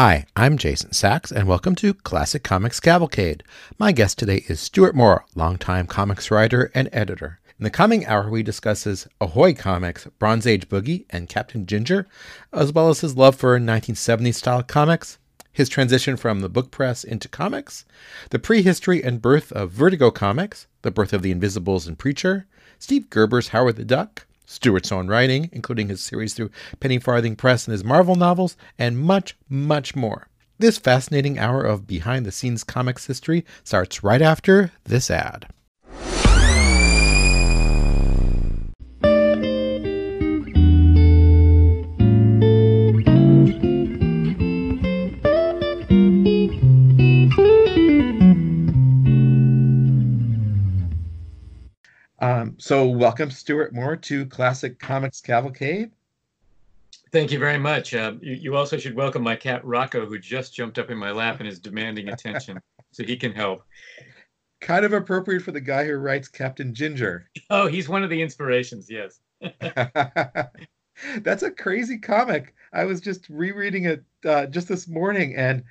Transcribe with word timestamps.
Hi, 0.00 0.26
I'm 0.36 0.58
Jason 0.58 0.92
Sachs, 0.92 1.32
and 1.32 1.48
welcome 1.48 1.74
to 1.74 1.92
Classic 1.92 2.44
Comics 2.44 2.78
Cavalcade. 2.78 3.42
My 3.80 3.90
guest 3.90 4.16
today 4.16 4.44
is 4.46 4.60
Stuart 4.60 4.94
Moore, 4.94 5.24
longtime 5.34 5.88
comics 5.88 6.30
writer 6.30 6.70
and 6.72 6.88
editor. 6.92 7.40
In 7.58 7.64
the 7.64 7.70
coming 7.70 8.06
hour, 8.06 8.30
we 8.30 8.44
discusses 8.44 9.08
Ahoy 9.20 9.54
Comics, 9.54 10.06
Bronze 10.20 10.46
Age 10.46 10.68
Boogie, 10.68 11.04
and 11.10 11.28
Captain 11.28 11.66
Ginger, 11.66 12.06
as 12.52 12.72
well 12.72 12.90
as 12.90 13.00
his 13.00 13.16
love 13.16 13.34
for 13.34 13.58
1970s 13.58 14.36
style 14.36 14.62
comics, 14.62 15.18
his 15.50 15.68
transition 15.68 16.16
from 16.16 16.42
the 16.42 16.48
book 16.48 16.70
press 16.70 17.02
into 17.02 17.26
comics, 17.26 17.84
the 18.30 18.38
prehistory 18.38 19.02
and 19.02 19.20
birth 19.20 19.50
of 19.50 19.72
Vertigo 19.72 20.12
Comics, 20.12 20.68
the 20.82 20.92
birth 20.92 21.12
of 21.12 21.22
the 21.22 21.32
Invisibles 21.32 21.88
and 21.88 21.98
Preacher, 21.98 22.46
Steve 22.78 23.10
Gerber's 23.10 23.48
Howard 23.48 23.74
the 23.74 23.84
Duck, 23.84 24.27
Stuart's 24.50 24.90
own 24.90 25.08
writing, 25.08 25.50
including 25.52 25.90
his 25.90 26.00
series 26.00 26.32
through 26.32 26.50
Penny 26.80 26.98
Farthing 26.98 27.36
Press 27.36 27.66
and 27.66 27.72
his 27.72 27.84
Marvel 27.84 28.14
novels, 28.14 28.56
and 28.78 28.98
much, 28.98 29.36
much 29.50 29.94
more. 29.94 30.28
This 30.58 30.78
fascinating 30.78 31.38
hour 31.38 31.62
of 31.62 31.86
behind 31.86 32.24
the 32.24 32.32
scenes 32.32 32.64
comics 32.64 33.06
history 33.06 33.44
starts 33.62 34.02
right 34.02 34.22
after 34.22 34.72
this 34.84 35.10
ad. 35.10 35.48
Um, 52.20 52.56
so, 52.58 52.88
welcome, 52.88 53.30
Stuart 53.30 53.72
Moore, 53.72 53.96
to 53.96 54.26
Classic 54.26 54.78
Comics 54.80 55.20
Cavalcade. 55.20 55.92
Thank 57.12 57.30
you 57.30 57.38
very 57.38 57.58
much. 57.58 57.94
Uh, 57.94 58.14
you, 58.20 58.34
you, 58.34 58.56
also 58.56 58.76
should 58.76 58.94
welcome 58.94 59.22
my 59.22 59.36
cat 59.36 59.64
Rocco, 59.64 60.04
who 60.04 60.18
just 60.18 60.52
jumped 60.52 60.78
up 60.78 60.90
in 60.90 60.98
my 60.98 61.12
lap 61.12 61.38
and 61.38 61.48
is 61.48 61.60
demanding 61.60 62.08
attention, 62.08 62.60
so 62.90 63.04
he 63.04 63.16
can 63.16 63.32
help. 63.32 63.62
Kind 64.60 64.84
of 64.84 64.92
appropriate 64.92 65.42
for 65.42 65.52
the 65.52 65.60
guy 65.60 65.84
who 65.84 65.94
writes 65.94 66.26
Captain 66.26 66.74
Ginger. 66.74 67.30
Oh, 67.50 67.68
he's 67.68 67.88
one 67.88 68.02
of 68.02 68.10
the 68.10 68.20
inspirations. 68.20 68.90
Yes. 68.90 69.20
That's 71.18 71.44
a 71.44 71.52
crazy 71.52 71.98
comic. 71.98 72.54
I 72.72 72.84
was 72.84 73.00
just 73.00 73.28
rereading 73.28 73.84
it 73.84 74.02
uh, 74.24 74.46
just 74.46 74.66
this 74.66 74.88
morning, 74.88 75.36
and 75.36 75.62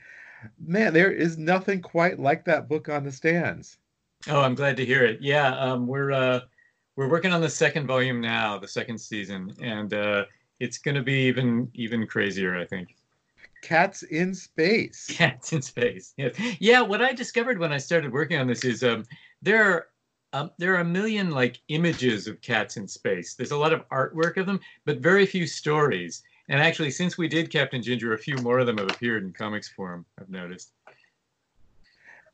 man, 0.66 0.94
there 0.94 1.12
is 1.12 1.38
nothing 1.38 1.82
quite 1.82 2.20
like 2.20 2.46
that 2.46 2.70
book 2.70 2.88
on 2.88 3.04
the 3.04 3.12
stands. 3.12 3.78
Oh, 4.30 4.42
I'm 4.42 4.56
glad 4.56 4.78
to 4.78 4.86
hear 4.86 5.06
it. 5.06 5.20
Yeah, 5.22 5.58
um, 5.58 5.88
we're 5.88 6.12
uh, 6.12 6.42
we're 6.96 7.10
working 7.10 7.32
on 7.32 7.42
the 7.42 7.50
second 7.50 7.88
volume 7.88 8.20
now, 8.20 8.58
the 8.58 8.68
second 8.68 8.98
season, 8.98 9.54
and 9.62 9.94
uh, 9.94 10.26
it's 10.60 10.78
going 10.78 10.96
to 10.96 11.04
be 11.04 11.28
even 11.28 11.70
even 11.76 12.08
crazier, 12.08 12.58
I 12.58 12.66
think. 12.66 12.96
Cats 13.62 14.04
in 14.04 14.34
space. 14.34 15.06
Cats 15.10 15.54
in 15.54 15.62
space. 15.62 16.14
Yeah, 16.18 16.30
yeah. 16.60 16.82
What 16.82 17.02
I 17.02 17.14
discovered 17.14 17.60
when 17.60 17.72
I 17.72 17.78
started 17.78 18.12
working 18.12 18.40
on 18.40 18.48
this 18.48 18.66
is 18.66 18.84
um, 18.84 19.04
there 19.42 19.64
are 19.64 19.88
um, 20.34 20.52
there 20.58 20.76
are 20.76 20.82
a 20.82 20.86
million 20.86 21.32
like 21.32 21.62
images 21.70 22.28
of 22.28 22.42
cats 22.42 22.78
in 22.78 22.88
space. 22.88 23.36
There's 23.36 23.52
a 23.52 23.58
lot 23.58 23.74
of 23.74 23.88
artwork 23.90 24.38
of 24.38 24.46
them, 24.46 24.60
but 24.86 24.98
very 24.98 25.26
few 25.26 25.48
stories. 25.48 26.24
And 26.50 26.62
actually, 26.62 26.92
since 26.92 27.18
we 27.18 27.28
did 27.28 27.52
Captain 27.52 27.82
Ginger, 27.82 28.14
a 28.14 28.18
few 28.18 28.38
more 28.38 28.60
of 28.60 28.68
them 28.68 28.78
have 28.78 28.90
appeared 28.90 29.24
in 29.24 29.34
comics 29.34 29.70
form. 29.70 30.06
I've 30.20 30.30
noticed. 30.30 30.72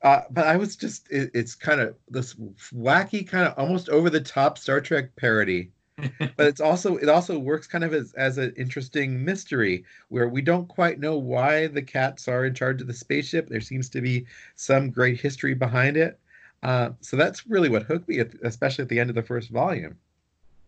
Uh, 0.03 0.21
but 0.29 0.45
I 0.45 0.57
was 0.57 0.75
just, 0.75 1.09
it, 1.09 1.31
it's 1.33 1.55
kind 1.55 1.79
of 1.79 1.95
this 2.09 2.35
wacky, 2.73 3.25
kind 3.25 3.47
of 3.47 3.57
almost 3.57 3.89
over 3.89 4.09
the 4.09 4.19
top 4.19 4.57
Star 4.57 4.81
Trek 4.81 5.15
parody. 5.15 5.71
but 6.19 6.47
it's 6.47 6.59
also 6.59 6.97
it 6.97 7.07
also 7.07 7.37
works 7.37 7.67
kind 7.67 7.83
of 7.83 7.93
as, 7.93 8.13
as 8.13 8.39
an 8.39 8.51
interesting 8.57 9.23
mystery 9.23 9.85
where 10.09 10.27
we 10.27 10.41
don't 10.41 10.67
quite 10.67 10.99
know 10.99 11.17
why 11.17 11.67
the 11.67 11.81
cats 11.83 12.27
are 12.27 12.45
in 12.45 12.53
charge 12.55 12.81
of 12.81 12.87
the 12.87 12.93
spaceship 12.93 13.47
there 13.47 13.61
seems 13.61 13.89
to 13.89 14.01
be 14.01 14.25
some 14.55 14.89
great 14.89 15.21
history 15.21 15.53
behind 15.53 15.95
it 15.95 16.19
uh, 16.63 16.89
so 17.01 17.15
that's 17.15 17.45
really 17.45 17.69
what 17.69 17.83
hooked 17.83 18.09
me 18.09 18.23
especially 18.41 18.81
at 18.81 18.89
the 18.89 18.99
end 18.99 19.11
of 19.11 19.15
the 19.15 19.21
first 19.21 19.51
volume 19.51 19.95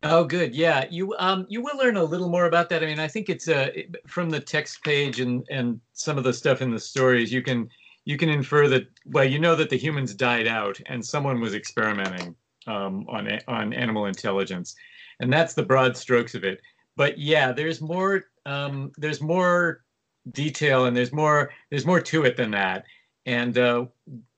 Oh, 0.04 0.24
good. 0.24 0.54
Yeah, 0.54 0.86
you 0.92 1.16
um 1.18 1.48
you 1.50 1.64
will 1.64 1.78
learn 1.78 1.98
a 1.98 2.04
little 2.04 2.30
more 2.30 2.46
about 2.46 2.70
that. 2.70 2.84
I 2.84 2.86
mean, 2.86 3.00
I 3.00 3.08
think 3.08 3.28
it's 3.28 3.48
uh 3.48 3.72
from 4.06 4.30
the 4.30 4.40
text 4.40 4.84
page 4.84 5.20
and 5.20 5.44
and 5.50 5.80
some 5.94 6.20
of 6.20 6.24
the 6.24 6.34
stuff 6.34 6.62
in 6.62 6.70
the 6.70 6.80
stories. 6.80 7.34
You 7.34 7.42
can 7.42 7.68
you 8.06 8.18
can 8.18 8.30
infer 8.30 8.68
that 8.70 8.88
well 9.06 9.26
you 9.26 9.40
know 9.40 9.56
that 9.56 9.70
the 9.70 9.78
humans 9.78 10.14
died 10.14 10.48
out 10.48 10.80
and 10.86 11.04
someone 11.04 11.42
was 11.42 11.54
experimenting 11.54 12.36
um, 12.68 13.06
on 13.10 13.28
on 13.48 13.74
animal 13.74 14.06
intelligence. 14.06 14.76
And 15.20 15.32
that's 15.32 15.54
the 15.54 15.64
broad 15.64 15.98
strokes 15.98 16.36
of 16.36 16.44
it. 16.44 16.62
But 16.96 17.18
yeah 17.18 17.52
there's 17.52 17.82
more 17.82 18.26
um, 18.46 18.92
there's 18.98 19.22
more 19.22 19.84
detail 20.32 20.86
and 20.86 20.96
there's 20.96 21.14
more 21.14 21.52
there's 21.70 21.86
more 21.86 22.02
to 22.02 22.26
it 22.26 22.38
than 22.38 22.52
that. 22.52 22.86
And 23.26 23.58
uh, 23.58 23.86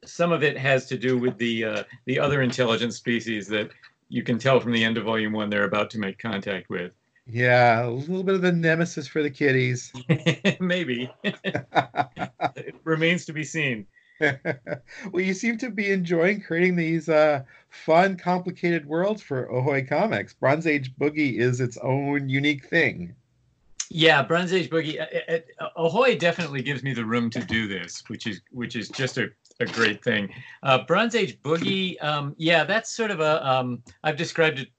some 0.06 0.31
of 0.31 0.44
it 0.44 0.57
has 0.57 0.85
to 0.88 0.97
do 0.97 1.17
with 1.17 1.38
the 1.38 1.66
uh, 1.66 1.83
the 2.06 2.19
other 2.19 2.41
intelligent 2.41 2.94
species 2.94 3.47
that 3.50 3.69
you 4.09 4.23
can 4.23 4.39
tell 4.39 4.61
from 4.61 4.72
the 4.72 4.83
end 4.83 4.97
of 4.97 5.03
volume 5.03 5.33
one 5.33 5.50
they're 5.50 5.66
about 5.66 5.89
to 5.91 6.00
make 6.00 6.17
contact 6.17 6.69
with 6.69 6.94
yeah, 7.29 7.85
a 7.85 7.89
little 7.89 8.23
bit 8.23 8.35
of 8.35 8.41
the 8.41 8.51
nemesis 8.51 9.07
for 9.07 9.21
the 9.21 9.29
kiddies. 9.29 9.91
Maybe. 10.59 11.11
it 11.23 12.75
remains 12.83 13.25
to 13.25 13.33
be 13.33 13.43
seen. 13.43 13.85
well, 14.19 15.23
you 15.23 15.33
seem 15.33 15.57
to 15.59 15.69
be 15.69 15.91
enjoying 15.91 16.41
creating 16.41 16.75
these 16.75 17.09
uh, 17.09 17.43
fun, 17.69 18.17
complicated 18.17 18.85
worlds 18.85 19.21
for 19.21 19.45
Ahoy 19.45 19.85
Comics. 19.85 20.33
Bronze 20.33 20.65
Age 20.65 20.95
Boogie 20.95 21.38
is 21.38 21.61
its 21.61 21.77
own 21.77 22.29
unique 22.29 22.65
thing. 22.65 23.15
Yeah, 23.89 24.23
Bronze 24.23 24.53
Age 24.53 24.69
Boogie. 24.69 24.99
Uh, 24.99 25.39
uh, 25.59 25.69
Ahoy 25.77 26.17
definitely 26.17 26.61
gives 26.61 26.83
me 26.83 26.94
the 26.94 27.05
room 27.05 27.29
to 27.29 27.39
do 27.39 27.67
this, 27.67 28.03
which 28.07 28.27
is 28.27 28.41
which 28.51 28.75
is 28.75 28.89
just 28.89 29.17
a, 29.17 29.29
a 29.59 29.65
great 29.65 30.03
thing. 30.03 30.33
Uh, 30.63 30.83
Bronze 30.83 31.15
Age 31.15 31.41
Boogie. 31.41 32.01
Um, 32.03 32.35
yeah, 32.38 32.63
that's 32.63 32.91
sort 32.91 33.11
of 33.11 33.19
a. 33.19 33.47
Um, 33.47 33.81
I've 34.03 34.17
described 34.17 34.59
it 34.59 34.69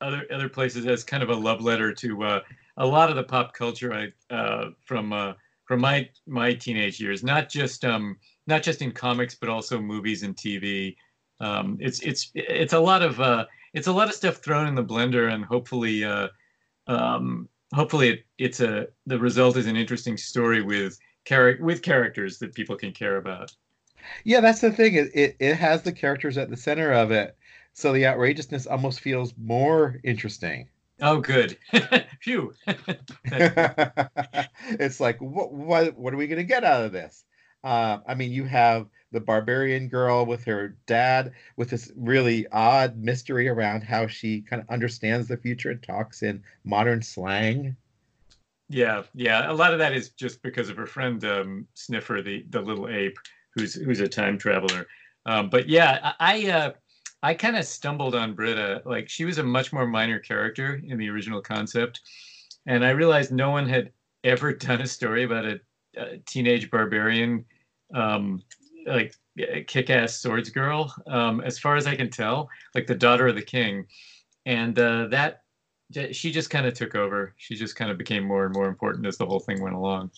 other 0.00 0.26
other 0.32 0.48
places 0.48 0.86
as 0.86 1.04
kind 1.04 1.22
of 1.22 1.30
a 1.30 1.34
love 1.34 1.60
letter 1.60 1.92
to 1.92 2.22
uh, 2.24 2.40
a 2.76 2.86
lot 2.86 3.10
of 3.10 3.16
the 3.16 3.22
pop 3.22 3.54
culture 3.54 3.92
I, 3.92 4.34
uh, 4.34 4.70
from 4.84 5.12
uh, 5.12 5.34
from 5.64 5.80
my 5.80 6.08
my 6.26 6.54
teenage 6.54 7.00
years. 7.00 7.22
Not 7.22 7.48
just 7.48 7.84
um, 7.84 8.16
not 8.46 8.62
just 8.62 8.82
in 8.82 8.92
comics, 8.92 9.34
but 9.34 9.48
also 9.48 9.80
movies 9.80 10.22
and 10.22 10.36
TV. 10.36 10.96
Um, 11.40 11.76
it's 11.80 12.00
it's 12.00 12.30
it's 12.34 12.72
a 12.72 12.80
lot 12.80 13.02
of 13.02 13.20
uh, 13.20 13.46
it's 13.74 13.86
a 13.86 13.92
lot 13.92 14.08
of 14.08 14.14
stuff 14.14 14.36
thrown 14.36 14.66
in 14.66 14.74
the 14.74 14.84
blender, 14.84 15.32
and 15.32 15.44
hopefully 15.44 16.04
uh, 16.04 16.28
um, 16.86 17.48
hopefully 17.74 18.10
it, 18.10 18.24
it's 18.38 18.60
a 18.60 18.88
the 19.06 19.18
result 19.18 19.56
is 19.56 19.66
an 19.66 19.76
interesting 19.76 20.16
story 20.16 20.62
with 20.62 20.98
char- 21.26 21.58
with 21.60 21.82
characters 21.82 22.38
that 22.38 22.54
people 22.54 22.76
can 22.76 22.92
care 22.92 23.16
about. 23.16 23.52
Yeah, 24.24 24.40
that's 24.40 24.60
the 24.60 24.70
thing. 24.70 24.94
It, 24.94 25.10
it, 25.14 25.36
it 25.40 25.54
has 25.56 25.82
the 25.82 25.92
characters 25.92 26.38
at 26.38 26.48
the 26.48 26.56
center 26.56 26.92
of 26.92 27.10
it 27.10 27.36
so 27.76 27.92
the 27.92 28.06
outrageousness 28.06 28.66
almost 28.66 29.00
feels 29.00 29.34
more 29.36 30.00
interesting. 30.02 30.66
Oh, 31.02 31.20
good. 31.20 31.58
Phew. 32.22 32.54
it's 33.26 34.98
like, 34.98 35.20
what, 35.20 35.52
what, 35.52 35.94
what 35.94 36.14
are 36.14 36.16
we 36.16 36.26
going 36.26 36.38
to 36.38 36.44
get 36.44 36.64
out 36.64 36.86
of 36.86 36.92
this? 36.92 37.22
Uh, 37.62 37.98
I 38.08 38.14
mean, 38.14 38.32
you 38.32 38.44
have 38.44 38.86
the 39.12 39.20
barbarian 39.20 39.88
girl 39.88 40.24
with 40.24 40.42
her 40.44 40.74
dad 40.86 41.32
with 41.56 41.68
this 41.68 41.92
really 41.96 42.46
odd 42.50 42.96
mystery 42.96 43.46
around 43.46 43.82
how 43.82 44.06
she 44.06 44.40
kind 44.40 44.62
of 44.62 44.70
understands 44.70 45.28
the 45.28 45.36
future 45.36 45.70
and 45.70 45.82
talks 45.82 46.22
in 46.22 46.42
modern 46.64 47.02
slang. 47.02 47.76
Yeah, 48.70 49.02
yeah. 49.14 49.50
A 49.50 49.52
lot 49.52 49.74
of 49.74 49.78
that 49.80 49.92
is 49.92 50.08
just 50.10 50.42
because 50.42 50.70
of 50.70 50.78
her 50.78 50.86
friend 50.86 51.22
um, 51.26 51.68
Sniffer, 51.74 52.22
the 52.22 52.44
the 52.48 52.60
little 52.60 52.88
ape, 52.88 53.18
who's 53.54 53.74
who's 53.74 54.00
a 54.00 54.08
time 54.08 54.38
traveler. 54.38 54.86
Um, 55.26 55.50
but 55.50 55.68
yeah, 55.68 56.12
I, 56.18 56.46
I 56.46 56.50
uh, 56.50 56.72
I 57.26 57.34
kind 57.34 57.56
of 57.56 57.64
stumbled 57.64 58.14
on 58.14 58.34
Britta. 58.34 58.82
Like 58.84 59.08
she 59.08 59.24
was 59.24 59.38
a 59.38 59.42
much 59.42 59.72
more 59.72 59.84
minor 59.84 60.20
character 60.20 60.80
in 60.86 60.96
the 60.96 61.10
original 61.10 61.40
concept, 61.40 62.02
and 62.66 62.84
I 62.84 62.90
realized 62.90 63.32
no 63.32 63.50
one 63.50 63.68
had 63.68 63.90
ever 64.22 64.52
done 64.68 64.80
a 64.80 64.86
story 64.86 65.24
about 65.24 65.44
a, 65.44 65.60
a 65.96 66.18
teenage 66.18 66.70
barbarian, 66.70 67.44
um, 67.92 68.44
like 68.86 69.12
kick-ass 69.66 70.20
swords 70.20 70.50
girl. 70.50 70.94
Um, 71.08 71.40
as 71.40 71.58
far 71.58 71.74
as 71.74 71.88
I 71.88 71.96
can 71.96 72.10
tell, 72.10 72.48
like 72.76 72.86
the 72.86 72.94
daughter 72.94 73.26
of 73.26 73.34
the 73.34 73.42
king, 73.42 73.86
and 74.44 74.78
uh, 74.78 75.08
that 75.08 75.42
she 76.12 76.30
just 76.30 76.50
kind 76.50 76.64
of 76.64 76.74
took 76.74 76.94
over. 76.94 77.34
She 77.38 77.56
just 77.56 77.74
kind 77.74 77.90
of 77.90 77.98
became 77.98 78.22
more 78.22 78.44
and 78.44 78.54
more 78.54 78.68
important 78.68 79.04
as 79.04 79.16
the 79.16 79.26
whole 79.26 79.40
thing 79.40 79.60
went 79.60 79.74
along 79.74 80.12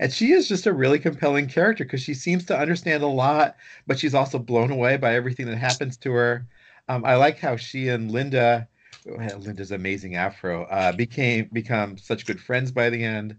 and 0.00 0.12
she 0.12 0.32
is 0.32 0.48
just 0.48 0.66
a 0.66 0.72
really 0.72 0.98
compelling 0.98 1.46
character 1.46 1.84
because 1.84 2.02
she 2.02 2.14
seems 2.14 2.44
to 2.46 2.58
understand 2.58 3.02
a 3.02 3.06
lot, 3.06 3.56
but 3.86 3.98
she's 3.98 4.14
also 4.14 4.38
blown 4.38 4.70
away 4.70 4.96
by 4.96 5.14
everything 5.14 5.46
that 5.46 5.56
happens 5.56 5.96
to 5.98 6.12
her. 6.12 6.46
Um, 6.88 7.04
I 7.04 7.16
like 7.16 7.38
how 7.38 7.56
she 7.56 7.88
and 7.88 8.10
Linda, 8.10 8.68
well, 9.06 9.38
Linda's 9.38 9.72
amazing 9.72 10.16
afro, 10.16 10.64
uh, 10.64 10.92
became 10.92 11.48
become 11.52 11.96
such 11.96 12.26
good 12.26 12.40
friends 12.40 12.70
by 12.70 12.90
the 12.90 13.02
end. 13.02 13.36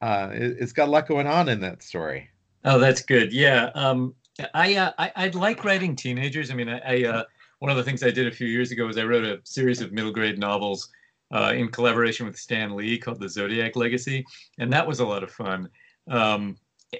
Uh, 0.00 0.30
it, 0.32 0.60
has 0.60 0.72
got 0.72 0.88
a 0.88 0.90
lot 0.90 1.08
going 1.08 1.26
on 1.26 1.48
in 1.48 1.60
that 1.60 1.82
story. 1.82 2.30
Oh, 2.64 2.78
that's 2.78 3.02
good. 3.02 3.32
Yeah, 3.32 3.70
um, 3.74 4.14
I, 4.54 4.76
uh, 4.76 4.92
I 4.98 5.12
I 5.16 5.28
like 5.28 5.64
writing 5.64 5.96
teenagers. 5.96 6.50
I 6.50 6.54
mean, 6.54 6.68
I, 6.68 6.78
I 6.78 7.04
uh, 7.04 7.24
one 7.58 7.70
of 7.70 7.76
the 7.76 7.82
things 7.82 8.02
I 8.02 8.10
did 8.10 8.26
a 8.26 8.30
few 8.30 8.46
years 8.46 8.70
ago 8.70 8.86
was 8.86 8.98
I 8.98 9.04
wrote 9.04 9.24
a 9.24 9.40
series 9.44 9.80
of 9.80 9.92
middle 9.92 10.12
grade 10.12 10.38
novels 10.38 10.88
uh, 11.32 11.52
in 11.54 11.68
collaboration 11.68 12.26
with 12.26 12.38
Stan 12.38 12.74
Lee 12.74 12.98
called 12.98 13.20
The 13.20 13.28
Zodiac 13.28 13.76
Legacy, 13.76 14.24
and 14.58 14.72
that 14.72 14.86
was 14.86 15.00
a 15.00 15.06
lot 15.06 15.22
of 15.22 15.30
fun. 15.30 15.68
Um, 16.10 16.56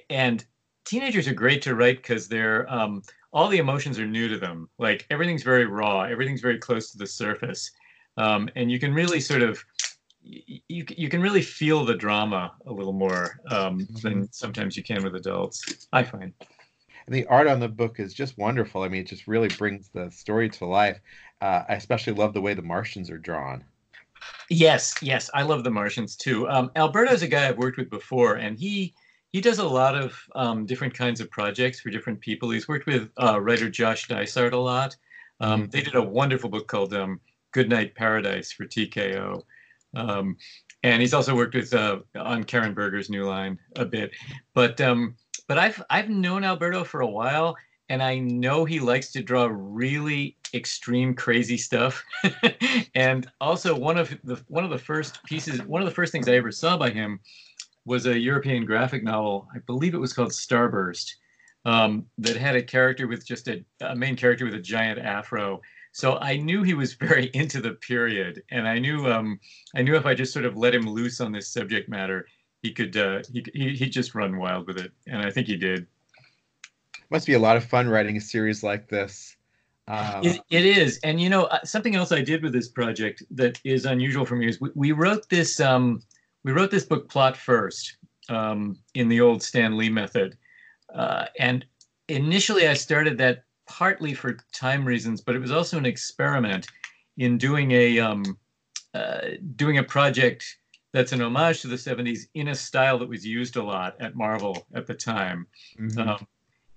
and 0.09 0.45
teenagers 0.85 1.27
are 1.27 1.33
great 1.33 1.61
to 1.63 1.75
write 1.75 1.97
because 1.97 2.27
they're 2.27 2.71
um, 2.71 3.01
all 3.31 3.47
the 3.47 3.57
emotions 3.57 3.99
are 3.99 4.07
new 4.07 4.27
to 4.27 4.37
them. 4.37 4.69
Like 4.77 5.05
everything's 5.09 5.43
very 5.43 5.65
raw, 5.65 6.01
everything's 6.01 6.41
very 6.41 6.57
close 6.57 6.91
to 6.91 6.97
the 6.97 7.07
surface, 7.07 7.71
um, 8.17 8.49
and 8.55 8.71
you 8.71 8.79
can 8.79 8.93
really 8.93 9.19
sort 9.19 9.41
of 9.41 9.63
you 10.21 10.85
you 10.89 11.09
can 11.09 11.21
really 11.21 11.41
feel 11.41 11.85
the 11.85 11.95
drama 11.95 12.53
a 12.65 12.71
little 12.71 12.93
more 12.93 13.39
um, 13.49 13.87
than 14.01 14.13
mm-hmm. 14.13 14.23
sometimes 14.31 14.75
you 14.75 14.83
can 14.83 15.03
with 15.03 15.15
adults. 15.15 15.87
I 15.93 16.03
find. 16.03 16.33
And 17.05 17.15
the 17.15 17.25
art 17.25 17.47
on 17.47 17.59
the 17.59 17.67
book 17.67 17.99
is 17.99 18.13
just 18.13 18.37
wonderful. 18.37 18.83
I 18.83 18.87
mean, 18.87 19.01
it 19.01 19.07
just 19.07 19.27
really 19.27 19.47
brings 19.47 19.89
the 19.89 20.11
story 20.11 20.47
to 20.49 20.65
life. 20.65 20.99
Uh, 21.41 21.63
I 21.67 21.73
especially 21.73 22.13
love 22.13 22.33
the 22.33 22.41
way 22.41 22.53
the 22.53 22.61
Martians 22.61 23.09
are 23.09 23.17
drawn. 23.17 23.63
Yes, 24.49 24.95
yes, 25.01 25.29
I 25.33 25.43
love 25.43 25.63
the 25.63 25.71
Martians 25.71 26.15
too. 26.15 26.49
Um, 26.49 26.71
Alberto's 26.75 27.21
a 27.21 27.27
guy 27.27 27.47
I've 27.47 27.57
worked 27.57 27.77
with 27.77 27.89
before, 27.89 28.35
and 28.35 28.57
he 28.57 28.93
he 29.31 29.41
does 29.41 29.59
a 29.59 29.67
lot 29.67 29.95
of 29.95 30.19
um, 30.35 30.65
different 30.65 30.93
kinds 30.93 31.21
of 31.21 31.29
projects 31.29 31.79
for 31.79 31.91
different 31.91 32.19
people. 32.19 32.49
He's 32.49 32.67
worked 32.67 32.87
with 32.87 33.11
uh, 33.21 33.39
writer 33.39 33.69
Josh 33.69 34.07
Dysart 34.07 34.53
a 34.53 34.57
lot. 34.57 34.95
Um, 35.39 35.61
mm-hmm. 35.61 35.69
They 35.69 35.81
did 35.81 35.95
a 35.95 36.01
wonderful 36.01 36.49
book 36.49 36.67
called 36.67 36.93
um, 36.93 37.19
Goodnight 37.51 37.93
Paradise 37.93 38.51
for 38.51 38.65
TKO. 38.65 39.43
Um, 39.95 40.35
and 40.83 41.01
he's 41.01 41.13
also 41.13 41.35
worked 41.35 41.55
with 41.55 41.73
uh, 41.73 41.99
on 42.15 42.43
Karen 42.43 42.73
Berger's 42.73 43.09
new 43.09 43.25
line 43.25 43.59
a 43.75 43.85
bit. 43.85 44.11
But 44.53 44.79
um, 44.81 45.15
but 45.47 45.57
I've 45.57 45.81
I've 45.89 46.09
known 46.09 46.43
Alberto 46.43 46.83
for 46.83 47.01
a 47.01 47.07
while, 47.07 47.55
and 47.89 48.01
I 48.01 48.19
know 48.19 48.65
he 48.65 48.79
likes 48.79 49.11
to 49.13 49.23
draw 49.23 49.49
really 49.51 50.37
extreme, 50.53 51.13
crazy 51.13 51.57
stuff. 51.57 52.03
and 52.95 53.29
also 53.41 53.75
one 53.75 53.97
of 53.97 54.17
the 54.23 54.41
one 54.47 54.63
of 54.63 54.69
the 54.69 54.77
first 54.77 55.23
pieces, 55.23 55.61
one 55.63 55.81
of 55.81 55.87
the 55.87 55.95
first 55.95 56.11
things 56.11 56.27
I 56.27 56.35
ever 56.35 56.51
saw 56.51 56.77
by 56.77 56.89
him 56.89 57.19
was 57.85 58.05
a 58.05 58.17
European 58.17 58.65
graphic 58.65 59.03
novel. 59.03 59.47
I 59.53 59.59
believe 59.59 59.93
it 59.93 59.99
was 59.99 60.13
called 60.13 60.31
Starburst. 60.31 61.11
Um, 61.65 62.05
that 62.17 62.37
had 62.37 62.55
a 62.55 62.63
character 62.63 63.05
with 63.05 63.27
just 63.27 63.49
a, 63.49 63.63
a 63.81 63.93
main 63.93 64.15
character 64.15 64.45
with 64.45 64.53
a 64.53 64.61
giant 64.61 64.97
afro 64.97 65.59
so 65.91 66.17
I 66.19 66.37
knew 66.37 66.63
he 66.63 66.73
was 66.73 66.93
very 67.05 67.29
into 67.33 67.61
the 67.61 67.73
period, 67.73 68.43
and 68.51 68.67
I 68.67 68.79
knew 68.79 69.07
um, 69.11 69.39
I 69.75 69.81
knew 69.81 69.95
if 69.95 70.05
I 70.05 70.13
just 70.13 70.33
sort 70.33 70.45
of 70.45 70.57
let 70.57 70.75
him 70.75 70.89
loose 70.89 71.21
on 71.21 71.31
this 71.31 71.47
subject 71.47 71.89
matter, 71.89 72.27
he 72.61 72.71
could 72.71 72.95
uh, 72.95 73.21
he 73.31 73.45
he 73.53 73.75
he'd 73.75 73.89
just 73.89 74.15
run 74.15 74.37
wild 74.37 74.67
with 74.67 74.77
it, 74.77 74.91
and 75.07 75.21
I 75.21 75.31
think 75.31 75.47
he 75.47 75.55
did. 75.55 75.87
Must 77.09 77.25
be 77.25 77.33
a 77.33 77.39
lot 77.39 77.57
of 77.57 77.63
fun 77.63 77.89
writing 77.89 78.17
a 78.17 78.21
series 78.21 78.63
like 78.63 78.87
this. 78.87 79.35
Uh, 79.87 80.21
it, 80.23 80.39
it 80.51 80.65
is, 80.65 80.99
and 81.03 81.19
you 81.19 81.29
know 81.29 81.45
uh, 81.45 81.63
something 81.63 81.95
else 81.95 82.11
I 82.11 82.21
did 82.21 82.43
with 82.43 82.53
this 82.53 82.67
project 82.67 83.23
that 83.31 83.59
is 83.63 83.85
unusual 83.85 84.23
for 84.23 84.35
me 84.35 84.47
is 84.47 84.61
we, 84.61 84.69
we 84.75 84.91
wrote 84.91 85.27
this 85.29 85.59
um, 85.59 86.03
we 86.43 86.51
wrote 86.51 86.69
this 86.69 86.85
book 86.85 87.09
plot 87.09 87.35
first 87.35 87.97
um, 88.29 88.77
in 88.93 89.09
the 89.09 89.19
old 89.19 89.41
Stan 89.41 89.75
Lee 89.77 89.89
method, 89.89 90.37
uh, 90.93 91.25
and 91.39 91.65
initially 92.07 92.67
I 92.67 92.75
started 92.75 93.17
that 93.17 93.45
partly 93.65 94.13
for 94.13 94.37
time 94.53 94.85
reasons, 94.85 95.21
but 95.21 95.35
it 95.35 95.39
was 95.39 95.51
also 95.51 95.79
an 95.79 95.87
experiment 95.87 96.67
in 97.17 97.39
doing 97.39 97.71
a 97.71 97.97
um, 97.97 98.37
uh, 98.93 99.21
doing 99.55 99.79
a 99.79 99.83
project 99.83 100.57
that's 100.91 101.13
an 101.13 101.21
homage 101.21 101.61
to 101.61 101.67
the 101.67 101.75
70s 101.75 102.21
in 102.33 102.49
a 102.49 102.55
style 102.55 102.97
that 102.97 103.07
was 103.07 103.25
used 103.25 103.55
a 103.55 103.63
lot 103.63 103.95
at 103.99 104.15
Marvel 104.15 104.67
at 104.73 104.87
the 104.87 104.93
time. 104.93 105.45
Mm-hmm. 105.79 106.09
Um, 106.09 106.27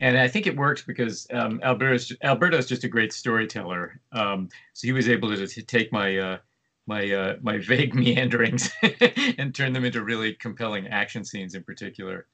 and 0.03 0.19
I 0.19 0.29
think 0.29 0.47
it 0.47 0.57
worked 0.57 0.87
because 0.87 1.27
um, 1.33 1.61
Alberto's, 1.63 2.13
Alberto's 2.23 2.67
just 2.67 2.85
a 2.85 2.89
great 2.89 3.13
storyteller. 3.13 4.01
Um, 4.13 4.49
so 4.75 4.87
he 4.87 4.93
was 4.93 5.09
able 5.09 5.35
to, 5.35 5.47
to 5.47 5.63
take 5.63 5.93
my 5.93 6.19
uh, 6.19 6.39
my 6.87 7.11
uh, 7.11 7.37
my 7.41 7.59
vague 7.67 7.95
meanderings 7.95 8.71
and 9.39 9.55
turn 9.55 9.73
them 9.73 9.85
into 9.85 10.03
really 10.03 10.35
compelling 10.35 10.89
action 10.89 11.25
scenes 11.25 11.55
in 11.55 11.63
particular. 11.63 12.27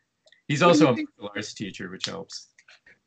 He's 0.49 0.63
also 0.63 0.87
a 0.87 0.93
martial 0.93 1.31
arts 1.37 1.53
teacher, 1.53 1.91
which 1.91 2.07
helps 2.07 2.49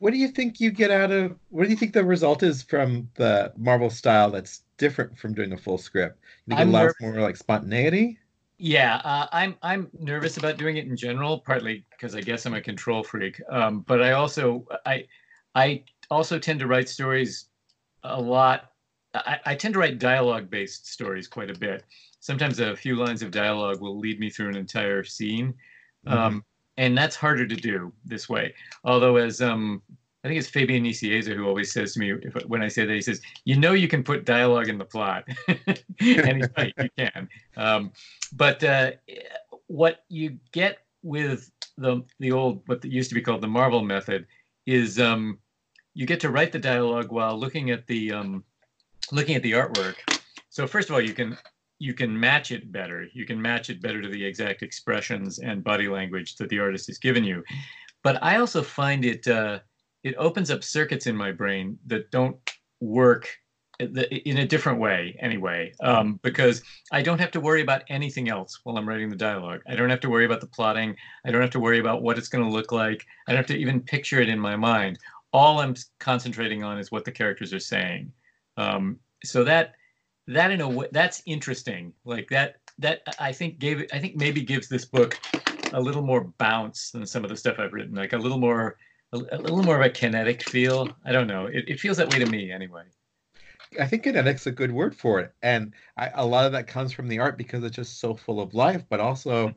what 0.02 0.14
do 0.14 0.18
you 0.18 0.30
think 0.30 0.60
you 0.60 0.72
get 0.72 0.90
out 0.90 1.12
of 1.12 1.36
what 1.50 1.66
do 1.66 1.70
you 1.70 1.76
think 1.76 1.94
the 1.94 2.04
result 2.04 2.42
is 2.42 2.64
from 2.64 3.08
the 3.16 3.54
Marvel 3.56 3.92
style 3.92 4.32
that's 4.32 4.64
different 4.78 5.16
from 5.16 5.36
doing 5.36 5.54
a 5.54 5.58
full 5.58 5.78
script? 5.78 6.20
You 6.48 6.56
think 6.56 6.62
I'm 6.62 6.70
it 6.70 6.72
allows 6.72 6.94
nerv- 6.94 7.14
more 7.14 7.22
like 7.22 7.38
spontaneity? 7.38 8.18
Yeah, 8.64 9.02
uh, 9.04 9.26
I'm 9.32 9.56
I'm 9.64 9.90
nervous 9.98 10.38
about 10.38 10.58
doing 10.58 10.78
it 10.78 10.86
in 10.86 10.96
general, 10.96 11.40
partly 11.40 11.84
because 11.90 12.14
I 12.16 12.22
guess 12.22 12.46
I'm 12.46 12.54
a 12.54 12.62
control 12.62 13.02
freak. 13.02 13.42
Um, 13.50 13.80
but 13.88 14.04
I 14.04 14.12
also 14.12 14.68
I 14.86 15.08
I 15.56 15.84
also 16.12 16.38
tend 16.38 16.60
to 16.60 16.68
write 16.68 16.88
stories 16.88 17.48
a 18.04 18.22
lot. 18.22 18.74
I, 19.16 19.40
I 19.48 19.56
tend 19.56 19.74
to 19.74 19.80
write 19.80 19.98
dialogue 19.98 20.52
based 20.52 20.86
stories 20.86 21.28
quite 21.28 21.50
a 21.50 21.58
bit. 21.58 21.86
Sometimes 22.20 22.60
a 22.60 22.76
few 22.76 22.96
lines 22.96 23.24
of 23.24 23.32
dialogue 23.32 23.82
will 23.82 23.98
lead 23.98 24.20
me 24.20 24.30
through 24.30 24.50
an 24.50 24.56
entire 24.56 25.04
scene. 25.04 25.56
Mm-hmm. 26.06 26.16
Um, 26.16 26.46
and 26.78 26.96
that's 26.96 27.16
harder 27.16 27.48
to 27.48 27.56
do 27.56 27.92
this 28.06 28.30
way. 28.30 28.54
Although, 28.84 29.16
as 29.16 29.42
um, 29.42 29.82
I 30.24 30.28
think 30.28 30.40
it's 30.40 30.48
Fabian 30.48 30.84
Nicieza 30.84 31.36
who 31.36 31.48
always 31.48 31.72
says 31.72 31.94
to 31.94 32.00
me 32.00 32.14
if, 32.14 32.46
when 32.46 32.62
I 32.62 32.68
say 32.68 32.86
that, 32.86 32.94
he 32.94 33.02
says, 33.02 33.22
"You 33.46 33.56
know, 33.58 33.74
you 33.74 33.88
can 33.88 34.04
put 34.04 34.26
dialogue 34.26 34.70
in 34.70 34.78
the 34.78 34.86
plot," 34.86 35.24
and 35.48 35.78
he's 36.00 36.48
right, 36.58 36.74
you 36.78 36.90
can. 36.98 37.28
Um, 37.58 37.92
but 38.34 38.64
uh, 38.64 38.92
what 39.68 40.04
you 40.10 40.38
get 40.52 40.80
with 41.02 41.52
the 41.78 42.04
the 42.20 42.32
old 42.32 42.62
what 42.68 42.86
used 42.86 43.10
to 43.10 43.16
be 43.16 43.22
called 43.22 43.42
the 43.42 43.48
Marvel 43.48 43.82
method 43.82 44.28
is 44.68 45.00
um, 45.00 45.40
you 45.96 46.06
get 46.06 46.20
to 46.20 46.30
write 46.30 46.52
the 46.52 46.60
dialogue 46.60 47.12
while 47.12 47.38
looking 47.38 47.72
at 47.72 47.88
the 47.88 48.12
um, 48.12 48.44
looking 49.12 49.36
at 49.36 49.44
the 49.44 49.54
artwork. 49.54 49.96
So 50.50 50.68
first 50.68 50.90
of 50.90 50.94
all, 50.94 51.02
you 51.02 51.14
can 51.14 51.36
you 51.80 51.96
can 51.96 52.18
match 52.18 52.52
it 52.52 52.72
better. 52.72 53.08
You 53.12 53.26
can 53.26 53.42
match 53.42 53.72
it 53.72 53.82
better 53.82 54.04
to 54.04 54.08
the 54.08 54.24
exact 54.24 54.62
expressions 54.62 55.40
and 55.40 55.64
body 55.64 55.88
language 55.88 56.36
that 56.36 56.50
the 56.50 56.60
artist 56.60 56.86
has 56.88 57.00
given 57.00 57.24
you. 57.24 57.44
But 58.04 58.22
I 58.22 58.38
also 58.38 58.62
find 58.62 59.04
it 59.04 59.28
uh, 59.28 59.60
it 60.04 60.16
opens 60.18 60.52
up 60.52 60.64
circuits 60.64 61.08
in 61.08 61.16
my 61.16 61.32
brain 61.32 61.78
that 61.88 62.10
don't 62.12 62.38
work 62.80 63.30
in 63.80 64.38
a 64.38 64.46
different 64.46 64.80
way 64.80 65.18
anyway 65.20 65.72
um, 65.82 66.20
because 66.22 66.62
i 66.92 67.02
don't 67.02 67.20
have 67.20 67.32
to 67.32 67.40
worry 67.40 67.62
about 67.62 67.82
anything 67.90 68.30
else 68.30 68.60
while 68.64 68.78
i'm 68.78 68.88
writing 68.88 69.10
the 69.10 69.16
dialogue. 69.16 69.62
I 69.68 69.76
don't 69.76 69.90
have 69.90 70.00
to 70.02 70.10
worry 70.10 70.26
about 70.26 70.42
the 70.42 70.48
plotting. 70.48 70.96
I 71.26 71.32
don't 71.32 71.42
have 71.42 71.52
to 71.52 71.60
worry 71.60 71.80
about 71.80 72.04
what 72.04 72.18
it's 72.18 72.28
going 72.28 72.44
to 72.44 72.50
look 72.50 72.72
like. 72.72 73.06
I 73.28 73.32
don't 73.32 73.38
have 73.38 73.48
to 73.48 73.58
even 73.58 73.82
picture 73.82 74.22
it 74.22 74.30
in 74.30 74.40
my 74.40 74.56
mind. 74.56 75.00
All 75.34 75.60
i'm 75.60 75.76
concentrating 76.00 76.64
on 76.64 76.78
is 76.78 76.92
what 76.92 77.06
the 77.06 77.12
characters 77.12 77.54
are 77.54 77.60
saying. 77.60 78.12
Um, 78.58 79.00
so 79.24 79.44
that 79.46 79.74
that 80.28 80.52
in 80.52 80.62
a 80.62 80.70
way 80.70 80.88
that's 80.92 81.24
interesting. 81.26 81.94
Like 82.06 82.28
that 82.30 82.58
that 82.82 83.02
i 83.20 83.32
think 83.32 83.60
gave 83.60 83.80
it 83.80 83.90
i 83.94 84.00
think 84.00 84.16
maybe 84.16 84.42
gives 84.42 84.68
this 84.68 84.86
book 84.86 85.18
a 85.74 85.80
little 85.80 86.02
more 86.02 86.26
bounce 86.38 86.92
than 86.92 87.06
some 87.06 87.24
of 87.24 87.30
the 87.30 87.38
stuff 87.38 87.60
i've 87.60 87.74
written 87.74 87.96
like 87.96 88.14
a 88.14 88.18
little 88.18 88.40
more 88.40 88.78
a, 89.14 89.18
a 89.18 89.38
little 89.38 89.64
more 89.64 89.76
of 89.76 89.86
a 89.86 89.90
kinetic 89.90 90.44
feel 90.44 90.90
i 91.06 91.12
don't 91.12 91.28
know 91.28 91.46
it, 91.46 91.66
it 91.68 91.80
feels 91.80 91.98
that 91.98 92.12
way 92.12 92.20
to 92.20 92.26
me 92.26 92.52
anyway 92.52 92.84
I 93.80 93.88
think 93.88 94.04
kinetic's 94.04 94.48
a 94.48 94.52
good 94.52 94.72
word 94.72 94.94
for 94.94 95.22
it, 95.22 95.34
and 95.42 95.74
I, 95.96 96.12
a 96.16 96.26
lot 96.26 96.46
of 96.46 96.52
that 96.52 96.68
comes 96.68 96.92
from 96.92 97.08
the 97.08 97.20
art 97.20 97.38
because 97.38 97.64
it's 97.64 97.76
just 97.76 98.02
so 98.02 98.14
full 98.14 98.42
of 98.42 98.54
life. 98.54 98.84
But 98.90 99.00
also, 99.00 99.56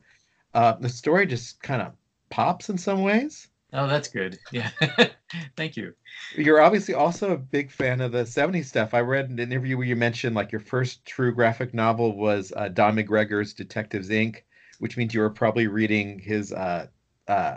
uh, 0.55 0.75
the 0.75 0.89
story 0.89 1.27
just 1.27 1.61
kind 1.63 1.83
of 1.83 1.95
pops 2.31 2.69
in 2.69 2.79
some 2.79 3.03
ways. 3.03 3.49
Oh, 3.73 3.89
that's 3.89 4.07
good. 4.07 4.39
Yeah. 4.53 4.71
Thank 5.57 5.77
you. 5.77 5.95
You're 6.37 6.61
obviously 6.61 6.95
also 6.95 7.33
a 7.33 7.37
big 7.37 7.73
fan 7.73 8.01
of 8.01 8.13
the 8.13 8.23
70s 8.23 8.67
stuff. 8.67 8.95
I 8.95 9.01
read 9.01 9.31
an 9.31 9.41
interview 9.41 9.77
where 9.77 9.87
you 9.87 9.97
mentioned 9.97 10.37
like 10.37 10.53
your 10.53 10.61
first 10.61 11.05
true 11.05 11.35
graphic 11.35 11.75
novel 11.75 12.17
was 12.17 12.53
uh, 12.57 12.69
Don 12.69 12.95
McGregor's 12.95 13.53
Detectives 13.53 14.11
Inc., 14.11 14.43
which 14.79 14.97
means 14.97 15.13
you 15.13 15.21
were 15.21 15.31
probably 15.31 15.67
reading 15.67 16.21
his 16.21 16.53
uh 16.53 16.87
uh 17.27 17.57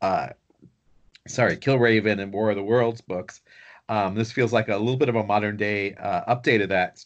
uh 0.00 0.28
sorry, 1.26 1.56
Killraven 1.56 2.20
and 2.20 2.32
War 2.32 2.50
of 2.50 2.56
the 2.56 2.62
Worlds 2.62 3.00
books. 3.00 3.40
Um, 3.88 4.14
this 4.14 4.32
feels 4.32 4.52
like 4.52 4.68
a 4.68 4.76
little 4.76 4.96
bit 4.96 5.08
of 5.08 5.16
a 5.16 5.24
modern 5.24 5.56
day 5.56 5.94
uh, 5.94 6.34
update 6.34 6.62
of 6.62 6.70
that, 6.70 7.04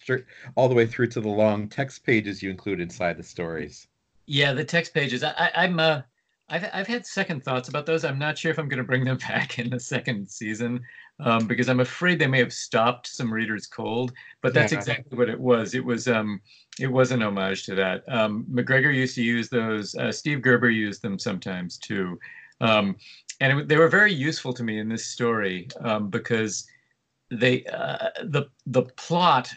all 0.54 0.68
the 0.68 0.74
way 0.74 0.86
through 0.86 1.08
to 1.08 1.20
the 1.20 1.28
long 1.28 1.68
text 1.68 2.04
pages 2.04 2.42
you 2.42 2.50
include 2.50 2.80
inside 2.80 3.16
the 3.16 3.22
stories. 3.22 3.88
Yeah, 4.26 4.52
the 4.52 4.64
text 4.64 4.94
pages. 4.94 5.24
I, 5.24 5.50
am 5.54 5.80
uh, 5.80 6.02
I've 6.50 6.68
I've 6.72 6.86
had 6.86 7.06
second 7.06 7.42
thoughts 7.42 7.68
about 7.68 7.86
those. 7.86 8.04
I'm 8.04 8.18
not 8.18 8.38
sure 8.38 8.50
if 8.50 8.58
I'm 8.58 8.68
going 8.68 8.78
to 8.78 8.84
bring 8.84 9.04
them 9.04 9.16
back 9.28 9.58
in 9.58 9.70
the 9.70 9.80
second 9.80 10.28
season 10.28 10.80
um, 11.20 11.46
because 11.46 11.68
I'm 11.68 11.80
afraid 11.80 12.18
they 12.18 12.26
may 12.26 12.38
have 12.38 12.52
stopped 12.52 13.08
some 13.08 13.32
readers 13.32 13.66
cold. 13.66 14.12
But 14.40 14.54
that's 14.54 14.72
yeah. 14.72 14.78
exactly 14.78 15.18
what 15.18 15.28
it 15.28 15.40
was. 15.40 15.74
It 15.74 15.84
was 15.84 16.08
um, 16.08 16.40
it 16.78 16.86
was 16.86 17.10
an 17.10 17.22
homage 17.22 17.64
to 17.66 17.74
that. 17.74 18.04
Um, 18.08 18.46
McGregor 18.50 18.94
used 18.94 19.16
to 19.16 19.22
use 19.22 19.48
those. 19.48 19.94
Uh, 19.94 20.12
Steve 20.12 20.42
Gerber 20.42 20.70
used 20.70 21.02
them 21.02 21.18
sometimes 21.18 21.76
too, 21.76 22.18
um, 22.60 22.96
and 23.40 23.60
it, 23.60 23.68
they 23.68 23.76
were 23.76 23.88
very 23.88 24.12
useful 24.12 24.52
to 24.52 24.62
me 24.62 24.78
in 24.78 24.88
this 24.88 25.06
story 25.06 25.68
um, 25.80 26.08
because 26.10 26.66
they 27.30 27.64
uh, 27.66 28.08
the 28.24 28.48
the 28.66 28.82
plot 28.82 29.52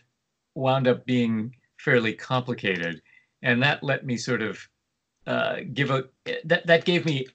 wound 0.56 0.88
up 0.88 1.06
being 1.06 1.56
fairly 1.78 2.14
complicated, 2.14 3.02
and 3.42 3.62
that 3.64 3.84
let 3.84 4.06
me 4.06 4.18
sort 4.18 4.42
of 4.42 4.60
uh, 5.28 5.58
give 5.74 5.92
a 5.92 6.06
that 6.46 6.66
that 6.68 6.86
gave 6.86 7.06
me 7.06 7.26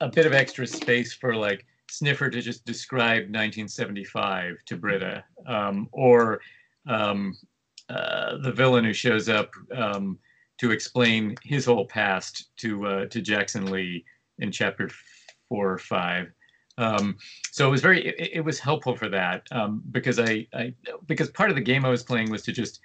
a, 0.00 0.08
bit 0.08 0.26
of 0.26 0.32
extra 0.32 0.66
space 0.66 1.12
for 1.12 1.34
like 1.34 1.66
Sniffer 1.90 2.30
to 2.30 2.40
just 2.40 2.64
describe 2.64 3.22
1975 3.24 4.56
to 4.66 4.76
Britta, 4.76 5.24
um, 5.46 5.88
or 5.92 6.40
um, 6.86 7.36
uh, 7.88 8.38
the 8.38 8.52
villain 8.52 8.84
who 8.84 8.92
shows 8.92 9.28
up 9.28 9.50
um, 9.74 10.18
to 10.58 10.70
explain 10.70 11.36
his 11.42 11.64
whole 11.66 11.86
past 11.86 12.48
to 12.56 12.86
uh, 12.86 13.06
to 13.06 13.20
Jackson 13.20 13.70
Lee 13.70 14.04
in 14.38 14.50
chapter 14.50 14.88
four 15.52 15.70
or 15.70 15.78
five. 15.78 16.32
Um, 16.78 17.18
so 17.50 17.68
it 17.68 17.70
was 17.70 17.82
very 17.82 18.06
it, 18.06 18.30
it 18.38 18.40
was 18.40 18.58
helpful 18.58 18.96
for 18.96 19.10
that 19.10 19.46
um, 19.52 19.82
because 19.90 20.18
I, 20.18 20.46
I 20.54 20.72
because 21.06 21.28
part 21.28 21.50
of 21.50 21.56
the 21.56 21.62
game 21.62 21.84
I 21.84 21.90
was 21.90 22.02
playing 22.02 22.30
was 22.30 22.40
to 22.44 22.52
just 22.52 22.80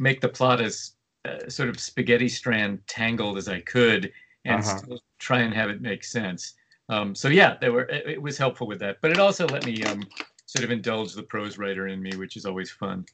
make 0.00 0.20
the 0.20 0.28
plot 0.28 0.60
as 0.60 0.94
uh, 1.24 1.48
sort 1.48 1.68
of 1.68 1.78
spaghetti 1.78 2.28
strand 2.28 2.80
tangled 2.88 3.38
as 3.38 3.46
I 3.46 3.60
could 3.60 4.12
and 4.44 4.60
uh-huh. 4.60 4.78
still 4.78 5.00
try 5.20 5.42
and 5.42 5.54
have 5.54 5.70
it 5.70 5.80
make 5.80 6.02
sense. 6.02 6.54
Um, 6.88 7.14
so 7.14 7.28
yeah, 7.28 7.56
there 7.60 7.72
were 7.72 7.84
it, 7.84 8.08
it, 8.14 8.22
was 8.22 8.36
helpful 8.36 8.66
with 8.66 8.80
that, 8.80 8.96
but 9.00 9.12
it 9.12 9.20
also 9.20 9.46
let 9.46 9.64
me 9.64 9.80
um, 9.84 10.02
sort 10.46 10.64
of 10.64 10.72
indulge 10.72 11.14
the 11.14 11.22
prose 11.22 11.56
writer 11.56 11.86
in 11.86 12.02
me, 12.02 12.16
which 12.16 12.36
is 12.36 12.44
always 12.44 12.72
fun. 12.72 13.06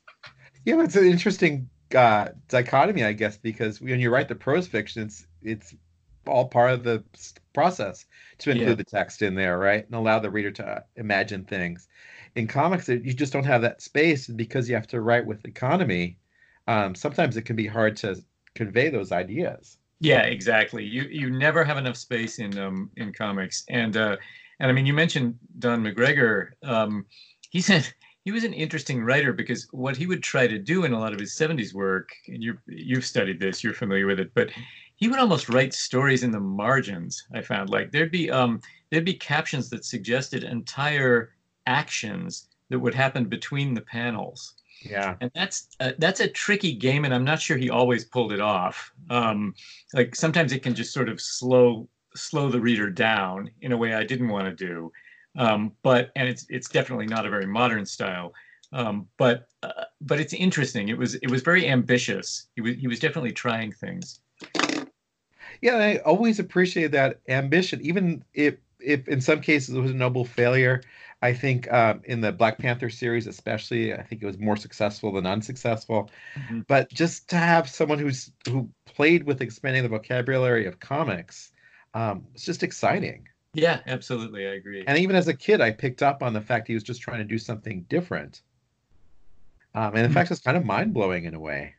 Yeah, 0.64 0.82
it's 0.82 0.96
an 0.96 1.04
interesting 1.04 1.68
uh, 1.94 2.28
dichotomy, 2.48 3.04
I 3.04 3.12
guess, 3.12 3.36
because 3.36 3.82
when 3.82 4.00
you 4.00 4.08
write 4.08 4.28
the 4.28 4.34
prose 4.34 4.66
fiction, 4.66 5.02
it's 5.02 5.26
it's 5.42 5.74
all 6.26 6.48
part 6.48 6.72
of 6.72 6.82
the 6.82 7.04
process 7.58 8.06
to 8.38 8.50
include 8.52 8.68
yeah. 8.68 8.74
the 8.76 8.84
text 8.84 9.20
in 9.20 9.34
there, 9.34 9.58
right, 9.58 9.84
and 9.84 9.94
allow 9.96 10.20
the 10.20 10.30
reader 10.30 10.52
to 10.52 10.84
imagine 10.94 11.44
things. 11.44 11.88
In 12.36 12.46
comics, 12.46 12.88
you 12.88 13.12
just 13.12 13.32
don't 13.32 13.50
have 13.52 13.62
that 13.62 13.82
space 13.82 14.28
because 14.28 14.68
you 14.68 14.76
have 14.76 14.86
to 14.88 15.00
write 15.00 15.26
with 15.26 15.44
economy. 15.44 16.18
Um, 16.68 16.94
sometimes 16.94 17.36
it 17.36 17.42
can 17.42 17.56
be 17.56 17.66
hard 17.66 17.96
to 17.96 18.22
convey 18.54 18.90
those 18.90 19.10
ideas. 19.10 19.78
Yeah, 19.98 20.22
exactly. 20.22 20.84
You 20.84 21.02
you 21.10 21.30
never 21.30 21.64
have 21.64 21.78
enough 21.78 21.96
space 21.96 22.38
in 22.38 22.56
um 22.58 22.90
in 22.96 23.12
comics, 23.12 23.64
and 23.68 23.96
uh, 23.96 24.16
and 24.60 24.70
I 24.70 24.72
mean 24.72 24.86
you 24.86 24.94
mentioned 24.94 25.36
Don 25.58 25.82
McGregor. 25.82 26.50
Um, 26.62 27.06
he 27.50 27.60
said 27.60 27.92
he 28.24 28.30
was 28.30 28.44
an 28.44 28.52
interesting 28.52 29.02
writer 29.02 29.32
because 29.32 29.66
what 29.72 29.96
he 29.96 30.06
would 30.06 30.22
try 30.22 30.46
to 30.46 30.60
do 30.60 30.84
in 30.84 30.92
a 30.92 31.00
lot 31.00 31.12
of 31.12 31.18
his 31.18 31.34
70s 31.34 31.74
work, 31.74 32.10
and 32.28 32.40
you 32.40 32.56
you've 32.66 33.04
studied 33.04 33.40
this, 33.40 33.64
you're 33.64 33.82
familiar 33.82 34.06
with 34.06 34.20
it, 34.20 34.30
but 34.34 34.50
he 34.98 35.08
would 35.08 35.20
almost 35.20 35.48
write 35.48 35.72
stories 35.72 36.24
in 36.24 36.32
the 36.32 36.40
margins. 36.40 37.24
I 37.32 37.40
found 37.40 37.70
like 37.70 37.92
there'd 37.92 38.10
be 38.10 38.30
um 38.30 38.60
there'd 38.90 39.04
be 39.04 39.14
captions 39.14 39.70
that 39.70 39.84
suggested 39.84 40.44
entire 40.44 41.32
actions 41.66 42.48
that 42.68 42.78
would 42.78 42.94
happen 42.94 43.24
between 43.24 43.74
the 43.74 43.80
panels. 43.80 44.54
Yeah, 44.82 45.14
and 45.20 45.30
that's 45.34 45.68
uh, 45.80 45.92
that's 45.98 46.20
a 46.20 46.28
tricky 46.28 46.72
game, 46.74 47.04
and 47.04 47.14
I'm 47.14 47.24
not 47.24 47.40
sure 47.40 47.56
he 47.56 47.70
always 47.70 48.04
pulled 48.04 48.32
it 48.32 48.40
off. 48.40 48.92
Um, 49.08 49.54
like 49.94 50.14
sometimes 50.14 50.52
it 50.52 50.62
can 50.62 50.74
just 50.74 50.92
sort 50.92 51.08
of 51.08 51.20
slow 51.20 51.88
slow 52.14 52.50
the 52.50 52.60
reader 52.60 52.90
down 52.90 53.50
in 53.60 53.72
a 53.72 53.76
way 53.76 53.94
I 53.94 54.04
didn't 54.04 54.28
want 54.28 54.46
to 54.46 54.66
do. 54.66 54.92
Um, 55.36 55.72
but 55.82 56.10
and 56.16 56.28
it's 56.28 56.44
it's 56.48 56.68
definitely 56.68 57.06
not 57.06 57.26
a 57.26 57.30
very 57.30 57.46
modern 57.46 57.86
style. 57.86 58.34
Um, 58.72 59.08
but 59.16 59.48
uh, 59.62 59.84
but 60.00 60.20
it's 60.20 60.32
interesting. 60.34 60.88
It 60.88 60.98
was 60.98 61.14
it 61.16 61.30
was 61.30 61.42
very 61.42 61.68
ambitious. 61.68 62.48
He 62.56 62.62
was 62.62 62.74
he 62.76 62.88
was 62.88 62.98
definitely 62.98 63.32
trying 63.32 63.72
things. 63.72 64.20
Yeah, 65.60 65.76
I 65.76 65.96
always 65.98 66.38
appreciated 66.38 66.92
that 66.92 67.20
ambition, 67.28 67.80
even 67.82 68.24
if 68.34 68.56
if 68.80 69.08
in 69.08 69.20
some 69.20 69.40
cases 69.40 69.74
it 69.74 69.80
was 69.80 69.90
a 69.90 69.94
noble 69.94 70.24
failure. 70.24 70.82
I 71.20 71.32
think 71.32 71.70
um, 71.72 72.00
in 72.04 72.20
the 72.20 72.30
Black 72.30 72.58
Panther 72.58 72.88
series, 72.90 73.26
especially, 73.26 73.92
I 73.92 74.02
think 74.02 74.22
it 74.22 74.26
was 74.26 74.38
more 74.38 74.56
successful 74.56 75.12
than 75.12 75.26
unsuccessful. 75.26 76.10
Mm-hmm. 76.36 76.60
But 76.68 76.90
just 76.90 77.28
to 77.30 77.36
have 77.36 77.68
someone 77.68 77.98
who's 77.98 78.30
who 78.48 78.68
played 78.84 79.24
with 79.24 79.40
expanding 79.40 79.82
the 79.82 79.88
vocabulary 79.88 80.66
of 80.66 80.78
comics, 80.78 81.50
um, 81.94 82.24
it's 82.34 82.44
just 82.44 82.62
exciting. 82.62 83.26
Yeah, 83.54 83.80
absolutely, 83.86 84.46
I 84.46 84.52
agree. 84.52 84.84
And 84.86 84.98
even 84.98 85.16
as 85.16 85.26
a 85.26 85.34
kid, 85.34 85.60
I 85.60 85.72
picked 85.72 86.02
up 86.02 86.22
on 86.22 86.34
the 86.34 86.40
fact 86.40 86.68
he 86.68 86.74
was 86.74 86.84
just 86.84 87.00
trying 87.00 87.18
to 87.18 87.24
do 87.24 87.38
something 87.38 87.84
different. 87.88 88.42
Um, 89.74 89.88
and 89.88 89.98
in 89.98 90.04
mm-hmm. 90.04 90.14
fact, 90.14 90.30
it's 90.30 90.40
kind 90.40 90.56
of 90.56 90.64
mind 90.64 90.94
blowing 90.94 91.24
in 91.24 91.34
a 91.34 91.40
way. 91.40 91.74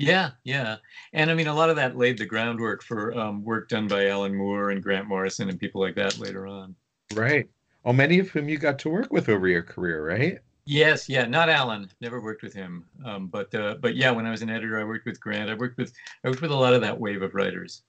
Yeah, 0.00 0.30
yeah, 0.44 0.76
and 1.12 1.30
I 1.30 1.34
mean, 1.34 1.46
a 1.46 1.54
lot 1.54 1.68
of 1.68 1.76
that 1.76 1.94
laid 1.94 2.16
the 2.16 2.24
groundwork 2.24 2.82
for 2.82 3.14
um, 3.18 3.44
work 3.44 3.68
done 3.68 3.86
by 3.86 4.08
Alan 4.08 4.34
Moore 4.34 4.70
and 4.70 4.82
Grant 4.82 5.06
Morrison 5.06 5.50
and 5.50 5.60
people 5.60 5.82
like 5.82 5.94
that 5.96 6.18
later 6.18 6.46
on. 6.46 6.74
Right. 7.12 7.50
Well, 7.84 7.92
many 7.92 8.18
of 8.18 8.30
whom 8.30 8.48
you 8.48 8.56
got 8.56 8.78
to 8.78 8.88
work 8.88 9.12
with 9.12 9.28
over 9.28 9.46
your 9.46 9.62
career, 9.62 10.06
right? 10.06 10.38
Yes, 10.64 11.06
yeah, 11.06 11.26
not 11.26 11.50
Alan. 11.50 11.90
Never 12.00 12.22
worked 12.22 12.42
with 12.42 12.54
him, 12.54 12.86
um, 13.04 13.26
but 13.26 13.54
uh, 13.54 13.74
but 13.82 13.94
yeah, 13.94 14.10
when 14.10 14.24
I 14.24 14.30
was 14.30 14.40
an 14.40 14.48
editor, 14.48 14.80
I 14.80 14.84
worked 14.84 15.04
with 15.04 15.20
Grant. 15.20 15.50
I 15.50 15.54
worked 15.54 15.76
with 15.76 15.92
I 16.24 16.28
worked 16.28 16.40
with 16.40 16.50
a 16.50 16.56
lot 16.56 16.72
of 16.72 16.80
that 16.80 16.98
wave 16.98 17.20
of 17.20 17.34
writers. 17.34 17.82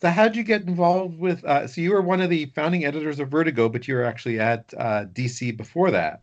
So, 0.00 0.08
how 0.08 0.24
did 0.24 0.36
you 0.36 0.42
get 0.42 0.62
involved 0.62 1.18
with? 1.18 1.44
Uh, 1.44 1.66
so, 1.66 1.82
you 1.82 1.92
were 1.92 2.00
one 2.00 2.22
of 2.22 2.30
the 2.30 2.46
founding 2.54 2.86
editors 2.86 3.20
of 3.20 3.28
Vertigo, 3.28 3.68
but 3.68 3.86
you 3.86 3.94
were 3.94 4.04
actually 4.04 4.40
at 4.40 4.72
uh, 4.78 5.04
DC 5.12 5.54
before 5.54 5.90
that. 5.90 6.22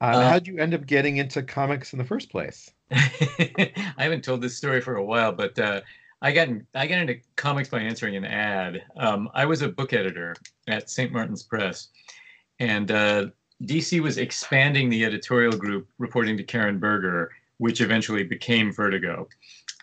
Uh, 0.00 0.04
uh, 0.04 0.28
how 0.28 0.34
did 0.34 0.46
you 0.46 0.58
end 0.58 0.74
up 0.74 0.86
getting 0.86 1.16
into 1.16 1.42
comics 1.42 1.92
in 1.92 1.98
the 1.98 2.04
first 2.04 2.30
place? 2.30 2.70
I 2.90 3.94
haven't 3.96 4.24
told 4.24 4.40
this 4.40 4.56
story 4.56 4.80
for 4.80 4.96
a 4.96 5.04
while, 5.04 5.32
but 5.32 5.58
uh, 5.58 5.80
I 6.22 6.32
got 6.32 6.48
in, 6.48 6.66
I 6.74 6.86
got 6.86 6.98
into 6.98 7.18
comics 7.36 7.68
by 7.68 7.80
answering 7.80 8.16
an 8.16 8.24
ad. 8.24 8.82
Um, 8.96 9.28
I 9.34 9.44
was 9.44 9.62
a 9.62 9.68
book 9.68 9.92
editor 9.92 10.34
at 10.68 10.90
St. 10.90 11.12
Martin's 11.12 11.42
Press, 11.42 11.88
and 12.60 12.90
uh, 12.90 13.26
DC 13.64 14.00
was 14.00 14.18
expanding 14.18 14.88
the 14.88 15.04
editorial 15.04 15.52
group, 15.52 15.88
reporting 15.98 16.36
to 16.36 16.44
Karen 16.44 16.78
Berger, 16.78 17.32
which 17.58 17.80
eventually 17.80 18.22
became 18.22 18.72
Vertigo. 18.72 19.28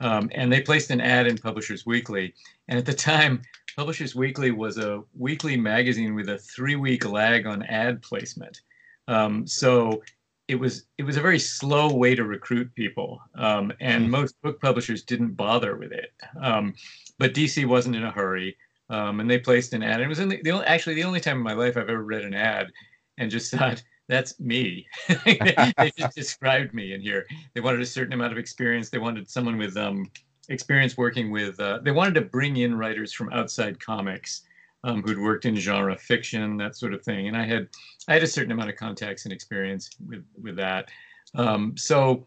Um, 0.01 0.29
and 0.33 0.51
they 0.51 0.61
placed 0.61 0.91
an 0.91 1.01
ad 1.01 1.27
in 1.27 1.37
Publishers 1.37 1.85
Weekly. 1.85 2.33
And 2.67 2.77
at 2.77 2.85
the 2.85 2.93
time, 2.93 3.41
Publishers 3.75 4.15
Weekly 4.15 4.51
was 4.51 4.77
a 4.77 5.03
weekly 5.17 5.57
magazine 5.57 6.15
with 6.15 6.29
a 6.29 6.37
three-week 6.37 7.05
lag 7.05 7.45
on 7.45 7.63
ad 7.63 8.01
placement. 8.01 8.61
Um, 9.07 9.45
so 9.47 10.01
it 10.47 10.55
was 10.55 10.85
it 10.97 11.03
was 11.03 11.17
a 11.17 11.21
very 11.21 11.39
slow 11.39 11.93
way 11.93 12.15
to 12.15 12.23
recruit 12.23 12.73
people, 12.75 13.19
um, 13.35 13.73
and 13.79 14.05
hmm. 14.05 14.11
most 14.11 14.39
book 14.41 14.61
publishers 14.61 15.03
didn't 15.03 15.33
bother 15.33 15.75
with 15.75 15.91
it. 15.91 16.11
Um, 16.41 16.73
but 17.17 17.33
DC 17.33 17.65
wasn't 17.65 17.95
in 17.95 18.03
a 18.03 18.11
hurry, 18.11 18.55
um, 18.89 19.19
and 19.19 19.29
they 19.29 19.39
placed 19.39 19.73
an 19.73 19.83
ad. 19.83 20.01
It 20.01 20.07
was 20.07 20.19
in 20.19 20.29
the, 20.29 20.41
the 20.43 20.51
only, 20.51 20.65
actually 20.65 20.95
the 20.95 21.03
only 21.03 21.19
time 21.19 21.37
in 21.37 21.43
my 21.43 21.53
life 21.53 21.77
I've 21.77 21.89
ever 21.89 22.03
read 22.03 22.23
an 22.23 22.33
ad 22.33 22.71
and 23.17 23.31
just 23.31 23.51
thought 23.51 23.81
that's 24.07 24.39
me. 24.39 24.87
they 25.25 25.91
just 25.97 26.15
described 26.15 26.73
me 26.73 26.93
in 26.93 27.01
here. 27.01 27.25
They 27.53 27.61
wanted 27.61 27.81
a 27.81 27.85
certain 27.85 28.13
amount 28.13 28.33
of 28.33 28.37
experience. 28.37 28.89
They 28.89 28.99
wanted 28.99 29.29
someone 29.29 29.57
with 29.57 29.77
um, 29.77 30.11
experience 30.49 30.97
working 30.97 31.31
with. 31.31 31.59
Uh, 31.59 31.79
they 31.83 31.91
wanted 31.91 32.13
to 32.15 32.21
bring 32.21 32.57
in 32.57 32.77
writers 32.77 33.13
from 33.13 33.31
outside 33.31 33.79
comics 33.79 34.41
um, 34.85 35.01
who'd 35.01 35.19
worked 35.19 35.45
in 35.45 35.55
genre 35.55 35.97
fiction, 35.97 36.57
that 36.57 36.77
sort 36.77 36.93
of 36.93 37.03
thing. 37.03 37.27
And 37.27 37.35
I 37.35 37.43
had 37.43 37.67
I 38.07 38.13
had 38.13 38.23
a 38.23 38.27
certain 38.27 38.51
amount 38.51 38.69
of 38.69 38.75
contacts 38.75 39.25
and 39.25 39.33
experience 39.33 39.89
with 40.07 40.23
with 40.41 40.55
that. 40.57 40.89
Um, 41.33 41.75
so 41.75 42.25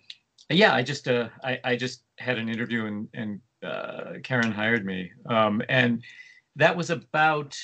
yeah, 0.50 0.74
I 0.74 0.82
just 0.82 1.08
uh, 1.08 1.28
I, 1.44 1.60
I 1.64 1.76
just 1.76 2.02
had 2.18 2.38
an 2.38 2.48
interview 2.48 2.86
and 2.86 3.08
and 3.14 3.40
uh, 3.62 4.14
Karen 4.24 4.52
hired 4.52 4.84
me, 4.84 5.10
um, 5.28 5.62
and 5.68 6.02
that 6.56 6.76
was 6.76 6.90
about 6.90 7.56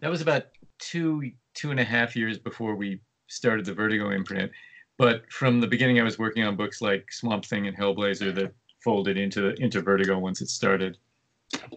that 0.00 0.10
was 0.10 0.20
about 0.20 0.46
two 0.78 1.30
two 1.54 1.70
and 1.70 1.78
a 1.78 1.84
half 1.84 2.16
years 2.16 2.38
before 2.38 2.74
we 2.74 3.00
started 3.28 3.64
the 3.64 3.74
Vertigo 3.74 4.10
imprint. 4.10 4.50
But 4.98 5.30
from 5.32 5.60
the 5.60 5.66
beginning, 5.66 6.00
I 6.00 6.04
was 6.04 6.18
working 6.18 6.44
on 6.44 6.56
books 6.56 6.82
like 6.82 7.12
Swamp 7.12 7.44
Thing 7.44 7.66
and 7.68 7.76
Hellblazer 7.76 8.34
that 8.34 8.52
folded 8.82 9.16
into 9.16 9.54
into 9.62 9.80
Vertigo 9.82 10.18
once 10.18 10.42
it 10.42 10.48
started 10.48 10.98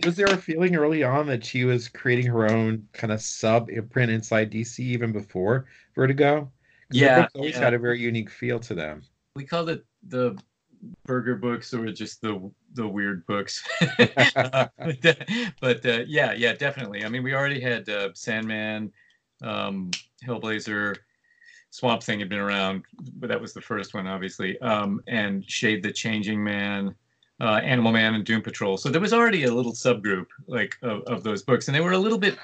was 0.04 0.16
there 0.16 0.28
a 0.28 0.38
feeling 0.38 0.76
early 0.76 1.04
on 1.04 1.28
that 1.28 1.44
she 1.44 1.66
was 1.66 1.88
creating 1.88 2.28
her 2.28 2.50
own 2.50 2.88
kind 2.94 3.12
of 3.12 3.22
sub 3.22 3.70
imprint 3.70 4.12
inside 4.12 4.52
DC 4.52 4.80
even 4.80 5.12
before 5.12 5.66
Vertigo? 5.96 6.52
Yeah, 6.92 7.28
always 7.36 7.56
yeah. 7.56 7.60
had 7.60 7.74
a 7.74 7.80
very 7.80 8.00
unique 8.00 8.30
feel 8.30 8.60
to 8.60 8.76
them. 8.76 9.02
We 9.36 9.44
called 9.44 9.70
it 9.70 9.86
the 10.04 10.38
Berger 11.06 11.36
books 11.36 11.74
or 11.74 11.92
just 11.92 12.22
the 12.22 12.52
the 12.74 12.88
weird 12.88 13.26
books. 13.26 13.68
uh, 13.82 14.68
but 15.62 15.86
uh, 15.86 16.04
yeah, 16.08 16.34
yeah, 16.34 16.54
definitely. 16.54 17.04
I 17.04 17.10
mean, 17.10 17.24
we 17.24 17.34
already 17.34 17.60
had 17.60 17.90
uh, 17.90 18.10
Sandman, 18.14 18.92
um, 19.42 19.92
Hellblazer, 20.26 20.98
Swamp 21.70 22.04
Thing 22.04 22.20
had 22.20 22.30
been 22.30 22.40
around, 22.40 22.84
but 23.16 23.30
that 23.30 23.42
was 23.42 23.54
the 23.54 23.62
first 23.62 23.94
one, 23.94 24.08
obviously. 24.08 24.60
Um, 24.60 25.02
and 25.08 25.50
Shade 25.50 25.84
the 25.84 25.92
Changing 25.92 26.44
Man 26.44 26.96
uh, 27.42 27.60
Animal 27.64 27.92
Man 27.92 28.16
and 28.16 28.26
Doom 28.26 28.42
Patrol. 28.42 28.78
So 28.78 28.90
there 28.90 29.02
was 29.02 29.14
already 29.14 29.44
a 29.44 29.54
little 29.54 29.74
subgroup 29.74 30.28
like 30.48 30.78
of, 30.82 31.02
of 31.04 31.24
those 31.24 31.44
books, 31.44 31.68
and 31.68 31.76
they 31.76 31.82
were 31.82 31.94
a 31.94 31.98
little 31.98 32.18
bit 32.18 32.38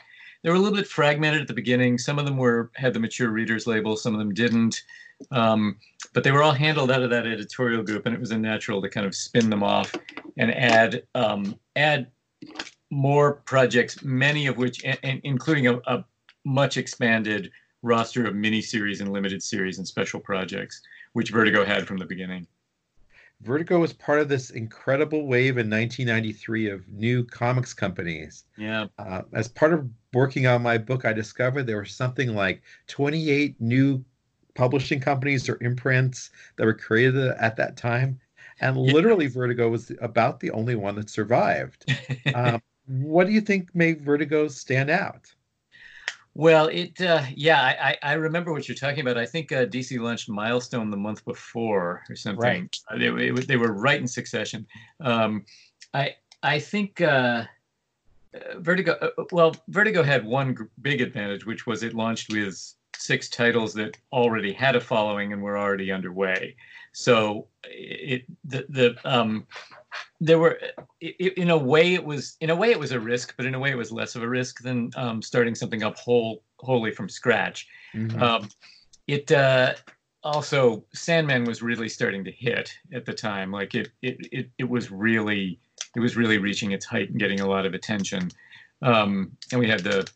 they 0.43 0.49
were 0.49 0.55
a 0.55 0.59
little 0.59 0.77
bit 0.77 0.87
fragmented 0.87 1.41
at 1.41 1.47
the 1.47 1.53
beginning. 1.53 1.97
Some 1.97 2.17
of 2.17 2.25
them 2.25 2.37
were 2.37 2.71
had 2.75 2.93
the 2.93 2.99
mature 2.99 3.29
readers 3.29 3.67
label, 3.67 3.95
some 3.95 4.13
of 4.13 4.19
them 4.19 4.33
didn't. 4.33 4.83
Um, 5.29 5.77
but 6.13 6.23
they 6.23 6.31
were 6.31 6.41
all 6.41 6.51
handled 6.51 6.91
out 6.91 7.03
of 7.03 7.11
that 7.11 7.27
editorial 7.27 7.83
group, 7.83 8.07
and 8.07 8.15
it 8.15 8.19
was 8.19 8.31
a 8.31 8.37
natural 8.37 8.81
to 8.81 8.89
kind 8.89 9.05
of 9.05 9.13
spin 9.13 9.49
them 9.49 9.61
off 9.61 9.93
and 10.37 10.51
add 10.51 11.03
um, 11.13 11.59
add 11.75 12.07
more 12.89 13.33
projects, 13.33 14.03
many 14.03 14.47
of 14.47 14.57
which, 14.57 14.83
and, 14.83 14.97
and 15.03 15.21
including 15.23 15.67
a, 15.67 15.75
a, 15.87 16.03
much 16.43 16.75
expanded 16.75 17.51
roster 17.83 18.25
of 18.25 18.33
miniseries 18.33 18.99
and 18.99 19.13
limited 19.13 19.43
series 19.43 19.77
and 19.77 19.87
special 19.87 20.19
projects, 20.19 20.81
which 21.13 21.29
Vertigo 21.29 21.63
had 21.63 21.87
from 21.87 21.97
the 21.97 22.05
beginning. 22.05 22.47
Vertigo 23.43 23.79
was 23.79 23.93
part 23.93 24.19
of 24.19 24.29
this 24.29 24.51
incredible 24.51 25.25
wave 25.25 25.57
in 25.57 25.69
1993 25.69 26.69
of 26.69 26.87
new 26.89 27.23
comics 27.23 27.73
companies. 27.73 28.45
Yeah. 28.55 28.87
Uh, 28.99 29.23
as 29.33 29.47
part 29.47 29.73
of 29.73 29.89
working 30.13 30.45
on 30.45 30.61
my 30.61 30.77
book, 30.77 31.05
I 31.05 31.13
discovered 31.13 31.63
there 31.63 31.77
were 31.77 31.85
something 31.85 32.35
like 32.35 32.61
28 32.87 33.59
new 33.59 34.03
publishing 34.53 34.99
companies 34.99 35.49
or 35.49 35.57
imprints 35.61 36.29
that 36.57 36.65
were 36.65 36.73
created 36.73 37.15
at 37.15 37.55
that 37.55 37.77
time. 37.77 38.19
And 38.59 38.77
literally, 38.77 39.27
Vertigo 39.27 39.69
was 39.69 39.91
about 40.01 40.39
the 40.39 40.51
only 40.51 40.75
one 40.75 40.95
that 40.95 41.09
survived. 41.09 41.85
um, 42.35 42.61
what 42.85 43.25
do 43.25 43.33
you 43.33 43.41
think 43.41 43.73
made 43.73 44.01
Vertigo 44.01 44.47
stand 44.49 44.91
out? 44.91 45.33
Well, 46.33 46.67
it 46.67 46.99
uh, 47.01 47.23
yeah, 47.35 47.61
I, 47.61 47.97
I 48.01 48.13
remember 48.13 48.53
what 48.53 48.67
you're 48.67 48.75
talking 48.75 49.01
about. 49.01 49.17
I 49.17 49.25
think 49.25 49.51
uh, 49.51 49.65
DC 49.65 49.99
launched 49.99 50.29
Milestone 50.29 50.89
the 50.89 50.97
month 50.97 51.25
before 51.25 52.03
or 52.09 52.15
something. 52.15 52.41
Right. 52.41 52.79
Uh, 52.89 52.97
they, 52.97 53.07
it, 53.07 53.47
they 53.47 53.57
were 53.57 53.73
right 53.73 53.99
in 53.99 54.07
succession. 54.07 54.65
Um, 55.01 55.45
I 55.93 56.15
I 56.41 56.59
think 56.59 57.01
uh, 57.01 57.45
uh 58.33 58.59
Vertigo. 58.59 58.93
Uh, 58.93 59.23
well, 59.33 59.55
Vertigo 59.67 60.03
had 60.03 60.25
one 60.25 60.69
big 60.81 61.01
advantage, 61.01 61.45
which 61.45 61.67
was 61.67 61.83
it 61.83 61.93
launched 61.93 62.31
with 62.31 62.75
six 63.01 63.29
titles 63.29 63.73
that 63.73 63.97
already 64.11 64.53
had 64.53 64.75
a 64.75 64.79
following 64.79 65.33
and 65.33 65.41
were 65.41 65.57
already 65.57 65.91
underway. 65.91 66.55
So 66.93 67.47
it 67.63 68.23
the 68.43 68.65
the 68.69 68.95
um, 69.03 69.47
there 70.19 70.39
were 70.39 70.59
in 71.01 71.49
a 71.49 71.57
way 71.57 71.93
it 71.93 72.03
was 72.03 72.37
in 72.41 72.49
a 72.49 72.55
way 72.55 72.71
it 72.71 72.79
was 72.79 72.91
a 72.91 72.99
risk 72.99 73.33
but 73.37 73.45
in 73.45 73.55
a 73.55 73.59
way 73.59 73.71
it 73.71 73.77
was 73.77 73.91
less 73.91 74.15
of 74.15 74.23
a 74.23 74.29
risk 74.29 74.61
than 74.61 74.91
um, 74.95 75.21
starting 75.21 75.55
something 75.55 75.83
up 75.83 75.97
whole 75.97 76.43
wholly 76.59 76.91
from 76.91 77.09
scratch 77.09 77.67
mm-hmm. 77.93 78.21
um, 78.21 78.47
it 79.07 79.31
uh, 79.31 79.73
also 80.23 80.83
sandman 80.93 81.43
was 81.43 81.61
really 81.61 81.89
starting 81.89 82.23
to 82.23 82.31
hit 82.31 82.71
at 82.93 83.05
the 83.05 83.13
time 83.13 83.51
like 83.51 83.73
it, 83.75 83.89
it 84.01 84.17
it 84.31 84.49
it 84.59 84.69
was 84.69 84.91
really 84.91 85.59
it 85.95 85.99
was 85.99 86.15
really 86.15 86.37
reaching 86.37 86.71
its 86.71 86.85
height 86.85 87.09
and 87.09 87.19
getting 87.19 87.41
a 87.41 87.47
lot 87.47 87.65
of 87.65 87.73
attention 87.73 88.29
um, 88.83 89.31
and 89.51 89.59
we 89.59 89.67
had 89.67 89.81
the 89.81 90.07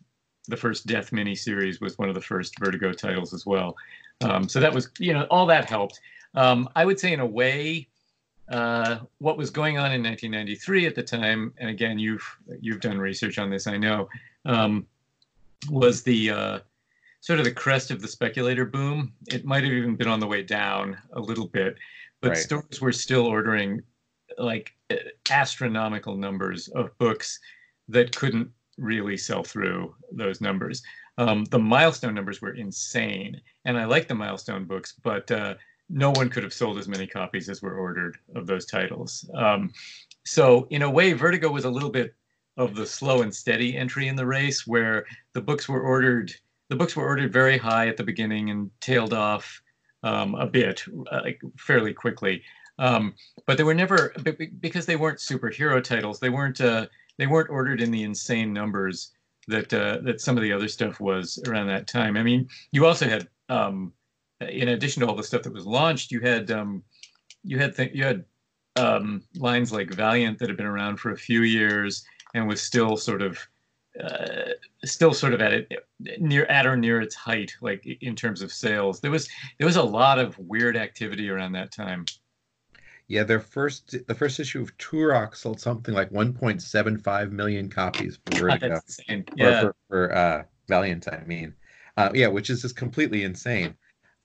the 0.45 0.57
first 0.57 0.85
death 0.85 1.11
mini 1.11 1.35
series 1.35 1.81
was 1.81 1.97
one 1.97 2.09
of 2.09 2.15
the 2.15 2.21
first 2.21 2.57
vertigo 2.59 2.91
titles 2.91 3.33
as 3.33 3.45
well 3.45 3.75
um, 4.21 4.47
so 4.47 4.59
that 4.59 4.73
was 4.73 4.89
you 4.99 5.13
know 5.13 5.23
all 5.29 5.45
that 5.45 5.69
helped 5.69 5.99
um, 6.35 6.69
i 6.75 6.85
would 6.85 6.99
say 6.99 7.13
in 7.13 7.19
a 7.19 7.25
way 7.25 7.87
uh, 8.49 8.99
what 9.17 9.37
was 9.37 9.49
going 9.49 9.77
on 9.77 9.91
in 9.91 10.03
1993 10.03 10.85
at 10.85 10.95
the 10.95 11.01
time, 11.01 11.53
and 11.57 11.69
again, 11.69 11.97
you've 11.97 12.23
you've 12.61 12.79
done 12.79 12.99
research 12.99 13.39
on 13.39 13.49
this, 13.49 13.65
I 13.65 13.77
know, 13.77 14.07
um, 14.45 14.85
was 15.69 16.03
the 16.03 16.29
uh, 16.29 16.59
sort 17.21 17.39
of 17.39 17.45
the 17.45 17.51
crest 17.51 17.89
of 17.89 18.01
the 18.01 18.07
speculator 18.07 18.65
boom. 18.65 19.13
It 19.27 19.45
might 19.45 19.63
have 19.63 19.73
even 19.73 19.95
been 19.95 20.07
on 20.07 20.19
the 20.19 20.27
way 20.27 20.43
down 20.43 20.97
a 21.13 21.19
little 21.19 21.47
bit, 21.47 21.77
but 22.21 22.29
right. 22.29 22.37
stores 22.37 22.81
were 22.81 22.91
still 22.91 23.25
ordering 23.25 23.81
like 24.37 24.75
astronomical 25.31 26.15
numbers 26.15 26.67
of 26.69 26.95
books 26.99 27.39
that 27.87 28.15
couldn't 28.15 28.49
really 28.77 29.17
sell 29.17 29.43
through 29.43 29.95
those 30.11 30.41
numbers. 30.41 30.83
Um, 31.17 31.45
the 31.45 31.59
milestone 31.59 32.13
numbers 32.13 32.41
were 32.41 32.53
insane, 32.53 33.39
and 33.65 33.77
I 33.77 33.85
like 33.85 34.07
the 34.07 34.15
milestone 34.15 34.65
books, 34.65 34.93
but 35.03 35.29
uh, 35.31 35.55
no 35.89 36.11
one 36.11 36.29
could 36.29 36.43
have 36.43 36.53
sold 36.53 36.77
as 36.77 36.87
many 36.87 37.07
copies 37.07 37.47
as 37.49 37.61
were 37.61 37.77
ordered 37.77 38.17
of 38.35 38.47
those 38.47 38.65
titles. 38.65 39.29
Um, 39.33 39.71
so 40.25 40.67
in 40.71 40.81
a 40.81 40.89
way, 40.89 41.13
Vertigo 41.13 41.49
was 41.49 41.65
a 41.65 41.69
little 41.69 41.91
bit 41.91 42.15
of 42.57 42.75
the 42.75 42.85
slow 42.85 43.21
and 43.21 43.33
steady 43.33 43.77
entry 43.77 44.07
in 44.07 44.15
the 44.15 44.25
race, 44.25 44.65
where 44.65 45.05
the 45.33 45.41
books 45.41 45.69
were 45.69 45.81
ordered. 45.81 46.33
The 46.69 46.75
books 46.75 46.95
were 46.95 47.05
ordered 47.05 47.31
very 47.31 47.57
high 47.57 47.87
at 47.87 47.97
the 47.97 48.03
beginning 48.03 48.49
and 48.49 48.71
tailed 48.81 49.13
off 49.13 49.61
um, 50.03 50.35
a 50.35 50.47
bit, 50.47 50.83
uh, 51.11 51.21
fairly 51.57 51.93
quickly. 51.93 52.41
Um, 52.77 53.13
but 53.45 53.57
they 53.57 53.63
were 53.63 53.73
never 53.73 54.13
because 54.59 54.85
they 54.85 54.95
weren't 54.95 55.19
superhero 55.19 55.81
titles. 55.83 56.19
They 56.19 56.29
weren't 56.29 56.59
uh, 56.59 56.87
they 57.17 57.27
weren't 57.27 57.49
ordered 57.49 57.81
in 57.81 57.91
the 57.91 58.03
insane 58.03 58.53
numbers 58.53 59.11
that 59.47 59.73
uh, 59.73 59.99
that 60.03 60.21
some 60.21 60.37
of 60.37 60.43
the 60.43 60.51
other 60.51 60.67
stuff 60.67 60.99
was 60.99 61.41
around 61.47 61.67
that 61.67 61.87
time. 61.87 62.17
I 62.17 62.23
mean, 62.23 62.49
you 62.71 62.85
also 62.85 63.07
had 63.07 63.27
um, 63.49 63.93
in 64.41 64.69
addition 64.69 65.01
to 65.01 65.07
all 65.07 65.15
the 65.15 65.23
stuff 65.23 65.43
that 65.43 65.53
was 65.53 65.65
launched, 65.65 66.11
you 66.11 66.19
had 66.19 66.51
um, 66.51 66.83
you 67.43 67.59
had 67.59 67.75
th- 67.75 67.93
you 67.93 68.03
had 68.03 68.25
um, 68.75 69.23
lines 69.35 69.71
like 69.71 69.93
Valiant 69.93 70.39
that 70.39 70.49
had 70.49 70.57
been 70.57 70.65
around 70.65 70.97
for 70.97 71.11
a 71.11 71.17
few 71.17 71.41
years 71.41 72.05
and 72.33 72.47
was 72.47 72.61
still 72.61 72.97
sort 72.97 73.21
of 73.21 73.39
uh, 74.03 74.51
still 74.83 75.13
sort 75.13 75.33
of 75.33 75.41
at 75.41 75.53
it 75.53 75.71
near 76.19 76.45
at 76.45 76.65
or 76.65 76.75
near 76.75 76.99
its 76.99 77.15
height, 77.15 77.55
like 77.61 77.85
in 78.01 78.15
terms 78.15 78.41
of 78.41 78.51
sales. 78.51 78.99
There 78.99 79.11
was 79.11 79.29
there 79.57 79.67
was 79.67 79.77
a 79.77 79.83
lot 79.83 80.19
of 80.19 80.37
weird 80.37 80.75
activity 80.75 81.29
around 81.29 81.53
that 81.53 81.71
time. 81.71 82.05
Yeah, 83.07 83.23
their 83.23 83.39
first 83.39 83.95
the 84.07 84.15
first 84.15 84.39
issue 84.39 84.61
of 84.61 84.75
Turok 84.77 85.35
sold 85.35 85.59
something 85.59 85.93
like 85.93 86.09
1.75 86.09 87.31
million 87.31 87.69
copies 87.69 88.17
for 88.25 88.49
Vertigo. 88.49 88.79
Yeah. 89.35 89.61
for, 89.61 89.75
for 89.87 90.15
uh, 90.15 90.43
Valiant, 90.67 91.07
I 91.07 91.23
mean. 91.25 91.53
Uh, 91.97 92.09
yeah, 92.13 92.27
which 92.27 92.49
is 92.49 92.63
just 92.63 92.75
completely 92.75 93.23
insane. 93.23 93.75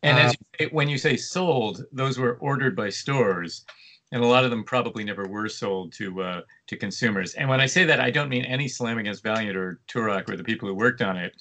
And 0.02 0.18
um, 0.18 0.26
as 0.26 0.32
you 0.32 0.46
say, 0.58 0.72
when 0.72 0.88
you 0.88 0.98
say 0.98 1.16
sold, 1.16 1.84
those 1.92 2.18
were 2.18 2.34
ordered 2.40 2.74
by 2.74 2.88
stores, 2.88 3.64
and 4.12 4.22
a 4.22 4.26
lot 4.26 4.44
of 4.44 4.50
them 4.50 4.64
probably 4.64 5.04
never 5.04 5.28
were 5.28 5.48
sold 5.48 5.92
to 5.94 6.22
uh, 6.22 6.40
to 6.68 6.76
consumers. 6.76 7.34
And 7.34 7.48
when 7.48 7.60
I 7.60 7.66
say 7.66 7.84
that, 7.84 8.00
I 8.00 8.10
don't 8.10 8.30
mean 8.30 8.44
any 8.44 8.66
slam 8.66 8.98
against 8.98 9.22
Valiant 9.22 9.56
or 9.56 9.80
Turok 9.88 10.30
or 10.30 10.36
the 10.36 10.44
people 10.44 10.68
who 10.68 10.74
worked 10.74 11.02
on 11.02 11.16
it. 11.16 11.34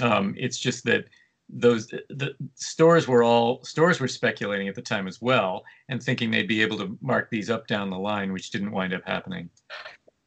Um, 0.00 0.34
it's 0.36 0.58
just 0.58 0.84
that 0.84 1.04
those 1.48 1.86
the 1.86 2.34
stores 2.54 3.06
were 3.06 3.22
all 3.22 3.62
stores 3.64 4.00
were 4.00 4.08
speculating 4.08 4.68
at 4.68 4.74
the 4.74 4.82
time 4.82 5.06
as 5.06 5.22
well 5.22 5.62
and 5.88 6.02
thinking 6.02 6.30
they'd 6.30 6.48
be 6.48 6.62
able 6.62 6.76
to 6.76 6.98
mark 7.00 7.30
these 7.30 7.50
up 7.50 7.66
down 7.66 7.88
the 7.90 7.98
line, 7.98 8.32
which 8.32 8.50
didn't 8.50 8.72
wind 8.72 8.92
up 8.92 9.02
happening. 9.06 9.48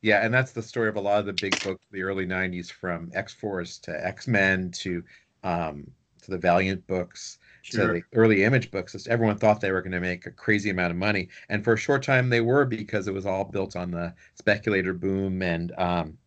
Yeah, 0.01 0.23
and 0.25 0.34
that's 0.34 0.53
the 0.53 0.62
story 0.62 0.88
of 0.88 0.95
a 0.95 1.01
lot 1.01 1.19
of 1.19 1.25
the 1.25 1.34
big 1.34 1.62
books 1.62 1.86
the 1.91 2.03
early 2.03 2.25
'90s, 2.25 2.71
from 2.71 3.12
X 3.13 3.34
Force 3.34 3.77
to 3.79 4.05
X 4.05 4.27
Men 4.27 4.71
to 4.71 5.03
um, 5.43 5.91
to 6.21 6.32
the 6.32 6.38
Valiant 6.38 6.86
books 6.88 7.38
sure. 7.63 7.88
to 7.88 7.93
the 7.93 8.03
early 8.13 8.45
image 8.45 8.71
books. 8.71 8.95
Everyone 9.10 9.38
thought 9.38 9.60
they 9.60 9.73
were 9.73 9.82
going 9.82 9.91
to 9.91 9.99
make 9.99 10.25
a 10.25 10.32
crazy 10.32 10.69
amount 10.69 10.91
of 10.91 10.97
money, 10.97 11.27
and 11.49 11.65
for 11.65 11.73
a 11.73 11.77
short 11.77 12.01
time 12.01 12.29
they 12.29 12.41
were 12.41 12.63
because 12.63 13.10
it 13.10 13.13
was 13.13 13.25
all 13.25 13.43
built 13.43 13.75
on 13.75 13.91
the 13.91 14.13
speculator 14.36 14.93
boom 14.93 15.41
and 15.41 15.73
um, 15.77 16.17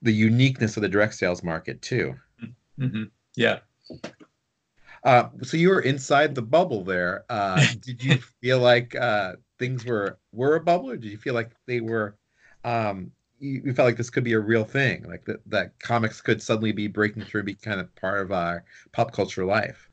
the 0.00 0.12
uniqueness 0.12 0.78
of 0.78 0.82
the 0.82 0.88
direct 0.88 1.14
sales 1.14 1.42
market 1.42 1.82
too. 1.82 2.14
Mm-hmm. 2.78 3.04
Yeah. 3.36 3.58
Uh, 5.04 5.28
so 5.42 5.56
you 5.56 5.68
were 5.68 5.80
inside 5.80 6.34
the 6.34 6.42
bubble 6.42 6.84
there. 6.84 7.24
Uh, 7.28 7.66
did 7.80 8.02
you 8.02 8.18
feel 8.40 8.58
like 8.58 8.94
uh, 8.94 9.34
things 9.58 9.84
were 9.84 10.18
were 10.32 10.56
a 10.56 10.60
bubble, 10.60 10.90
or 10.90 10.96
did 10.96 11.10
you 11.10 11.18
feel 11.18 11.34
like 11.34 11.52
they 11.66 11.80
were? 11.80 12.16
Um, 12.64 13.10
you, 13.40 13.62
you, 13.64 13.74
felt 13.74 13.86
like 13.86 13.96
this 13.96 14.10
could 14.10 14.22
be 14.22 14.34
a 14.34 14.40
real 14.40 14.64
thing, 14.64 15.04
like 15.08 15.24
that 15.24 15.40
that 15.46 15.78
comics 15.80 16.20
could 16.20 16.40
suddenly 16.40 16.72
be 16.72 16.86
breaking 16.86 17.24
through, 17.24 17.42
be 17.42 17.54
kind 17.54 17.80
of 17.80 17.94
part 17.96 18.20
of 18.20 18.30
our 18.30 18.64
pop 18.92 19.12
culture 19.12 19.44
life. 19.44 19.88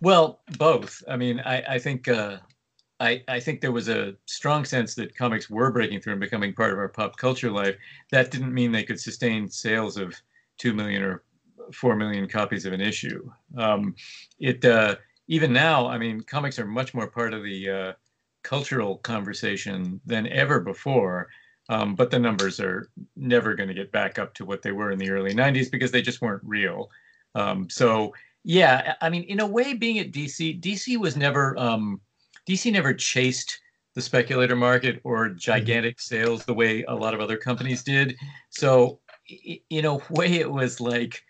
Well, 0.00 0.40
both. 0.58 1.02
I 1.08 1.16
mean, 1.16 1.40
I, 1.40 1.62
I 1.74 1.78
think 1.78 2.08
uh, 2.08 2.38
I, 2.98 3.22
I 3.28 3.40
think 3.40 3.60
there 3.60 3.72
was 3.72 3.88
a 3.88 4.14
strong 4.26 4.64
sense 4.64 4.94
that 4.96 5.16
comics 5.16 5.48
were 5.48 5.70
breaking 5.70 6.00
through 6.00 6.14
and 6.14 6.20
becoming 6.20 6.52
part 6.52 6.72
of 6.72 6.78
our 6.78 6.88
pop 6.88 7.16
culture 7.16 7.50
life. 7.50 7.76
That 8.10 8.30
didn't 8.30 8.52
mean 8.52 8.72
they 8.72 8.82
could 8.82 9.00
sustain 9.00 9.48
sales 9.48 9.96
of 9.96 10.14
two 10.58 10.74
million 10.74 11.02
or 11.02 11.22
four 11.72 11.96
million 11.96 12.28
copies 12.28 12.66
of 12.66 12.72
an 12.72 12.80
issue. 12.80 13.30
Um, 13.56 13.94
it 14.38 14.64
uh, 14.64 14.96
even 15.28 15.52
now, 15.52 15.86
I 15.86 15.98
mean, 15.98 16.22
comics 16.22 16.58
are 16.58 16.66
much 16.66 16.94
more 16.94 17.08
part 17.08 17.34
of 17.34 17.42
the 17.42 17.70
uh, 17.70 17.92
cultural 18.42 18.98
conversation 18.98 20.00
than 20.04 20.26
ever 20.28 20.60
before. 20.60 21.28
Um, 21.68 21.94
but 21.94 22.10
the 22.10 22.18
numbers 22.18 22.58
are 22.58 22.90
never 23.14 23.54
going 23.54 23.68
to 23.68 23.74
get 23.74 23.92
back 23.92 24.18
up 24.18 24.34
to 24.34 24.44
what 24.44 24.60
they 24.60 24.72
were 24.72 24.90
in 24.90 24.98
the 24.98 25.10
early 25.10 25.32
90s 25.32 25.70
because 25.70 25.92
they 25.92 26.02
just 26.02 26.20
weren't 26.20 26.42
real. 26.44 26.90
Um, 27.36 27.70
so 27.70 28.12
yeah, 28.42 28.94
I 29.00 29.10
mean, 29.10 29.22
in 29.24 29.40
a 29.40 29.46
way, 29.46 29.74
being 29.74 29.98
at 29.98 30.12
DC, 30.12 30.60
DC 30.60 30.96
was 30.96 31.16
never 31.16 31.56
um, 31.58 32.00
DC 32.48 32.72
never 32.72 32.94
chased 32.94 33.60
the 33.94 34.00
speculator 34.00 34.56
market 34.56 35.00
or 35.04 35.28
gigantic 35.28 35.96
mm-hmm. 35.96 36.14
sales 36.16 36.44
the 36.44 36.54
way 36.54 36.82
a 36.84 36.94
lot 36.94 37.14
of 37.14 37.20
other 37.20 37.36
companies 37.36 37.82
did. 37.82 38.16
So, 38.48 38.98
in 39.68 39.84
a 39.84 39.96
way, 40.10 40.32
it 40.34 40.50
was 40.50 40.80
like 40.80 41.22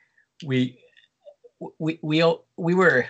we 0.45 0.79
we 1.79 1.99
we 2.03 2.25
we 2.57 2.75
were 2.75 3.07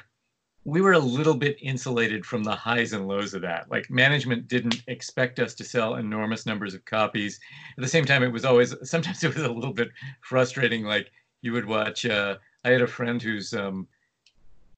we 0.64 0.82
were 0.82 0.92
a 0.92 0.98
little 0.98 1.34
bit 1.34 1.56
insulated 1.60 2.24
from 2.24 2.44
the 2.44 2.54
highs 2.54 2.92
and 2.92 3.08
lows 3.08 3.32
of 3.32 3.42
that. 3.42 3.70
Like 3.70 3.90
management 3.90 4.46
didn't 4.46 4.82
expect 4.88 5.38
us 5.38 5.54
to 5.54 5.64
sell 5.64 5.94
enormous 5.94 6.44
numbers 6.44 6.74
of 6.74 6.84
copies. 6.84 7.40
At 7.78 7.82
the 7.82 7.88
same 7.88 8.04
time, 8.04 8.22
it 8.22 8.32
was 8.32 8.44
always 8.44 8.74
sometimes 8.88 9.24
it 9.24 9.34
was 9.34 9.44
a 9.44 9.52
little 9.52 9.72
bit 9.72 9.88
frustrating. 10.20 10.84
Like 10.84 11.10
you 11.42 11.52
would 11.52 11.66
watch. 11.66 12.04
Uh, 12.06 12.36
I 12.64 12.70
had 12.70 12.82
a 12.82 12.86
friend 12.86 13.22
whose 13.22 13.54
um, 13.54 13.88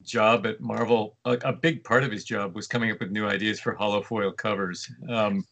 job 0.05 0.47
at 0.47 0.61
Marvel, 0.61 1.17
a, 1.25 1.33
a, 1.45 1.53
big 1.53 1.83
part 1.83 2.05
of 2.05 2.13
his 2.13 2.25
job 2.25 2.55
was 2.55 2.67
coming 2.67 2.91
up 2.91 3.01
with 3.01 3.11
new 3.11 3.27
ideas 3.27 3.61
for 3.61 3.75
hollow 3.75 4.03
foil 4.03 4.33
covers, 4.33 4.89
um, 5.09 5.45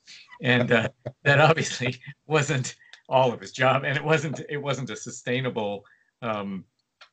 and 0.43 0.71
uh, 0.73 0.89
that 1.25 1.41
obviously 1.41 1.97
wasn't 2.27 2.77
all 3.09 3.33
of 3.33 3.41
his 3.41 3.53
job, 3.53 3.85
and 3.85 3.97
it 3.97 4.05
wasn't 4.05 4.41
it 4.49 4.59
wasn't 4.59 4.91
a 4.91 4.97
sustainable 4.97 5.85
um, 6.23 6.65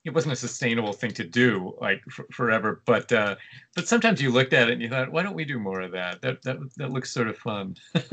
it 0.05 0.13
wasn't 0.13 0.33
a 0.33 0.37
sustainable 0.37 0.93
thing 0.93 1.11
to 1.11 1.23
do 1.23 1.73
like 1.81 2.01
f- 2.07 2.25
forever. 2.31 2.81
But 2.85 3.11
uh, 3.11 3.35
but 3.75 3.87
sometimes 3.87 4.21
you 4.21 4.31
looked 4.31 4.53
at 4.53 4.69
it 4.69 4.73
and 4.73 4.81
you 4.81 4.89
thought, 4.89 5.11
why 5.11 5.23
don't 5.23 5.35
we 5.35 5.45
do 5.45 5.59
more 5.59 5.81
of 5.81 5.91
that? 5.91 6.21
That 6.21 6.41
that 6.43 6.57
that 6.77 6.91
looks 6.91 7.11
sort 7.11 7.27
of 7.27 7.37
fun. 7.37 7.75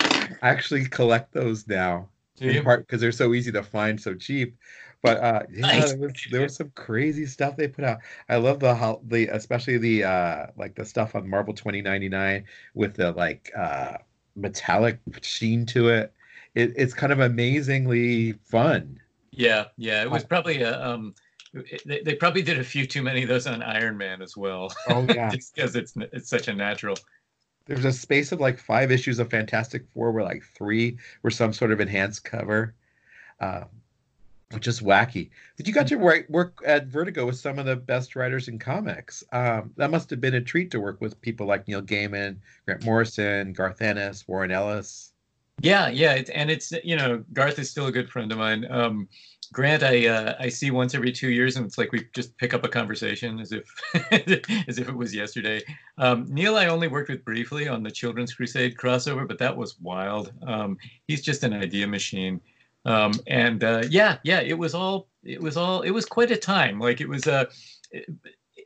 I 0.00 0.48
actually 0.48 0.86
collect 0.86 1.32
those 1.32 1.66
now, 1.68 2.08
in 2.48 2.62
part 2.62 2.86
because 2.86 3.00
they're 3.00 3.12
so 3.12 3.34
easy 3.34 3.52
to 3.52 3.62
find, 3.62 4.00
so 4.00 4.14
cheap. 4.14 4.56
But 5.02 5.18
uh, 5.18 5.42
yeah, 5.52 5.86
there 5.86 5.98
was, 5.98 6.12
there 6.30 6.42
was 6.42 6.56
some 6.56 6.70
crazy 6.74 7.26
stuff 7.26 7.56
they 7.56 7.68
put 7.68 7.84
out. 7.84 7.98
I 8.28 8.36
love 8.36 8.60
the 8.60 8.74
how 8.74 9.00
the 9.04 9.28
especially 9.28 9.78
the 9.78 10.04
uh 10.04 10.46
like 10.56 10.74
the 10.74 10.84
stuff 10.84 11.14
on 11.14 11.28
Marvel 11.28 11.54
twenty 11.54 11.82
ninety 11.82 12.08
nine 12.08 12.44
with 12.74 12.94
the 12.94 13.12
like 13.12 13.50
uh 13.56 13.98
metallic 14.36 14.98
sheen 15.22 15.66
to 15.66 15.88
it. 15.88 16.12
it, 16.54 16.72
it's 16.76 16.94
kind 16.94 17.12
of 17.12 17.20
amazingly 17.20 18.32
fun. 18.44 19.00
Yeah, 19.36 19.66
yeah, 19.76 20.02
it 20.02 20.10
was 20.10 20.24
probably 20.24 20.62
a 20.62 20.80
um, 20.80 21.14
they, 21.84 22.00
they 22.00 22.14
probably 22.14 22.42
did 22.42 22.58
a 22.58 22.64
few 22.64 22.86
too 22.86 23.02
many 23.02 23.22
of 23.22 23.28
those 23.28 23.46
on 23.46 23.62
Iron 23.62 23.96
Man 23.96 24.22
as 24.22 24.36
well. 24.36 24.72
Oh 24.88 25.06
yeah, 25.08 25.30
just 25.34 25.54
because 25.54 25.76
it's 25.76 25.94
it's 25.96 26.28
such 26.28 26.48
a 26.48 26.52
natural. 26.52 26.96
There's 27.66 27.84
a 27.84 27.92
space 27.92 28.32
of 28.32 28.40
like 28.40 28.58
five 28.58 28.90
issues 28.90 29.18
of 29.18 29.30
Fantastic 29.30 29.86
Four, 29.94 30.12
where 30.12 30.24
like 30.24 30.42
three 30.56 30.98
were 31.22 31.30
some 31.30 31.52
sort 31.52 31.72
of 31.72 31.80
enhanced 31.80 32.24
cover. 32.24 32.74
Uh, 33.40 33.64
which 34.54 34.68
is 34.68 34.80
wacky. 34.80 35.30
But 35.56 35.66
you 35.66 35.74
got 35.74 35.88
to 35.88 35.96
write, 35.96 36.30
work 36.30 36.60
at 36.64 36.86
Vertigo 36.86 37.26
with 37.26 37.36
some 37.36 37.58
of 37.58 37.66
the 37.66 37.76
best 37.76 38.14
writers 38.14 38.48
in 38.48 38.58
comics. 38.58 39.24
Um, 39.32 39.72
that 39.76 39.90
must 39.90 40.10
have 40.10 40.20
been 40.20 40.34
a 40.34 40.40
treat 40.40 40.70
to 40.70 40.80
work 40.80 41.00
with 41.00 41.20
people 41.20 41.46
like 41.46 41.66
Neil 41.66 41.82
Gaiman, 41.82 42.36
Grant 42.64 42.84
Morrison, 42.84 43.52
Garth 43.52 43.82
Ennis, 43.82 44.26
Warren 44.28 44.52
Ellis. 44.52 45.12
Yeah, 45.62 45.88
yeah, 45.88 46.22
and 46.34 46.50
it's 46.50 46.72
you 46.82 46.96
know 46.96 47.24
Garth 47.32 47.58
is 47.58 47.70
still 47.70 47.86
a 47.86 47.92
good 47.92 48.10
friend 48.10 48.30
of 48.32 48.38
mine. 48.38 48.66
Um, 48.70 49.08
Grant, 49.52 49.82
I 49.82 50.06
uh, 50.08 50.34
I 50.40 50.48
see 50.48 50.70
once 50.70 50.94
every 50.94 51.12
two 51.12 51.30
years, 51.30 51.56
and 51.56 51.64
it's 51.64 51.78
like 51.78 51.92
we 51.92 52.06
just 52.14 52.36
pick 52.38 52.54
up 52.54 52.64
a 52.64 52.68
conversation 52.68 53.38
as 53.38 53.52
if 53.52 53.64
as 54.68 54.78
if 54.78 54.88
it 54.88 54.94
was 54.94 55.14
yesterday. 55.14 55.62
Um, 55.96 56.26
Neil, 56.28 56.56
I 56.56 56.66
only 56.66 56.88
worked 56.88 57.08
with 57.08 57.24
briefly 57.24 57.68
on 57.68 57.82
the 57.82 57.90
Children's 57.90 58.34
Crusade 58.34 58.76
crossover, 58.76 59.26
but 59.26 59.38
that 59.38 59.56
was 59.56 59.78
wild. 59.80 60.32
Um, 60.46 60.76
he's 61.06 61.22
just 61.22 61.44
an 61.44 61.54
idea 61.54 61.86
machine, 61.86 62.40
um, 62.84 63.12
and 63.28 63.62
uh, 63.62 63.84
yeah, 63.88 64.18
yeah, 64.24 64.40
it 64.40 64.58
was 64.58 64.74
all 64.74 65.06
it 65.22 65.40
was 65.40 65.56
all 65.56 65.82
it 65.82 65.90
was 65.90 66.04
quite 66.04 66.30
a 66.32 66.36
time. 66.36 66.78
Like 66.80 67.00
it 67.00 67.08
was 67.08 67.26
a. 67.26 67.48
Uh, 67.92 68.00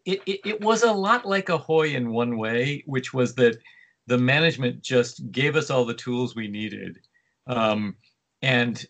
it, 0.05 0.23
it, 0.25 0.41
it 0.45 0.61
was 0.63 0.85
a 0.85 0.93
lot 0.93 1.27
like 1.27 1.51
Ahoy 1.51 1.89
in 1.95 2.11
one 2.11 2.39
way, 2.39 2.83
which 2.87 3.13
was 3.13 3.35
that 3.35 3.59
the 4.09 4.19
management 4.19 4.83
just 4.83 5.31
gave 5.31 5.55
us 5.55 5.71
all 5.71 5.85
the 5.85 5.95
tools 5.95 6.35
we 6.35 6.49
needed 6.49 6.99
um, 7.47 7.95
and 8.41 8.87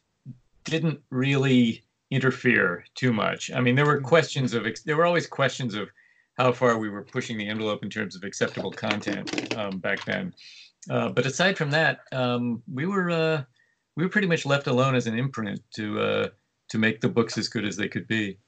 didn't 0.64 1.00
really 1.10 1.82
interfere 2.10 2.84
too 2.94 3.12
much. 3.12 3.50
I 3.50 3.60
mean, 3.60 3.74
there 3.74 3.84
were 3.84 3.96
mm-hmm. 3.96 4.06
questions 4.06 4.54
of 4.54 4.64
there 4.86 4.96
were 4.96 5.04
always 5.04 5.26
questions 5.26 5.74
of 5.74 5.88
how 6.38 6.52
far 6.52 6.78
we 6.78 6.88
were 6.88 7.02
pushing 7.02 7.36
the 7.36 7.48
envelope 7.48 7.82
in 7.82 7.90
terms 7.90 8.14
of 8.14 8.22
acceptable 8.22 8.70
content 8.70 9.56
um, 9.56 9.78
back 9.78 10.04
then. 10.04 10.32
Uh, 10.88 11.08
but 11.08 11.26
aside 11.26 11.58
from 11.58 11.70
that, 11.72 11.98
um, 12.12 12.62
we 12.72 12.86
were 12.86 13.10
uh, 13.10 13.42
we 13.96 14.04
were 14.04 14.08
pretty 14.08 14.28
much 14.28 14.46
left 14.46 14.68
alone 14.68 14.94
as 14.94 15.08
an 15.08 15.18
imprint 15.18 15.60
to 15.74 16.00
uh, 16.00 16.28
to 16.70 16.78
make 16.78 17.00
the 17.00 17.08
books 17.08 17.36
as 17.36 17.48
good 17.48 17.64
as 17.64 17.76
they 17.76 17.88
could 17.88 18.06
be. 18.06 18.38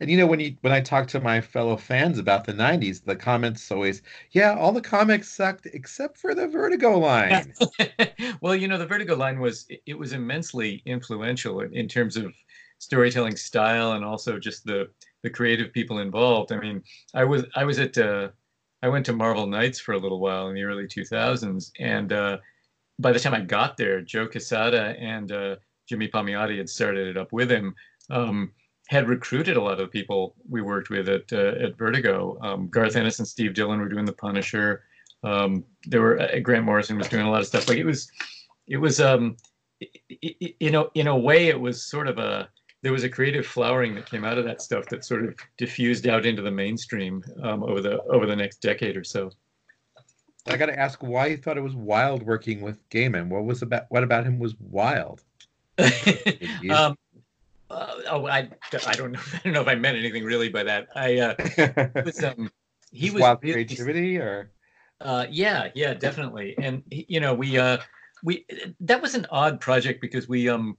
And 0.00 0.10
you 0.10 0.16
know, 0.16 0.26
when 0.26 0.40
you 0.40 0.56
when 0.60 0.72
I 0.72 0.80
talk 0.80 1.06
to 1.08 1.20
my 1.20 1.40
fellow 1.40 1.76
fans 1.76 2.18
about 2.18 2.44
the 2.44 2.52
'90s, 2.52 3.04
the 3.04 3.16
comments 3.16 3.70
always, 3.70 4.02
"Yeah, 4.30 4.54
all 4.56 4.72
the 4.72 4.80
comics 4.80 5.28
sucked 5.30 5.66
except 5.66 6.18
for 6.18 6.34
the 6.34 6.48
Vertigo 6.48 6.98
line." 6.98 7.52
well, 8.40 8.54
you 8.54 8.68
know, 8.68 8.78
the 8.78 8.86
Vertigo 8.86 9.16
line 9.16 9.40
was 9.40 9.66
it 9.86 9.98
was 9.98 10.12
immensely 10.12 10.82
influential 10.86 11.60
in, 11.60 11.88
terms 11.88 12.16
of 12.16 12.32
storytelling 12.78 13.36
style 13.36 13.92
and 13.92 14.04
also 14.04 14.38
just 14.38 14.64
the 14.64 14.88
the 15.22 15.30
creative 15.30 15.72
people 15.72 16.00
involved. 16.00 16.52
I 16.52 16.58
mean, 16.58 16.82
I 17.14 17.24
was 17.24 17.44
I 17.54 17.64
was 17.64 17.78
at 17.78 17.96
uh, 17.96 18.28
I 18.82 18.88
went 18.88 19.06
to 19.06 19.12
Marvel 19.12 19.46
Knights 19.46 19.78
for 19.78 19.92
a 19.92 19.98
little 19.98 20.20
while 20.20 20.48
in 20.48 20.54
the 20.54 20.64
early 20.64 20.86
2000s, 20.86 21.70
and 21.78 22.12
uh, 22.12 22.38
by 22.98 23.12
the 23.12 23.20
time 23.20 23.34
I 23.34 23.40
got 23.40 23.76
there, 23.76 24.00
Joe 24.00 24.26
Quesada 24.26 24.96
and 24.98 25.30
uh, 25.32 25.56
Jimmy 25.88 26.08
Palmiotti 26.08 26.58
had 26.58 26.68
started 26.68 27.08
it 27.08 27.16
up 27.16 27.32
with 27.32 27.50
him. 27.50 27.74
Um, 28.10 28.52
had 28.88 29.08
recruited 29.08 29.56
a 29.56 29.62
lot 29.62 29.72
of 29.72 29.78
the 29.78 29.86
people 29.86 30.34
we 30.48 30.60
worked 30.60 30.90
with 30.90 31.08
at 31.08 31.32
uh, 31.32 31.64
at 31.64 31.78
Vertigo. 31.78 32.38
Um, 32.42 32.68
Garth 32.68 32.96
Ennis 32.96 33.18
and 33.18 33.28
Steve 33.28 33.54
Dillon 33.54 33.80
were 33.80 33.88
doing 33.88 34.04
the 34.04 34.12
Punisher. 34.12 34.84
Um, 35.24 35.64
there 35.86 36.00
were 36.00 36.20
uh, 36.20 36.38
Grant 36.40 36.64
Morrison 36.64 36.98
was 36.98 37.08
doing 37.08 37.26
a 37.26 37.30
lot 37.30 37.40
of 37.40 37.46
stuff. 37.46 37.68
Like 37.68 37.78
it 37.78 37.84
was, 37.84 38.10
it 38.66 38.76
was 38.76 39.00
um, 39.00 39.36
it, 39.80 40.00
it, 40.10 40.56
you 40.60 40.70
know, 40.70 40.90
in 40.94 41.06
a 41.06 41.16
way, 41.16 41.48
it 41.48 41.60
was 41.60 41.84
sort 41.84 42.08
of 42.08 42.18
a 42.18 42.48
there 42.82 42.92
was 42.92 43.04
a 43.04 43.08
creative 43.08 43.46
flowering 43.46 43.94
that 43.94 44.10
came 44.10 44.24
out 44.24 44.38
of 44.38 44.44
that 44.44 44.60
stuff 44.60 44.86
that 44.86 45.04
sort 45.04 45.24
of 45.24 45.34
diffused 45.56 46.08
out 46.08 46.26
into 46.26 46.42
the 46.42 46.50
mainstream 46.50 47.22
um, 47.42 47.62
over 47.62 47.80
the 47.80 48.02
over 48.04 48.26
the 48.26 48.36
next 48.36 48.60
decade 48.60 48.96
or 48.96 49.04
so. 49.04 49.30
I 50.48 50.56
got 50.56 50.66
to 50.66 50.78
ask 50.78 51.00
why 51.02 51.26
you 51.26 51.36
thought 51.36 51.56
it 51.56 51.62
was 51.62 51.76
wild 51.76 52.24
working 52.24 52.62
with 52.62 52.88
Gaiman. 52.90 53.28
What 53.28 53.44
was 53.44 53.62
about 53.62 53.84
what 53.90 54.02
about 54.02 54.26
him 54.26 54.38
was 54.38 54.56
wild? 54.58 55.22
um, 56.70 56.96
uh, 57.72 57.94
oh, 58.10 58.26
I, 58.26 58.48
I 58.86 58.92
don't 58.94 59.12
know. 59.12 59.20
I 59.32 59.40
don't 59.44 59.52
know 59.52 59.62
if 59.62 59.68
I 59.68 59.74
meant 59.74 59.96
anything 59.96 60.24
really 60.24 60.48
by 60.48 60.62
that. 60.64 60.88
I 60.94 61.18
uh, 61.18 62.02
was 62.04 62.22
um, 62.22 62.50
he 62.90 63.10
was 63.10 63.22
wild 63.22 63.38
really, 63.42 63.64
creativity 63.64 64.18
or 64.18 64.50
uh, 65.00 65.26
yeah, 65.30 65.68
yeah, 65.74 65.94
definitely. 65.94 66.54
And 66.58 66.82
you 66.90 67.20
know, 67.20 67.34
we 67.34 67.58
uh, 67.58 67.78
we 68.22 68.46
that 68.80 69.02
was 69.02 69.14
an 69.14 69.26
odd 69.30 69.60
project 69.60 70.00
because 70.00 70.28
we 70.28 70.48
um 70.48 70.76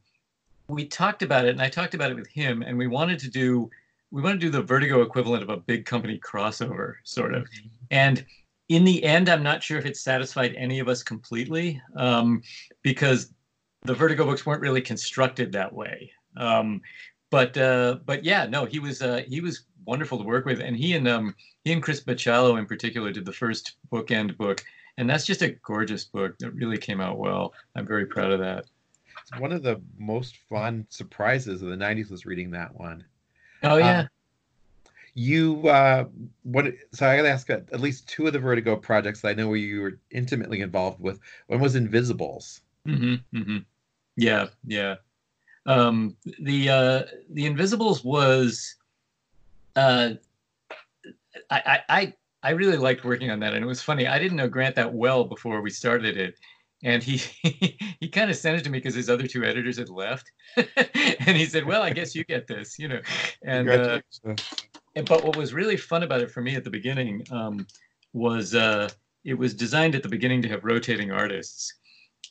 we 0.67 0.85
talked 0.85 1.23
about 1.23 1.45
it, 1.45 1.49
and 1.49 1.61
I 1.61 1.69
talked 1.69 1.93
about 1.93 2.11
it 2.11 2.15
with 2.15 2.29
him, 2.29 2.61
and 2.61 2.77
we 2.77 2.87
wanted 2.87 3.19
to 3.19 3.29
do 3.29 3.69
we 4.11 4.21
wanted 4.21 4.39
to 4.41 4.45
do 4.47 4.51
the 4.51 4.61
Vertigo 4.61 5.01
equivalent 5.01 5.43
of 5.43 5.49
a 5.49 5.57
big 5.57 5.85
company 5.85 6.19
crossover, 6.19 6.93
sort 7.03 7.33
of. 7.33 7.43
Mm-hmm. 7.43 7.67
And 7.91 8.25
in 8.69 8.85
the 8.85 9.03
end, 9.03 9.27
I'm 9.27 9.43
not 9.43 9.61
sure 9.61 9.77
if 9.77 9.85
it 9.85 9.97
satisfied 9.97 10.53
any 10.55 10.79
of 10.79 10.87
us 10.87 11.03
completely, 11.03 11.81
um, 11.97 12.41
because 12.81 13.33
the 13.81 13.93
Vertigo 13.93 14.25
books 14.25 14.45
weren't 14.45 14.61
really 14.61 14.81
constructed 14.81 15.51
that 15.51 15.73
way. 15.73 16.11
Um, 16.37 16.81
but 17.29 17.57
uh, 17.57 17.97
but 18.05 18.23
yeah, 18.23 18.45
no, 18.45 18.65
he 18.65 18.79
was 18.79 19.01
uh, 19.01 19.23
he 19.27 19.41
was 19.41 19.65
wonderful 19.85 20.17
to 20.17 20.23
work 20.23 20.45
with, 20.45 20.59
and 20.59 20.75
he 20.75 20.93
and 20.93 21.07
um, 21.07 21.35
he 21.63 21.73
and 21.73 21.81
Chris 21.81 22.03
Bachalo 22.03 22.59
in 22.59 22.65
particular 22.65 23.11
did 23.11 23.25
the 23.25 23.33
first 23.33 23.77
bookend 23.91 24.37
book, 24.37 24.63
and 24.97 25.09
that's 25.09 25.25
just 25.25 25.41
a 25.41 25.49
gorgeous 25.65 26.05
book 26.05 26.37
that 26.39 26.51
really 26.51 26.77
came 26.77 27.01
out 27.01 27.17
well. 27.17 27.53
I'm 27.75 27.87
very 27.87 28.05
proud 28.05 28.31
of 28.31 28.39
that. 28.39 28.65
It's 29.21 29.39
one 29.39 29.51
of 29.51 29.63
the 29.63 29.81
most 29.97 30.37
fun 30.49 30.85
surprises 30.89 31.61
of 31.61 31.69
the 31.69 31.75
'90s 31.75 32.11
was 32.11 32.25
reading 32.25 32.51
that 32.51 32.75
one. 32.75 33.03
Oh 33.63 33.77
yeah. 33.77 34.01
Um, 34.01 34.09
you 35.15 35.67
uh, 35.67 36.05
what? 36.43 36.65
So 36.91 37.07
I 37.07 37.17
got 37.17 37.23
to 37.23 37.29
ask 37.29 37.49
uh, 37.49 37.61
at 37.71 37.79
least 37.79 38.07
two 38.09 38.27
of 38.27 38.33
the 38.33 38.39
Vertigo 38.39 38.75
projects 38.75 39.21
that 39.21 39.29
I 39.29 39.33
know 39.33 39.47
where 39.47 39.57
you 39.57 39.81
were 39.81 39.99
intimately 40.11 40.61
involved 40.61 40.99
with. 40.99 41.19
One 41.47 41.59
was 41.59 41.75
Invisibles. 41.75 42.61
Mm-hmm, 42.87 43.37
mm-hmm. 43.37 43.57
Yeah, 44.15 44.47
yeah. 44.65 44.95
Um, 45.65 46.17
the 46.39 46.69
uh, 46.69 47.03
the 47.29 47.45
Invisibles 47.45 48.03
was 48.03 48.75
uh, 49.75 50.11
I, 51.49 51.79
I 51.89 52.13
I 52.43 52.51
really 52.51 52.77
liked 52.77 53.05
working 53.05 53.31
on 53.31 53.39
that, 53.39 53.53
and 53.53 53.63
it 53.63 53.67
was 53.67 53.81
funny. 53.81 54.07
I 54.07 54.19
didn't 54.19 54.37
know 54.37 54.49
Grant 54.49 54.75
that 54.75 54.93
well 54.93 55.23
before 55.23 55.61
we 55.61 55.69
started 55.69 56.17
it, 56.17 56.35
and 56.83 57.01
he 57.01 57.17
he 57.99 58.09
kind 58.09 58.29
of 58.29 58.35
sent 58.35 58.57
it 58.57 58.63
to 58.65 58.69
me 58.69 58.79
because 58.79 58.95
his 58.95 59.09
other 59.09 59.27
two 59.27 59.43
editors 59.43 59.77
had 59.77 59.89
left, 59.89 60.31
and 60.55 61.37
he 61.37 61.45
said, 61.45 61.65
"Well, 61.65 61.81
I 61.81 61.91
guess 61.91 62.13
you 62.13 62.23
get 62.25 62.47
this," 62.47 62.77
you 62.77 62.87
know. 62.87 63.01
And, 63.43 63.69
uh, 63.69 64.01
and 64.95 65.07
but 65.07 65.23
what 65.23 65.37
was 65.37 65.53
really 65.53 65.77
fun 65.77 66.03
about 66.03 66.21
it 66.21 66.31
for 66.31 66.41
me 66.41 66.55
at 66.55 66.63
the 66.63 66.69
beginning 66.69 67.25
um, 67.31 67.65
was 68.11 68.53
uh, 68.53 68.89
it 69.23 69.35
was 69.35 69.53
designed 69.53 69.95
at 69.95 70.03
the 70.03 70.09
beginning 70.09 70.41
to 70.41 70.49
have 70.49 70.65
rotating 70.65 71.11
artists, 71.11 71.73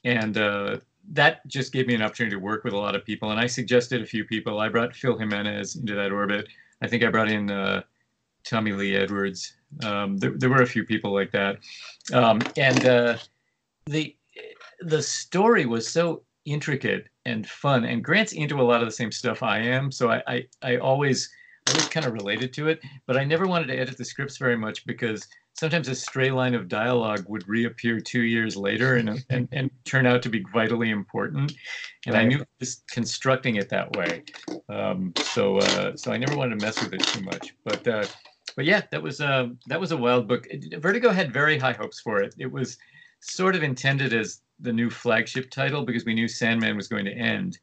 and 0.05 0.37
uh, 0.37 0.79
that 1.11 1.47
just 1.47 1.73
gave 1.73 1.87
me 1.87 1.95
an 1.95 2.03
opportunity 2.03 2.37
to 2.37 2.41
work 2.41 2.65
with 2.65 2.73
a 2.73 2.79
lot 2.79 2.95
of 2.95 3.05
people. 3.05 3.31
And 3.31 3.41
I 3.41 3.47
suggested 3.47 4.03
a 4.03 4.07
few 4.07 4.25
people. 4.25 4.61
I 4.61 4.69
brought 4.69 4.95
Phil 4.95 5.19
Jimenez 5.19 5.77
into 5.77 5.95
that 5.95 6.13
orbit. 6.13 6.49
I 6.81 6.87
think 6.87 7.03
I 7.03 7.11
brought 7.11 7.31
in 7.31 7.51
uh, 7.51 7.83
Tommy 8.45 8.73
Lee 8.73 8.97
Edwards. 8.97 9.55
Um, 9.85 10.17
there, 10.19 10.33
there, 10.37 10.51
were 10.51 10.63
a 10.63 10.67
few 10.67 10.85
people 10.85 11.13
like 11.13 11.31
that. 11.33 11.59
Um, 12.13 12.41
and 12.57 12.85
uh, 12.85 13.17
the 13.87 14.15
the 14.81 15.03
story 15.03 15.67
was 15.67 15.89
so 15.89 16.23
intricate 16.45 17.07
and 17.25 17.49
fun. 17.49 17.85
And 17.85 18.03
Grant's 18.03 18.33
into 18.33 18.61
a 18.61 18.63
lot 18.63 18.81
of 18.81 18.87
the 18.87 18.93
same 18.93 19.13
stuff 19.13 19.43
I 19.43 19.59
am, 19.59 19.91
so 19.91 20.11
I 20.11 20.23
I, 20.27 20.47
I 20.63 20.77
always 20.77 21.31
I 21.67 21.73
always 21.73 21.89
kind 21.89 22.07
of 22.07 22.13
related 22.13 22.53
to 22.55 22.69
it. 22.69 22.81
But 23.07 23.17
I 23.17 23.25
never 23.25 23.47
wanted 23.47 23.67
to 23.69 23.79
edit 23.79 23.97
the 23.97 24.05
scripts 24.05 24.37
very 24.37 24.57
much 24.57 24.85
because 24.87 25.27
sometimes 25.55 25.89
a 25.89 25.95
stray 25.95 26.31
line 26.31 26.55
of 26.55 26.69
dialogue 26.69 27.25
would 27.29 27.47
reappear 27.49 28.01
two 28.01 28.23
years 28.23 28.57
later 28.57 28.97
and, 28.97 29.25
and, 29.31 29.49
and 29.53 29.71
turn 29.85 30.07
out 30.07 30.23
to 30.23 30.29
be 30.29 30.45
vitally 30.53 30.91
important. 30.91 31.53
And 32.07 32.15
right. 32.15 32.23
I 32.23 32.27
knew 32.27 32.45
just 32.61 32.87
constructing 32.89 33.57
it 33.57 33.69
that 33.69 33.95
way. 33.97 34.25
Um, 34.69 35.13
so 35.17 35.59
uh, 35.59 35.97
so 35.97 36.13
I 36.13 36.17
never 36.17 36.37
wanted 36.37 36.59
to 36.59 36.65
mess 36.65 36.83
with 36.83 36.93
it 36.95 37.01
too 37.01 37.23
much. 37.23 37.55
But 37.65 37.87
uh, 37.87 38.05
but 38.57 38.65
yeah, 38.65 38.83
that 38.91 39.03
was 39.03 39.21
uh, 39.21 39.49
that 39.67 39.81
was 39.81 39.93
a 39.93 39.97
wild 39.97 40.27
book. 40.27 40.47
Vertigo 40.79 41.11
had 41.11 41.33
very 41.33 41.59
high 41.59 41.73
hopes 41.73 42.01
for 42.01 42.21
it. 42.21 42.35
It 42.39 42.51
was 42.51 42.79
sort 43.21 43.55
of 43.55 43.63
intended 43.63 44.13
as 44.13 44.41
the 44.61 44.73
new 44.73 44.91
flagship 44.91 45.51
title 45.51 45.85
because 45.85 46.05
we 46.05 46.15
knew 46.15 46.29
Sandman 46.29 46.77
was 46.77 46.89
going 46.89 47.05
to 47.05 47.13
end. 47.13 47.59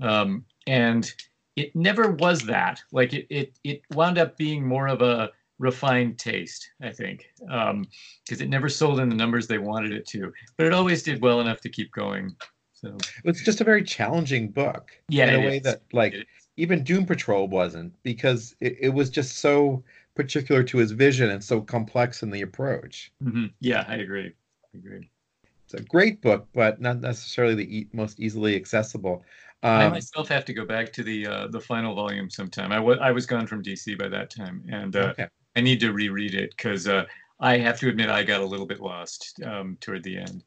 Um, 0.00 0.44
and 0.66 1.12
it 1.56 1.74
never 1.76 2.12
was 2.12 2.42
that. 2.46 2.80
Like 2.92 3.12
it, 3.12 3.26
it, 3.30 3.58
it 3.64 3.82
wound 3.92 4.18
up 4.18 4.36
being 4.36 4.66
more 4.66 4.88
of 4.88 5.02
a 5.02 5.30
refined 5.62 6.18
taste, 6.18 6.68
I 6.82 6.90
think, 6.90 7.24
because 7.38 7.70
um, 7.70 7.86
it 8.28 8.48
never 8.48 8.68
sold 8.68 8.98
in 8.98 9.08
the 9.08 9.14
numbers 9.14 9.46
they 9.46 9.58
wanted 9.58 9.92
it 9.92 10.06
to, 10.08 10.32
but 10.58 10.66
it 10.66 10.72
always 10.72 11.04
did 11.04 11.22
well 11.22 11.40
enough 11.40 11.60
to 11.60 11.68
keep 11.68 11.92
going. 11.92 12.34
So 12.74 12.96
it's 13.24 13.44
just 13.44 13.60
a 13.60 13.64
very 13.64 13.84
challenging 13.84 14.50
book. 14.50 14.90
Yeah, 15.08 15.28
in 15.28 15.34
a 15.36 15.46
way 15.46 15.58
is. 15.58 15.62
that 15.62 15.82
like 15.92 16.26
even 16.56 16.82
Doom 16.82 17.06
Patrol 17.06 17.46
wasn't 17.46 17.94
because 18.02 18.56
it, 18.60 18.76
it, 18.80 18.88
was 18.88 19.08
just 19.08 19.38
so 19.38 19.84
particular 20.16 20.64
to 20.64 20.78
his 20.78 20.90
vision 20.90 21.30
and 21.30 21.42
so 21.42 21.60
complex 21.60 22.24
in 22.24 22.30
the 22.30 22.42
approach. 22.42 23.12
Mm-hmm. 23.22 23.46
Yeah, 23.60 23.84
I 23.86 23.96
agree. 23.96 24.34
I 24.74 24.78
agree. 24.78 25.08
it's 25.64 25.74
a 25.74 25.84
great 25.84 26.20
book, 26.20 26.48
but 26.52 26.80
not 26.80 27.00
necessarily 27.00 27.54
the 27.54 27.78
e- 27.78 27.88
most 27.92 28.18
easily 28.18 28.56
accessible. 28.56 29.24
Um, 29.62 29.80
I 29.80 29.88
myself 29.90 30.28
have 30.28 30.44
to 30.46 30.52
go 30.52 30.64
back 30.64 30.92
to 30.94 31.04
the 31.04 31.24
uh, 31.24 31.46
the 31.46 31.60
final 31.60 31.94
volume 31.94 32.28
sometime. 32.28 32.72
I, 32.72 32.76
w- 32.76 32.98
I 33.00 33.12
was 33.12 33.26
gone 33.26 33.46
from 33.46 33.62
DC 33.62 33.96
by 33.96 34.08
that 34.08 34.28
time, 34.28 34.64
and 34.68 34.96
uh, 34.96 35.10
okay. 35.10 35.28
I 35.56 35.60
need 35.60 35.80
to 35.80 35.92
reread 35.92 36.34
it 36.34 36.50
because 36.56 36.88
uh, 36.88 37.04
I 37.40 37.58
have 37.58 37.78
to 37.80 37.88
admit 37.88 38.08
I 38.08 38.22
got 38.22 38.40
a 38.40 38.46
little 38.46 38.66
bit 38.66 38.80
lost 38.80 39.40
um, 39.44 39.76
toward 39.80 40.02
the 40.02 40.18
end. 40.18 40.44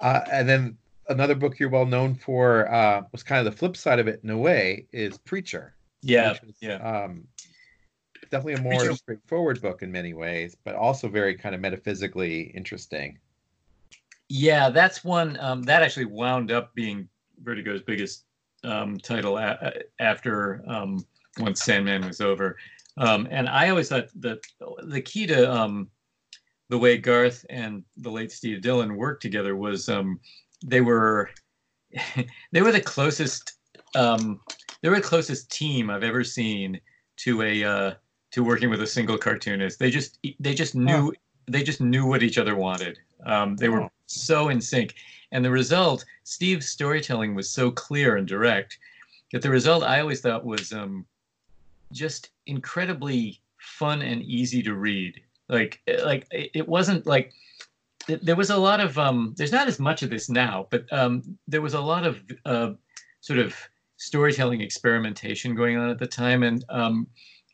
Uh, 0.00 0.20
and 0.32 0.48
then 0.48 0.76
another 1.08 1.34
book 1.34 1.58
you're 1.58 1.68
well 1.68 1.86
known 1.86 2.14
for 2.14 2.72
uh, 2.72 3.02
was 3.12 3.22
kind 3.22 3.46
of 3.46 3.52
the 3.52 3.56
flip 3.56 3.76
side 3.76 3.98
of 3.98 4.08
it 4.08 4.20
in 4.24 4.30
a 4.30 4.38
way 4.38 4.86
is 4.92 5.18
Preacher. 5.18 5.74
Yeah, 6.02 6.34
yeah. 6.60 6.76
Um, 6.76 7.26
definitely 8.30 8.54
a 8.54 8.62
more 8.62 8.80
Preacher. 8.80 8.94
straightforward 8.94 9.60
book 9.60 9.82
in 9.82 9.92
many 9.92 10.14
ways, 10.14 10.56
but 10.64 10.74
also 10.74 11.08
very 11.08 11.34
kind 11.34 11.54
of 11.54 11.60
metaphysically 11.60 12.52
interesting. 12.54 13.18
Yeah, 14.28 14.70
that's 14.70 15.04
one 15.04 15.36
um, 15.40 15.62
that 15.64 15.82
actually 15.82 16.06
wound 16.06 16.50
up 16.50 16.74
being 16.74 17.08
Vertigo's 17.42 17.82
biggest 17.82 18.24
um, 18.64 18.98
title 18.98 19.36
a- 19.36 19.72
after 19.98 20.62
um, 20.66 21.04
once 21.38 21.62
Sandman 21.62 22.06
was 22.06 22.20
over. 22.20 22.56
Um, 22.98 23.28
and 23.30 23.48
I 23.48 23.70
always 23.70 23.88
thought 23.88 24.08
that 24.16 24.40
the 24.82 25.00
key 25.00 25.26
to 25.26 25.50
um, 25.52 25.88
the 26.68 26.78
way 26.78 26.96
Garth 26.96 27.44
and 27.50 27.84
the 27.96 28.10
late 28.10 28.32
Steve 28.32 28.62
Dillon 28.62 28.96
worked 28.96 29.22
together 29.22 29.56
was 29.56 29.88
um, 29.88 30.20
they 30.64 30.80
were 30.80 31.30
they 32.52 32.62
were 32.62 32.72
the 32.72 32.80
closest 32.80 33.58
um, 33.94 34.40
they 34.82 34.88
were 34.88 34.96
the 34.96 35.02
closest 35.02 35.50
team 35.50 35.90
I've 35.90 36.04
ever 36.04 36.24
seen 36.24 36.80
to 37.18 37.42
a 37.42 37.64
uh, 37.64 37.94
to 38.32 38.44
working 38.44 38.70
with 38.70 38.82
a 38.82 38.86
single 38.86 39.18
cartoonist. 39.18 39.78
They 39.78 39.90
just 39.90 40.18
they 40.38 40.54
just 40.54 40.74
knew 40.74 41.12
they 41.48 41.62
just 41.62 41.80
knew 41.80 42.06
what 42.06 42.22
each 42.22 42.38
other 42.38 42.56
wanted. 42.56 42.98
Um, 43.26 43.56
they 43.56 43.68
were 43.68 43.88
so 44.06 44.48
in 44.48 44.60
sync, 44.60 44.94
and 45.32 45.44
the 45.44 45.50
result, 45.50 46.04
Steve's 46.24 46.68
storytelling 46.68 47.34
was 47.34 47.50
so 47.50 47.70
clear 47.70 48.16
and 48.16 48.26
direct 48.26 48.78
that 49.32 49.42
the 49.42 49.50
result 49.50 49.82
I 49.82 50.00
always 50.00 50.20
thought 50.20 50.44
was 50.44 50.72
um, 50.72 51.04
just 51.92 52.30
incredibly 52.46 53.40
fun 53.58 54.02
and 54.02 54.22
easy 54.22 54.62
to 54.62 54.74
read. 54.74 55.20
Like 55.48 55.80
like 56.04 56.26
it 56.30 56.66
wasn't 56.68 57.06
like 57.06 57.32
there 58.22 58.36
was 58.36 58.50
a 58.50 58.56
lot 58.56 58.80
of 58.80 58.98
um, 58.98 59.34
there's 59.36 59.52
not 59.52 59.68
as 59.68 59.78
much 59.78 60.02
of 60.02 60.10
this 60.10 60.28
now, 60.28 60.66
but 60.70 60.84
um, 60.92 61.22
there 61.46 61.62
was 61.62 61.74
a 61.74 61.80
lot 61.80 62.06
of 62.06 62.20
uh, 62.44 62.72
sort 63.20 63.38
of 63.38 63.54
storytelling 63.96 64.60
experimentation 64.60 65.54
going 65.54 65.76
on 65.76 65.90
at 65.90 65.98
the 65.98 66.06
time, 66.06 66.42
and 66.42 66.64
um, 66.68 67.06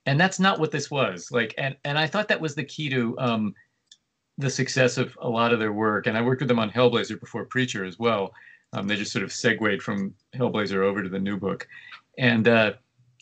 and 0.06 0.18
that's 0.20 0.38
not 0.38 0.58
what 0.58 0.70
this 0.70 0.90
was 0.90 1.30
like. 1.30 1.54
And 1.58 1.76
and 1.84 1.98
I 1.98 2.06
thought 2.06 2.28
that 2.28 2.40
was 2.40 2.54
the 2.54 2.64
key 2.64 2.88
to 2.90 3.18
um, 3.18 3.54
the 4.38 4.50
success 4.50 4.98
of 4.98 5.16
a 5.20 5.28
lot 5.28 5.52
of 5.52 5.58
their 5.58 5.72
work. 5.72 6.06
And 6.06 6.16
I 6.16 6.22
worked 6.22 6.40
with 6.40 6.48
them 6.48 6.58
on 6.58 6.70
Hellblazer 6.70 7.18
before 7.18 7.44
Preacher 7.46 7.84
as 7.84 7.98
well. 7.98 8.32
Um, 8.72 8.86
they 8.86 8.96
just 8.96 9.12
sort 9.12 9.24
of 9.24 9.32
segued 9.32 9.82
from 9.82 10.14
Hellblazer 10.34 10.84
over 10.84 11.02
to 11.02 11.08
the 11.08 11.18
new 11.18 11.36
book, 11.36 11.66
and 12.18 12.48
uh, 12.48 12.72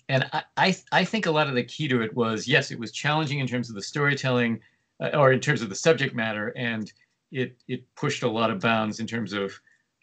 and 0.08 0.28
I, 0.32 0.42
I 0.56 0.76
I 0.92 1.04
think 1.04 1.26
a 1.26 1.30
lot 1.30 1.48
of 1.48 1.54
the 1.54 1.64
key 1.64 1.88
to 1.88 2.02
it 2.02 2.14
was 2.14 2.46
yes, 2.46 2.70
it 2.70 2.78
was 2.78 2.92
challenging 2.92 3.38
in 3.38 3.46
terms 3.46 3.68
of 3.68 3.74
the 3.74 3.82
storytelling, 3.82 4.60
uh, 5.00 5.10
or 5.14 5.32
in 5.32 5.40
terms 5.40 5.62
of 5.62 5.68
the 5.68 5.74
subject 5.74 6.14
matter, 6.14 6.52
and 6.56 6.92
it 7.32 7.56
it 7.68 7.82
pushed 7.94 8.22
a 8.22 8.30
lot 8.30 8.50
of 8.50 8.60
bounds 8.60 9.00
in 9.00 9.06
terms 9.06 9.32
of 9.32 9.58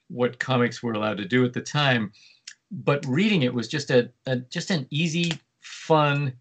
what 0.09 0.39
comics 0.39 0.83
were 0.83 0.93
allowed 0.93 1.17
to 1.17 1.25
do 1.25 1.45
at 1.45 1.53
the 1.53 1.61
time. 1.61 2.11
But 2.71 3.05
reading 3.05 3.43
it 3.43 3.53
was 3.53 3.67
just 3.67 3.91
a, 3.91 4.09
a 4.25 4.37
just 4.37 4.71
an 4.71 4.87
easy, 4.91 5.33
fun, 5.61 6.33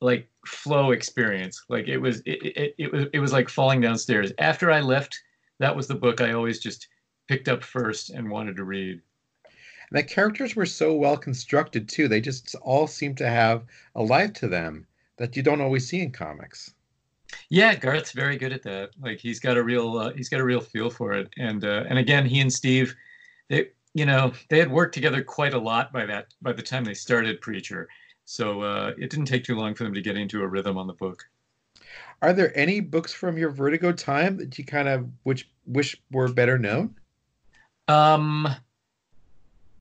like 0.00 0.28
flow 0.46 0.92
experience. 0.92 1.64
Like 1.68 1.88
it 1.88 1.98
was 1.98 2.20
it, 2.20 2.42
it, 2.56 2.74
it 2.78 2.92
was 2.92 3.06
it 3.12 3.18
was 3.20 3.32
like 3.32 3.48
falling 3.48 3.80
downstairs. 3.80 4.32
After 4.38 4.70
I 4.70 4.80
left, 4.80 5.20
that 5.58 5.74
was 5.74 5.86
the 5.86 5.94
book 5.94 6.20
I 6.20 6.32
always 6.32 6.60
just 6.60 6.88
picked 7.28 7.48
up 7.48 7.62
first 7.62 8.10
and 8.10 8.30
wanted 8.30 8.56
to 8.56 8.64
read. 8.64 9.00
And 9.92 9.98
the 9.98 10.02
characters 10.04 10.56
were 10.56 10.64
so 10.64 10.94
well 10.94 11.18
constructed 11.18 11.86
too. 11.86 12.08
They 12.08 12.22
just 12.22 12.54
all 12.62 12.86
seem 12.86 13.14
to 13.16 13.28
have 13.28 13.64
a 13.94 14.02
life 14.02 14.32
to 14.34 14.48
them 14.48 14.86
that 15.18 15.36
you 15.36 15.42
don't 15.42 15.60
always 15.60 15.86
see 15.86 16.00
in 16.00 16.12
comics. 16.12 16.72
Yeah, 17.50 17.74
Garth's 17.74 18.12
very 18.12 18.38
good 18.38 18.54
at 18.54 18.62
that. 18.62 18.92
Like 19.02 19.18
he's 19.18 19.38
got 19.38 19.58
a 19.58 19.62
real 19.62 19.98
uh, 19.98 20.12
he's 20.14 20.30
got 20.30 20.40
a 20.40 20.44
real 20.44 20.62
feel 20.62 20.88
for 20.88 21.12
it. 21.12 21.28
And 21.36 21.62
uh, 21.66 21.84
and 21.90 21.98
again, 21.98 22.24
he 22.24 22.40
and 22.40 22.50
Steve, 22.50 22.96
they 23.50 23.68
you 23.92 24.06
know 24.06 24.32
they 24.48 24.58
had 24.58 24.70
worked 24.70 24.94
together 24.94 25.22
quite 25.22 25.52
a 25.52 25.58
lot 25.58 25.92
by 25.92 26.06
that 26.06 26.32
by 26.40 26.54
the 26.54 26.62
time 26.62 26.84
they 26.84 26.94
started 26.94 27.42
Preacher. 27.42 27.86
So 28.24 28.62
uh, 28.62 28.92
it 28.96 29.10
didn't 29.10 29.26
take 29.26 29.44
too 29.44 29.56
long 29.56 29.74
for 29.74 29.84
them 29.84 29.92
to 29.92 30.00
get 30.00 30.16
into 30.16 30.40
a 30.40 30.48
rhythm 30.48 30.78
on 30.78 30.86
the 30.86 30.94
book. 30.94 31.22
Are 32.22 32.32
there 32.32 32.56
any 32.56 32.80
books 32.80 33.12
from 33.12 33.36
your 33.36 33.50
Vertigo 33.50 33.92
time 33.92 34.38
that 34.38 34.56
you 34.58 34.64
kind 34.64 34.88
of 34.88 35.06
which 35.24 35.50
wish 35.66 36.00
were 36.10 36.32
better 36.32 36.56
known? 36.58 36.94
Um, 37.88 38.48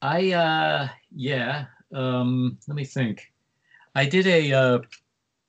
I 0.01 0.31
uh, 0.31 0.89
yeah. 1.15 1.65
Um, 1.93 2.57
let 2.67 2.75
me 2.75 2.85
think. 2.85 3.31
I 3.95 4.05
did 4.05 4.27
a 4.27 4.53
uh, 4.53 4.79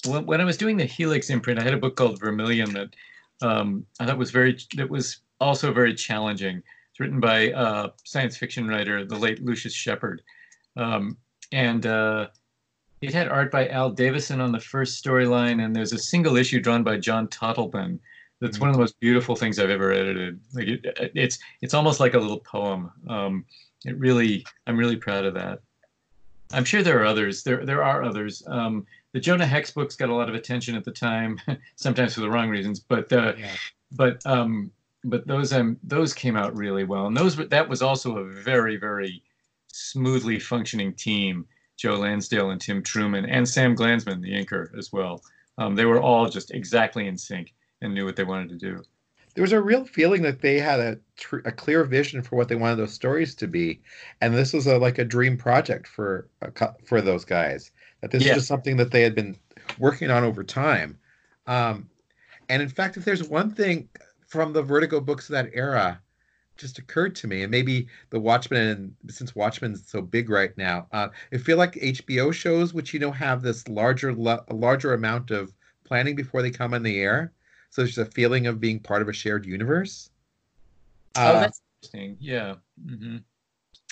when, 0.07 0.27
when 0.27 0.41
I 0.41 0.45
was 0.45 0.57
doing 0.57 0.77
the 0.77 0.85
Helix 0.85 1.31
imprint, 1.31 1.61
I 1.61 1.63
had 1.63 1.75
a 1.75 1.79
book 1.79 1.97
called 1.97 2.21
Vermillion 2.21 2.73
that 2.73 2.95
um, 3.41 3.87
I 4.01 4.07
thought 4.07 4.19
was 4.19 4.31
very 4.31 4.59
that 4.77 4.89
was 4.89 5.19
also 5.41 5.73
very 5.73 5.95
challenging. 5.95 6.63
It's 6.91 7.01
written 7.01 7.21
by 7.21 7.53
uh, 7.53 7.91
science 8.05 8.37
fiction 8.37 8.69
writer 8.69 9.05
the 9.05 9.17
late 9.17 9.43
Lucius 9.43 9.73
Shepard, 9.73 10.23
um, 10.77 11.17
and 11.53 11.87
uh, 11.87 12.29
it 13.01 13.15
had 13.15 13.29
art 13.29 13.51
by 13.51 13.69
Al 13.69 13.91
Davison 13.91 14.41
on 14.41 14.53
the 14.53 14.61
first 14.61 15.03
storyline, 15.03 15.65
and 15.65 15.75
there's 15.75 15.93
a 15.93 15.99
single 15.99 16.37
issue 16.37 16.61
drawn 16.61 16.83
by 16.83 16.99
John 16.99 17.29
Totleben. 17.29 17.99
That's 18.41 18.57
mm-hmm. 18.57 18.61
one 18.61 18.71
of 18.71 18.77
the 18.77 18.81
most 18.81 18.99
beautiful 19.01 19.37
things 19.37 19.59
I've 19.59 19.71
ever 19.71 19.93
edited. 19.93 20.41
Like 20.53 20.69
it, 20.69 21.11
it's 21.15 21.39
it's 21.63 21.75
almost 21.75 22.01
like 22.01 22.15
a 22.15 22.19
little 22.19 22.41
poem. 22.41 22.91
Um, 23.09 23.45
it 23.85 23.99
really, 23.99 24.45
I'm 24.67 24.77
really 24.77 24.97
proud 24.97 25.25
of 25.25 25.35
that. 25.35 25.61
I'm 26.53 26.65
sure 26.65 26.83
there 26.83 27.01
are 27.01 27.07
others. 27.07 27.43
There 27.43 27.65
there 27.65 27.83
are 27.83 28.03
others. 28.03 28.43
Um, 28.47 28.87
the 29.13 29.21
Jonah 29.21 29.47
Hex 29.47 29.71
books 29.71 29.97
got 29.97 30.11
a 30.11 30.15
lot 30.15 30.29
of 30.29 30.35
attention 30.35 30.77
at 30.77 30.85
the 30.85 30.91
time, 30.91 31.41
sometimes 31.77 32.15
for 32.15 32.21
the 32.21 32.31
wrong 32.31 32.51
reasons. 32.51 32.81
But 32.81 33.13
uh, 33.13 33.35
yeah. 33.39 33.53
but 33.93 34.25
um, 34.27 34.71
but 35.05 35.27
those 35.27 35.53
um 35.53 35.79
those 35.83 36.13
came 36.13 36.37
out 36.37 36.55
really 36.57 36.85
well, 36.85 37.07
and 37.07 37.17
those 37.17 37.37
that 37.37 37.69
was 37.69 37.83
also 37.83 38.19
a 38.19 38.25
very 38.25 38.77
very 38.77 39.23
smoothly 39.69 40.39
functioning 40.39 40.93
team. 40.93 41.47
Joe 41.79 41.97
Lansdale 41.97 42.51
and 42.51 42.61
Tim 42.61 42.83
Truman 42.83 43.25
and 43.25 43.49
Sam 43.49 43.75
Glanzman, 43.75 44.21
the 44.21 44.33
inker, 44.33 44.77
as 44.79 44.93
well. 44.93 45.23
Um, 45.59 45.75
they 45.75 45.85
were 45.85 46.01
all 46.01 46.29
just 46.29 46.53
exactly 46.53 47.09
in 47.09 47.17
sync 47.17 47.53
and 47.81 47.93
knew 47.93 48.05
what 48.05 48.15
they 48.15 48.25
wanted 48.25 48.51
to 48.51 48.57
do. 48.57 48.83
There 49.35 49.43
was 49.43 49.53
a 49.53 49.61
real 49.61 49.85
feeling 49.85 50.23
that 50.23 50.43
they 50.43 50.59
had 50.59 50.81
a, 50.81 50.99
tr- 51.17 51.47
a 51.47 51.53
clear 51.53 51.85
vision 51.85 52.23
for 52.23 52.37
what 52.37 52.49
they 52.49 52.55
wanted 52.55 52.77
those 52.77 52.93
stories 52.93 53.35
to 53.37 53.47
be, 53.47 53.81
and 54.21 54.35
this 54.35 54.53
was 54.53 54.67
a, 54.67 54.79
like 54.79 54.99
a 54.99 55.05
dream 55.05 55.37
project 55.37 55.87
for 55.87 56.29
for 56.85 57.01
those 57.01 57.25
guys. 57.25 57.71
That 58.01 58.11
this 58.11 58.25
yeah. 58.25 58.33
is 58.33 58.39
just 58.39 58.49
something 58.49 58.77
that 58.77 58.91
they 58.91 59.03
had 59.03 59.15
been 59.15 59.37
working 59.79 60.11
on 60.11 60.25
over 60.25 60.45
time. 60.45 60.99
Um, 61.47 61.89
and 62.49 62.61
in 62.61 62.69
fact, 62.69 62.97
if 62.97 63.05
there's 63.05 63.29
one 63.29 63.51
thing 63.51 63.89
from 64.27 64.53
the 64.53 64.63
Vertigo 64.63 65.01
books 65.01 65.29
of 65.29 65.33
that 65.35 65.51
era 65.55 66.01
just 66.57 66.79
occurred 66.79 67.15
to 67.17 67.27
me, 67.27 67.43
and 67.43 67.51
maybe 67.51 67.89
the 68.11 68.21
Watchmen, 68.21 68.95
and 69.03 69.13
since 69.13 69.35
Watchmen's 69.35 69.89
so 69.89 70.03
big 70.03 70.29
right 70.29 70.57
now, 70.59 70.87
uh, 70.93 71.09
I 71.33 71.39
feel 71.39 71.57
like 71.57 71.75
HBO 71.75 72.33
shows, 72.33 72.75
which 72.75 72.93
you 72.93 73.01
know 73.01 73.11
have 73.11 73.43
this 73.43 73.67
larger, 73.69 74.15
le- 74.15 74.45
larger 74.51 74.95
amount 74.95 75.31
of 75.31 75.53
planning 75.85 76.15
before 76.15 76.43
they 76.43 76.51
come 76.51 76.75
on 76.75 76.83
the 76.83 77.01
air, 77.01 77.33
so 77.73 77.81
there's 77.81 77.97
a 77.97 78.05
feeling 78.05 78.47
of 78.47 78.61
being 78.61 78.79
part 78.79 79.01
of 79.01 79.09
a 79.09 79.15
shared 79.15 79.47
universe. 79.47 80.11
Oh, 81.17 81.23
uh, 81.23 81.41
that's 81.41 81.63
interesting. 81.81 82.19
Yeah. 82.21 82.57
Mm-hmm. 82.87 83.17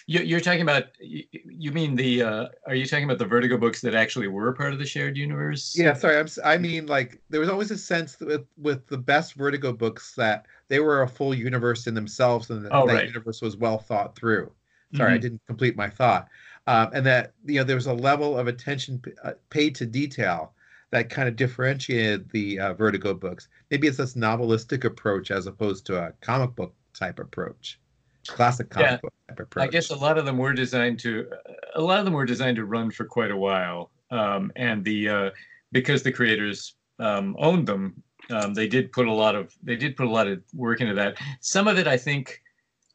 You, 0.06 0.36
are 0.36 0.40
talking 0.40 0.60
about. 0.60 0.84
You 1.00 1.72
mean 1.72 1.94
the? 1.94 2.22
Uh, 2.22 2.48
are 2.66 2.74
you 2.74 2.84
talking 2.84 3.04
about 3.04 3.18
the 3.18 3.24
Vertigo 3.24 3.56
books 3.56 3.80
that 3.80 3.94
actually 3.94 4.28
were 4.28 4.52
part 4.52 4.74
of 4.74 4.78
the 4.78 4.84
shared 4.84 5.16
universe? 5.16 5.74
Yeah, 5.78 5.94
sorry. 5.94 6.18
I'm, 6.18 6.26
I 6.44 6.58
mean, 6.58 6.86
like 6.86 7.22
there 7.30 7.40
was 7.40 7.48
always 7.48 7.70
a 7.70 7.78
sense 7.78 8.18
with 8.20 8.44
with 8.58 8.86
the 8.88 8.98
best 8.98 9.34
Vertigo 9.34 9.72
books 9.72 10.14
that 10.16 10.46
they 10.68 10.80
were 10.80 11.02
a 11.02 11.08
full 11.08 11.32
universe 11.32 11.86
in 11.86 11.94
themselves, 11.94 12.50
and 12.50 12.66
that, 12.66 12.72
oh, 12.72 12.86
that 12.86 12.92
right. 12.92 13.06
universe 13.06 13.40
was 13.40 13.56
well 13.56 13.78
thought 13.78 14.14
through. 14.16 14.52
Sorry, 14.94 15.10
mm-hmm. 15.10 15.14
I 15.14 15.18
didn't 15.18 15.42
complete 15.46 15.76
my 15.76 15.88
thought. 15.88 16.28
Um, 16.66 16.90
and 16.92 17.06
that 17.06 17.32
you 17.46 17.60
know 17.60 17.64
there 17.64 17.76
was 17.76 17.86
a 17.86 17.94
level 17.94 18.36
of 18.36 18.46
attention 18.46 19.00
uh, 19.22 19.32
paid 19.48 19.74
to 19.76 19.86
detail 19.86 20.52
that 20.90 21.10
kind 21.10 21.28
of 21.28 21.36
differentiated 21.36 22.30
the 22.30 22.58
uh, 22.58 22.74
Vertigo 22.74 23.14
books. 23.14 23.48
Maybe 23.70 23.86
it's 23.86 23.96
this 23.96 24.14
novelistic 24.14 24.84
approach 24.84 25.30
as 25.30 25.46
opposed 25.46 25.86
to 25.86 26.02
a 26.02 26.12
comic 26.20 26.54
book 26.56 26.74
type 26.94 27.18
approach 27.18 27.78
classic 28.26 28.70
comic 28.70 28.90
yeah, 28.90 28.96
book 28.98 29.12
approach. 29.28 29.64
I 29.64 29.68
guess 29.68 29.90
a 29.90 29.96
lot 29.96 30.18
of 30.18 30.24
them 30.24 30.38
were 30.38 30.52
designed 30.52 30.98
to 31.00 31.30
a 31.74 31.80
lot 31.80 31.98
of 31.98 32.04
them 32.04 32.14
were 32.14 32.26
designed 32.26 32.56
to 32.56 32.64
run 32.64 32.90
for 32.90 33.04
quite 33.04 33.30
a 33.30 33.36
while, 33.36 33.90
um, 34.10 34.52
and 34.56 34.84
the 34.84 35.08
uh, 35.08 35.30
because 35.72 36.02
the 36.02 36.12
creators 36.12 36.74
um, 36.98 37.36
owned 37.38 37.66
them, 37.66 38.02
um, 38.30 38.54
they 38.54 38.68
did 38.68 38.92
put 38.92 39.06
a 39.06 39.12
lot 39.12 39.34
of 39.34 39.54
they 39.62 39.76
did 39.76 39.96
put 39.96 40.06
a 40.06 40.10
lot 40.10 40.26
of 40.26 40.42
work 40.54 40.80
into 40.80 40.94
that. 40.94 41.18
Some 41.40 41.68
of 41.68 41.78
it, 41.78 41.86
I 41.86 41.96
think, 41.96 42.42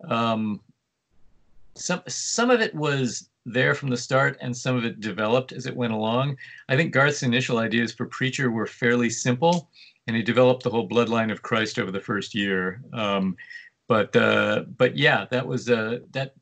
um, 0.10 0.62
some 1.76 2.02
some 2.08 2.50
of 2.50 2.62
it 2.62 2.74
was 2.74 3.30
there 3.46 3.76
from 3.76 3.90
the 3.90 3.98
start, 3.98 4.38
and 4.42 4.56
some 4.56 4.76
of 4.76 4.86
it 4.86 5.00
developed 5.00 5.52
as 5.52 5.66
it 5.66 5.76
went 5.76 5.94
along. 5.94 6.38
I 6.68 6.76
think 6.76 6.94
Garth's 6.94 7.24
initial 7.24 7.60
ideas 7.60 7.94
for 7.94 8.06
Preacher 8.08 8.50
were 8.52 8.66
fairly 8.66 9.10
simple, 9.10 9.70
and 10.08 10.16
he 10.16 10.24
developed 10.24 10.64
the 10.64 10.70
whole 10.70 10.90
bloodline 10.90 11.32
of 11.32 11.42
Christ 11.42 11.80
over 11.80 11.92
the 11.92 12.00
first 12.00 12.34
year. 12.34 12.82
Um, 12.94 13.36
but 13.88 14.16
uh, 14.16 14.64
but 14.78 14.98
yeah, 14.98 15.26
that 15.30 15.46
was 15.46 15.70
uh, 15.70 16.00
that 16.12 16.36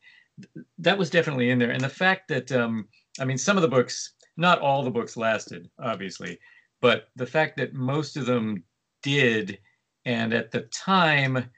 that 0.79 0.97
was 0.97 1.09
definitely 1.09 1.49
in 1.49 1.59
there. 1.59 1.71
And 1.71 1.81
the 1.81 1.89
fact 1.89 2.27
that 2.29 2.51
um, 2.51 2.87
I 3.19 3.25
mean, 3.25 3.37
some 3.37 3.57
of 3.57 3.61
the 3.61 3.67
books, 3.67 4.13
not 4.37 4.59
all 4.59 4.83
the 4.83 4.91
books 4.91 5.17
lasted, 5.17 5.69
obviously, 5.79 6.39
but 6.81 7.09
the 7.15 7.25
fact 7.25 7.57
that 7.57 7.73
most 7.73 8.15
of 8.15 8.25
them 8.25 8.63
did, 9.01 9.59
and 10.05 10.33
at 10.33 10.51
the 10.51 10.61
time, 10.61 11.49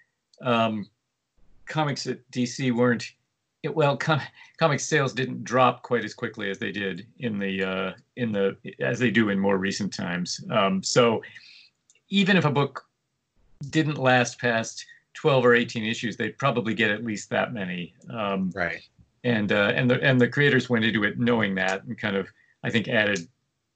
um, 0.42 0.88
comics 1.68 2.08
at 2.08 2.30
DC 2.32 2.72
weren't. 2.72 3.12
It, 3.66 3.76
well, 3.76 3.98
com- 3.98 4.22
comic 4.58 4.80
sales 4.80 5.12
didn't 5.12 5.44
drop 5.44 5.82
quite 5.82 6.06
as 6.06 6.14
quickly 6.14 6.50
as 6.50 6.60
they 6.60 6.72
did 6.72 7.08
in 7.20 7.38
the 7.40 7.64
uh, 7.64 7.92
in 8.16 8.32
the 8.32 8.56
as 8.80 9.00
they 9.00 9.12
do 9.12 9.30
in 9.30 9.40
more 9.40 9.58
recent 9.58 9.94
times. 9.94 10.40
Um, 10.52 10.84
so 10.84 11.22
even 12.10 12.38
if 12.38 12.46
a 12.46 12.52
book 12.52 12.86
didn't 13.70 13.98
last 13.98 14.40
past 14.40 14.86
12 15.16 15.46
or 15.46 15.56
18 15.56 15.84
issues, 15.84 16.16
they'd 16.16 16.38
probably 16.38 16.74
get 16.74 16.92
at 16.92 17.04
least 17.04 17.30
that 17.32 17.54
many. 17.54 17.96
Um, 18.10 18.52
right. 18.54 18.82
And 19.24 19.52
uh, 19.52 19.72
and 19.76 19.90
the 19.90 20.02
and 20.04 20.22
the 20.22 20.28
creators 20.28 20.70
went 20.70 20.86
into 20.86 21.04
it 21.04 21.18
knowing 21.20 21.56
that 21.56 21.84
and 21.84 21.98
kind 21.98 22.16
of 22.16 22.28
I 22.64 22.70
think 22.70 22.88
added 22.88 23.28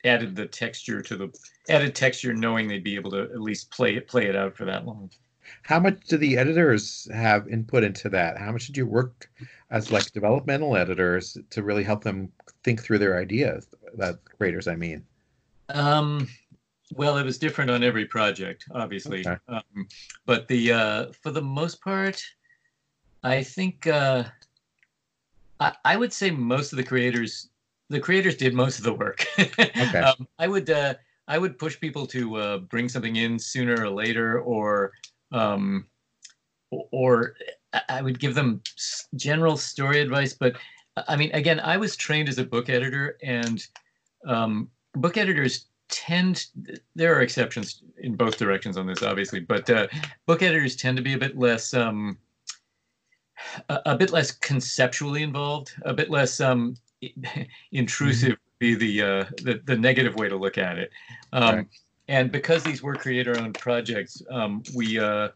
added 0.05 0.35
the 0.35 0.45
texture 0.45 1.01
to 1.01 1.17
the 1.17 1.33
added 1.67 1.95
texture 1.95 2.33
knowing 2.33 2.67
they'd 2.67 2.83
be 2.83 2.95
able 2.95 3.11
to 3.11 3.23
at 3.23 3.41
least 3.41 3.71
play 3.71 3.95
it 3.95 4.07
play 4.07 4.27
it 4.27 4.35
out 4.35 4.55
for 4.55 4.65
that 4.65 4.85
long. 4.85 5.09
How 5.63 5.79
much 5.79 6.05
do 6.07 6.17
the 6.17 6.37
editors 6.37 7.07
have 7.13 7.47
input 7.47 7.83
into 7.83 8.09
that? 8.09 8.37
How 8.37 8.51
much 8.51 8.67
did 8.67 8.77
you 8.77 8.85
work 8.85 9.29
as 9.71 9.91
like 9.91 10.11
developmental 10.11 10.75
editors 10.75 11.37
to 11.49 11.63
really 11.63 11.83
help 11.83 12.03
them 12.03 12.31
think 12.63 12.81
through 12.81 12.99
their 12.99 13.19
ideas? 13.19 13.67
That 13.97 14.19
creators, 14.25 14.67
I 14.67 14.75
mean. 14.75 15.05
Um, 15.69 16.27
well, 16.95 17.17
it 17.17 17.23
was 17.23 17.37
different 17.37 17.69
on 17.69 17.83
every 17.83 18.05
project, 18.05 18.65
obviously, 18.73 19.21
okay. 19.27 19.37
um, 19.47 19.87
but 20.25 20.47
the 20.47 20.71
uh, 20.71 21.05
for 21.21 21.31
the 21.31 21.41
most 21.41 21.81
part, 21.81 22.23
I 23.23 23.43
think 23.43 23.85
uh, 23.85 24.23
I, 25.59 25.73
I, 25.85 25.95
would 25.97 26.11
say 26.11 26.31
most 26.31 26.73
of 26.73 26.77
the 26.77 26.83
creators 26.83 27.49
the 27.89 27.99
creators 27.99 28.37
did 28.37 28.53
most 28.53 28.77
of 28.77 28.85
the 28.85 28.93
work. 28.93 29.25
okay. 29.39 29.99
Um, 29.99 30.27
I 30.37 30.47
would 30.47 30.69
uh, 30.69 30.95
I 31.27 31.37
would 31.37 31.59
push 31.59 31.79
people 31.79 32.07
to 32.07 32.35
uh, 32.35 32.57
bring 32.57 32.89
something 32.89 33.17
in 33.17 33.37
sooner 33.37 33.83
or 33.83 33.89
later, 33.89 34.41
or 34.41 34.91
um, 35.31 35.85
or 36.71 37.35
I 37.87 38.01
would 38.01 38.19
give 38.19 38.35
them 38.35 38.61
general 39.15 39.57
story 39.57 40.01
advice. 40.01 40.33
But 40.33 40.55
I 41.07 41.15
mean, 41.15 41.31
again, 41.33 41.59
I 41.59 41.77
was 41.77 41.95
trained 41.95 42.29
as 42.29 42.37
a 42.37 42.43
book 42.43 42.69
editor, 42.69 43.17
and 43.21 43.65
um, 44.25 44.69
book 44.95 45.17
editors 45.17 45.65
tend 45.89 46.47
there 46.95 47.15
are 47.15 47.21
exceptions 47.21 47.81
in 47.97 48.15
both 48.15 48.37
directions 48.37 48.77
on 48.77 48.85
this 48.85 49.01
obviously 49.01 49.39
but 49.39 49.67
uh, 49.69 49.87
book 50.27 50.41
editors 50.41 50.75
tend 50.75 50.95
to 50.95 51.03
be 51.03 51.13
a 51.13 51.17
bit 51.17 51.37
less 51.37 51.73
um, 51.73 52.17
a, 53.69 53.79
a, 53.87 53.97
bit 53.97 54.11
less 54.11 54.31
conceptually 54.31 55.23
involved 55.23 55.73
a 55.83 55.93
bit 55.93 56.09
less 56.09 56.39
um, 56.39 56.75
intrusive 57.71 58.33
mm-hmm. 58.33 58.59
be 58.59 58.75
the, 58.75 59.01
uh, 59.01 59.25
the 59.41 59.61
the 59.65 59.75
negative 59.75 60.15
way 60.15 60.29
to 60.29 60.37
look 60.37 60.57
at 60.57 60.77
it 60.77 60.91
um, 61.33 61.55
right. 61.55 61.67
And 62.09 62.31
because 62.31 62.63
these 62.63 62.83
were 62.83 62.95
creator 62.95 63.39
owned 63.39 63.57
projects 63.57 64.21
um, 64.29 64.61
we 64.75 64.99
uh, 64.99 65.29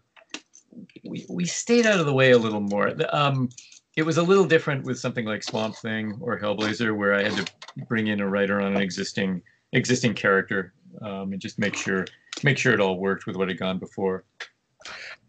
we 1.05 1.25
we 1.29 1.45
stayed 1.45 1.85
out 1.85 1.99
of 1.99 2.05
the 2.05 2.13
way 2.13 2.31
a 2.31 2.37
little 2.37 2.61
more 2.61 2.93
um, 3.15 3.47
it 3.95 4.03
was 4.03 4.17
a 4.17 4.23
little 4.23 4.45
different 4.45 4.83
with 4.83 4.97
something 4.99 5.25
like 5.25 5.43
Swamp 5.43 5.75
Thing 5.75 6.17
or 6.19 6.39
Hellblazer, 6.39 6.95
where 6.95 7.13
I 7.13 7.23
had 7.23 7.45
to 7.45 7.45
bring 7.87 8.07
in 8.07 8.21
a 8.21 8.27
writer 8.27 8.59
on 8.59 8.75
an 8.75 8.81
existing 8.81 9.41
existing 9.73 10.13
character 10.13 10.73
um, 11.01 11.31
and 11.31 11.39
just 11.41 11.59
make 11.59 11.75
sure 11.75 12.05
make 12.43 12.57
sure 12.57 12.73
it 12.73 12.79
all 12.79 12.97
worked 12.97 13.27
with 13.27 13.35
what 13.35 13.49
had 13.49 13.59
gone 13.59 13.79
before. 13.79 14.25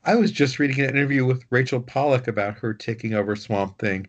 I 0.04 0.14
was 0.16 0.30
just 0.30 0.59
reading 0.59 0.80
an 0.80 0.90
interview 0.90 1.24
with 1.24 1.44
Rachel 1.50 1.80
Pollack 1.80 2.28
about 2.28 2.59
her 2.59 2.74
taking 2.74 3.14
over 3.14 3.37
Swamp 3.37 3.78
Thing. 3.78 4.07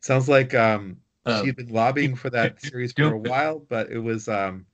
sounds 0.00 0.28
like 0.28 0.54
um, 0.54 0.96
uh, 1.26 1.44
she'd 1.44 1.56
been 1.56 1.68
lobbying 1.68 2.14
for 2.14 2.30
that 2.30 2.60
series 2.62 2.92
for 2.92 3.12
a 3.12 3.18
while, 3.18 3.60
but 3.68 3.90
it 3.90 3.98
was 3.98 4.28
um, 4.28 4.64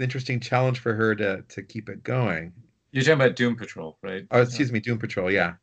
interesting 0.00 0.40
challenge 0.40 0.78
for 0.78 0.94
her 0.94 1.14
to 1.14 1.42
to 1.42 1.62
keep 1.62 1.88
it 1.88 2.02
going. 2.02 2.52
You're 2.92 3.04
talking 3.04 3.20
about 3.20 3.36
Doom 3.36 3.56
Patrol, 3.56 3.98
right? 4.02 4.26
Oh, 4.30 4.42
excuse 4.42 4.72
me, 4.72 4.80
Doom 4.80 4.98
Patrol. 4.98 5.30
Yeah, 5.30 5.54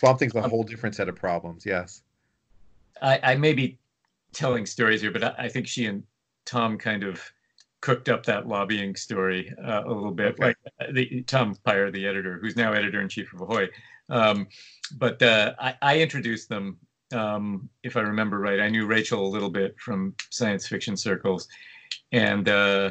Swamp 0.00 0.18
Thing's 0.18 0.34
a 0.34 0.42
um, 0.42 0.48
whole 0.48 0.62
different 0.62 0.94
set 0.94 1.10
of 1.10 1.16
problems. 1.16 1.66
Yes. 1.66 2.02
I, 3.02 3.20
I 3.22 3.36
may 3.36 3.52
be 3.52 3.78
telling 4.32 4.64
stories 4.64 5.02
here, 5.02 5.10
but 5.10 5.22
I, 5.22 5.34
I 5.38 5.48
think 5.48 5.66
she 5.66 5.84
and 5.84 6.02
Tom 6.46 6.78
kind 6.78 7.04
of 7.04 7.22
cooked 7.82 8.08
up 8.08 8.24
that 8.24 8.48
lobbying 8.48 8.96
story 8.96 9.52
uh, 9.62 9.82
a 9.84 9.92
little 9.92 10.10
bit, 10.10 10.32
okay. 10.32 10.44
like 10.46 10.56
uh, 10.80 10.86
the, 10.92 11.22
Tom 11.26 11.54
Peyer, 11.64 11.90
the 11.90 12.06
editor, 12.06 12.38
who's 12.40 12.56
now 12.56 12.72
editor 12.72 13.02
in 13.02 13.10
chief 13.10 13.30
of 13.34 13.42
Ahoy. 13.42 13.68
Um, 14.08 14.48
but 14.96 15.22
uh, 15.22 15.52
I, 15.58 15.74
I, 15.82 15.98
introduced 16.00 16.48
them, 16.48 16.78
um, 17.12 17.68
if 17.82 17.96
I 17.96 18.00
remember 18.00 18.38
right. 18.38 18.58
I 18.58 18.70
knew 18.70 18.86
Rachel 18.86 19.26
a 19.26 19.28
little 19.28 19.50
bit 19.50 19.78
from 19.78 20.14
science 20.30 20.66
fiction 20.66 20.96
circles, 20.96 21.46
and 22.10 22.48
uh, 22.48 22.90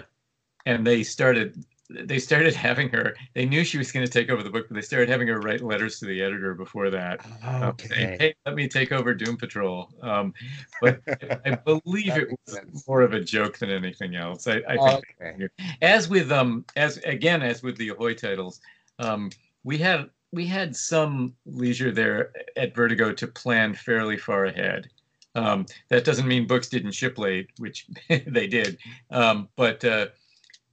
and 0.65 0.85
they 0.85 1.03
started 1.03 1.63
they 1.89 2.19
started 2.19 2.53
having 2.53 2.89
her. 2.89 3.15
They 3.33 3.45
knew 3.45 3.63
she 3.63 3.77
was 3.77 3.91
going 3.91 4.05
to 4.05 4.11
take 4.11 4.29
over 4.29 4.43
the 4.43 4.49
book, 4.49 4.67
but 4.67 4.75
they 4.75 4.81
started 4.81 5.09
having 5.09 5.27
her 5.27 5.39
write 5.39 5.61
letters 5.61 5.99
to 5.99 6.05
the 6.05 6.21
editor 6.21 6.53
before 6.53 6.89
that, 6.91 7.25
oh, 7.43 7.63
okay. 7.69 7.87
saying, 7.87 8.19
"Hey, 8.19 8.35
let 8.45 8.55
me 8.55 8.67
take 8.67 8.91
over 8.91 9.13
Doom 9.13 9.37
Patrol." 9.37 9.89
Um, 10.01 10.33
but 10.81 11.01
I 11.45 11.55
believe 11.55 12.15
it 12.15 12.29
was 12.29 12.55
sense. 12.55 12.87
more 12.87 13.01
of 13.01 13.13
a 13.13 13.19
joke 13.19 13.57
than 13.57 13.71
anything 13.71 14.15
else. 14.15 14.47
I, 14.47 14.61
I 14.67 14.77
think, 14.77 15.05
okay. 15.19 15.49
as 15.81 16.09
with 16.09 16.31
um, 16.31 16.63
as 16.75 16.97
again 16.97 17.41
as 17.41 17.63
with 17.63 17.77
the 17.77 17.89
Ahoy 17.89 18.13
titles, 18.13 18.61
um, 18.99 19.31
we 19.63 19.77
had 19.77 20.09
we 20.31 20.45
had 20.45 20.75
some 20.75 21.33
leisure 21.47 21.91
there 21.91 22.31
at 22.55 22.75
Vertigo 22.75 23.11
to 23.13 23.27
plan 23.27 23.73
fairly 23.73 24.17
far 24.17 24.45
ahead. 24.45 24.89
Um, 25.33 25.65
that 25.89 26.05
doesn't 26.05 26.27
mean 26.27 26.45
books 26.45 26.69
didn't 26.69 26.91
ship 26.91 27.17
late, 27.17 27.49
which 27.57 27.87
they 28.27 28.45
did, 28.45 28.77
um, 29.09 29.49
but 29.55 29.83
uh, 29.83 30.07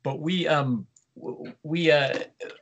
but 0.06 0.20
we 0.20 0.46
um, 0.46 0.86
we 1.64 1.90
uh, 1.90 2.16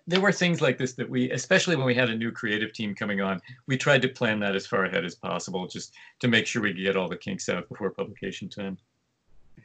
there 0.06 0.20
were 0.22 0.32
things 0.32 0.62
like 0.62 0.78
this 0.78 0.94
that 0.94 1.10
we 1.10 1.30
especially 1.30 1.76
when 1.76 1.84
we 1.84 1.94
had 1.94 2.08
a 2.08 2.16
new 2.16 2.32
creative 2.32 2.72
team 2.72 2.94
coming 2.94 3.20
on 3.20 3.38
we 3.66 3.76
tried 3.76 4.00
to 4.00 4.08
plan 4.08 4.40
that 4.40 4.56
as 4.56 4.66
far 4.66 4.86
ahead 4.86 5.04
as 5.04 5.14
possible 5.14 5.66
just 5.68 5.92
to 6.20 6.26
make 6.26 6.46
sure 6.46 6.62
we 6.62 6.72
get 6.72 6.96
all 6.96 7.06
the 7.06 7.18
kinks 7.18 7.50
out 7.50 7.68
before 7.68 7.90
publication 7.90 8.48
time. 8.48 8.78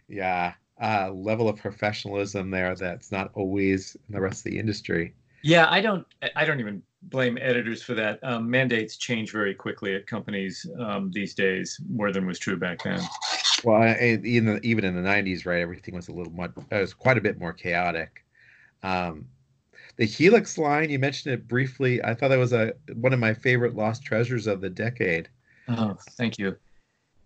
Yeah 0.09 0.55
uh, 0.81 1.09
level 1.13 1.47
of 1.47 1.55
professionalism 1.57 2.51
there 2.51 2.75
that's 2.75 3.13
not 3.13 3.31
always 3.33 3.95
in 4.09 4.13
the 4.13 4.19
rest 4.19 4.39
of 4.39 4.51
the 4.51 4.59
industry. 4.59 5.13
Yeah 5.41 5.67
i 5.69 5.79
don't 5.79 6.05
i 6.35 6.43
don't 6.43 6.59
even 6.59 6.83
blame 7.03 7.37
editors 7.39 7.81
for 7.81 7.93
that. 7.93 8.21
Um, 8.25 8.49
mandates 8.49 8.97
change 8.97 9.31
very 9.31 9.55
quickly 9.55 9.95
at 9.95 10.05
companies 10.05 10.69
um, 10.77 11.11
these 11.13 11.33
days 11.33 11.79
more 11.89 12.11
than 12.11 12.27
was 12.27 12.39
true 12.39 12.57
back 12.57 12.83
then 12.83 12.99
well 13.63 13.95
even 14.01 14.59
even 14.63 14.85
in 14.85 14.95
the 14.95 15.07
90s 15.07 15.45
right 15.45 15.61
everything 15.61 15.95
was 15.95 16.07
a 16.07 16.11
little 16.11 16.33
much 16.33 16.51
it 16.71 16.79
was 16.79 16.93
quite 16.93 17.17
a 17.17 17.21
bit 17.21 17.39
more 17.39 17.53
chaotic 17.53 18.23
um, 18.83 19.27
the 19.99 20.05
Helix 20.05 20.57
line, 20.57 20.89
you 20.89 20.97
mentioned 20.97 21.33
it 21.33 21.45
briefly. 21.45 22.01
I 22.03 22.13
thought 22.13 22.29
that 22.29 22.39
was 22.39 22.53
a 22.53 22.73
one 22.93 23.11
of 23.11 23.19
my 23.19 23.33
favorite 23.33 23.75
lost 23.75 24.01
treasures 24.01 24.47
of 24.47 24.61
the 24.61 24.69
decade. 24.69 25.27
Oh, 25.67 25.97
thank 26.11 26.37
you. 26.39 26.55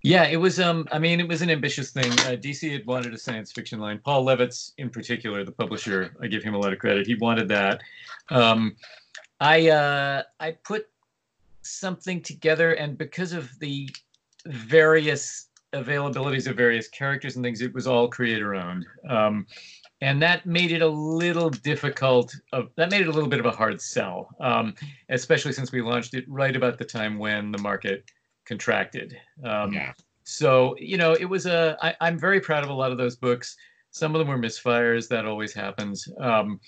Yeah, 0.02 0.28
it 0.28 0.38
was. 0.38 0.60
Um, 0.60 0.88
I 0.92 0.98
mean, 0.98 1.20
it 1.20 1.28
was 1.28 1.44
an 1.44 1.52
ambitious 1.52 1.92
thing. 1.92 2.12
Uh, 2.12 2.36
DC 2.36 2.72
had 2.72 2.86
wanted 2.88 3.14
a 3.14 3.18
science 3.18 3.52
fiction 3.52 3.80
line. 3.80 4.02
Paul 4.04 4.26
Levitz, 4.26 4.72
in 4.80 4.90
particular, 4.90 5.44
the 5.46 5.52
publisher, 5.52 6.16
I 6.20 6.26
give 6.26 6.42
him 6.42 6.56
a 6.56 6.58
lot 6.58 6.74
of 6.74 6.80
credit. 6.80 7.06
He 7.06 7.14
wanted 7.14 7.48
that. 7.50 7.82
Um, 8.32 8.76
I 9.40 9.70
uh, 9.70 10.24
I 10.40 10.54
put 10.64 10.88
something 11.62 12.22
together, 12.22 12.74
and 12.74 12.98
because 12.98 13.34
of 13.34 13.52
the 13.60 13.88
various 14.48 15.50
availabilities 15.74 16.48
of 16.48 16.56
various 16.56 16.88
characters 16.88 17.36
and 17.36 17.44
things, 17.44 17.62
it 17.62 17.74
was 17.74 17.88
all 17.88 18.08
creator 18.08 18.56
owned. 18.56 18.86
Um, 19.10 19.46
and 20.02 20.22
that 20.22 20.46
made 20.46 20.72
it 20.72 20.82
a 20.82 20.88
little 20.88 21.50
difficult. 21.50 22.36
Of, 22.52 22.70
that 22.76 22.92
made 22.92 23.02
it 23.02 23.08
a 23.08 23.12
little 23.12 23.30
bit 23.30 23.40
of 23.40 23.46
a 23.46 23.52
hard 23.52 23.82
sell, 23.82 24.30
um, 24.42 24.76
especially 25.10 25.54
since 25.54 25.72
we 25.72 25.82
launched 25.82 26.14
it 26.14 26.26
right 26.28 26.56
about 26.56 26.78
the 26.78 26.86
time 26.86 27.18
when 27.18 27.52
the 27.52 27.58
market 27.60 28.04
contracted. 28.46 29.18
Um, 29.46 29.72
yeah. 29.72 29.94
So 30.24 30.76
you 30.78 30.98
know, 30.98 31.14
it 31.14 31.26
was 31.26 31.46
a. 31.46 31.78
I, 31.82 31.96
I'm 32.02 32.20
very 32.20 32.42
proud 32.42 32.64
of 32.64 32.70
a 32.70 32.74
lot 32.74 32.92
of 32.92 32.98
those 32.98 33.16
books. 33.16 33.56
Some 33.92 34.14
of 34.14 34.20
them 34.20 34.28
were 34.28 34.38
misfires. 34.38 35.08
That 35.08 35.26
always 35.26 35.54
happens. 35.54 36.08
Um, 36.20 36.60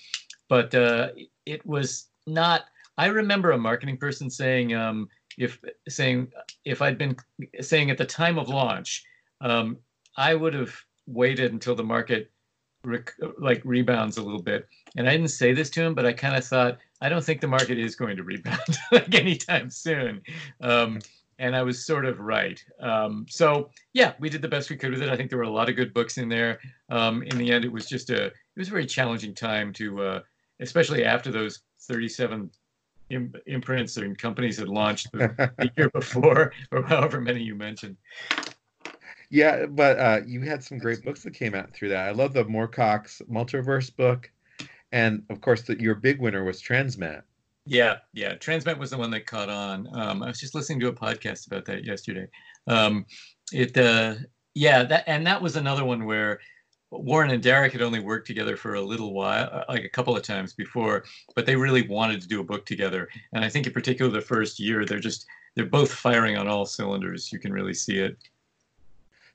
but 0.48 0.74
uh, 0.74 1.10
it 1.44 1.64
was 1.66 2.08
not. 2.26 2.64
I 2.96 3.06
remember 3.06 3.50
a 3.50 3.58
marketing 3.58 3.98
person 3.98 4.30
saying, 4.30 4.74
um, 4.74 5.08
if 5.36 5.60
saying 5.88 6.32
if 6.64 6.82
I'd 6.82 6.98
been 6.98 7.16
saying 7.60 7.90
at 7.90 7.98
the 7.98 8.04
time 8.04 8.38
of 8.38 8.48
launch, 8.48 9.04
um, 9.40 9.78
I 10.16 10.34
would 10.34 10.54
have 10.54 10.74
waited 11.06 11.52
until 11.52 11.74
the 11.74 11.84
market 11.84 12.30
rec- 12.84 13.14
like 13.38 13.62
rebounds 13.64 14.16
a 14.16 14.22
little 14.22 14.42
bit. 14.42 14.66
And 14.96 15.08
I 15.08 15.12
didn't 15.12 15.30
say 15.30 15.52
this 15.52 15.70
to 15.70 15.82
him, 15.82 15.94
but 15.94 16.06
I 16.06 16.12
kind 16.12 16.36
of 16.36 16.44
thought 16.44 16.78
I 17.00 17.08
don't 17.08 17.24
think 17.24 17.40
the 17.40 17.48
market 17.48 17.78
is 17.78 17.94
going 17.94 18.16
to 18.16 18.22
rebound 18.22 18.78
like 18.92 19.14
anytime 19.14 19.70
soon. 19.70 20.22
Um, 20.60 21.00
and 21.38 21.54
I 21.54 21.62
was 21.62 21.84
sort 21.84 22.06
of 22.06 22.18
right. 22.20 22.62
Um, 22.80 23.26
so 23.28 23.68
yeah, 23.92 24.14
we 24.18 24.30
did 24.30 24.40
the 24.40 24.48
best 24.48 24.70
we 24.70 24.76
could 24.76 24.92
with 24.92 25.02
it. 25.02 25.10
I 25.10 25.16
think 25.16 25.28
there 25.28 25.38
were 25.38 25.44
a 25.44 25.50
lot 25.50 25.68
of 25.68 25.76
good 25.76 25.92
books 25.92 26.16
in 26.16 26.30
there. 26.30 26.58
Um, 26.88 27.22
in 27.24 27.36
the 27.36 27.52
end, 27.52 27.64
it 27.64 27.72
was 27.72 27.86
just 27.86 28.08
a 28.08 28.26
it 28.26 28.32
was 28.56 28.68
a 28.68 28.70
very 28.70 28.86
challenging 28.86 29.34
time 29.34 29.72
to, 29.74 30.02
uh, 30.02 30.20
especially 30.60 31.04
after 31.04 31.30
those 31.30 31.60
37 31.82 32.50
imprints 33.10 33.96
and 33.96 34.16
companies 34.18 34.58
had 34.58 34.68
launched 34.68 35.12
the, 35.12 35.70
year 35.76 35.90
before, 35.90 36.52
or 36.72 36.82
however 36.82 37.20
many 37.20 37.42
you 37.42 37.54
mentioned. 37.54 37.96
Yeah, 39.30 39.66
but 39.66 39.98
uh, 39.98 40.20
you 40.24 40.40
had 40.42 40.62
some 40.62 40.78
great 40.78 41.02
books 41.04 41.22
that 41.24 41.32
came 41.32 41.54
out 41.54 41.72
through 41.72 41.88
that. 41.90 42.08
I 42.08 42.12
love 42.12 42.32
the 42.32 42.44
Moorcock's 42.44 43.22
Multiverse 43.30 43.94
book, 43.94 44.30
and 44.92 45.24
of 45.30 45.40
course, 45.40 45.62
the, 45.62 45.80
your 45.80 45.96
big 45.96 46.20
winner 46.20 46.44
was 46.44 46.62
Transmet. 46.62 47.22
Yeah, 47.66 47.96
yeah. 48.12 48.34
Transmet 48.34 48.78
was 48.78 48.90
the 48.90 48.98
one 48.98 49.10
that 49.10 49.26
caught 49.26 49.48
on. 49.48 49.88
Um, 49.92 50.22
I 50.22 50.28
was 50.28 50.38
just 50.38 50.54
listening 50.54 50.78
to 50.80 50.88
a 50.88 50.92
podcast 50.92 51.48
about 51.48 51.64
that 51.64 51.84
yesterday. 51.84 52.28
Um, 52.68 53.04
it, 53.52 53.76
uh, 53.76 54.14
yeah, 54.54 54.84
that 54.84 55.04
and 55.08 55.26
that 55.26 55.42
was 55.42 55.56
another 55.56 55.84
one 55.84 56.04
where 56.04 56.40
Warren 56.90 57.30
and 57.30 57.42
Derek 57.42 57.72
had 57.72 57.82
only 57.82 58.00
worked 58.00 58.26
together 58.26 58.56
for 58.56 58.74
a 58.74 58.80
little 58.80 59.12
while, 59.12 59.48
uh, 59.52 59.64
like 59.68 59.84
a 59.84 59.88
couple 59.88 60.16
of 60.16 60.22
times 60.22 60.52
before, 60.52 61.04
but 61.34 61.44
they 61.44 61.56
really 61.56 61.82
wanted 61.82 62.20
to 62.20 62.28
do 62.28 62.40
a 62.40 62.44
book 62.44 62.64
together. 62.64 63.08
And 63.32 63.44
I 63.44 63.48
think 63.48 63.66
in 63.66 63.72
particular 63.72 64.10
the 64.10 64.20
first 64.20 64.60
year, 64.60 64.84
they're 64.84 65.00
just 65.00 65.26
they're 65.54 65.66
both 65.66 65.92
firing 65.92 66.36
on 66.36 66.48
all 66.48 66.66
cylinders. 66.66 67.32
You 67.32 67.38
can 67.38 67.52
really 67.52 67.74
see 67.74 67.98
it. 67.98 68.16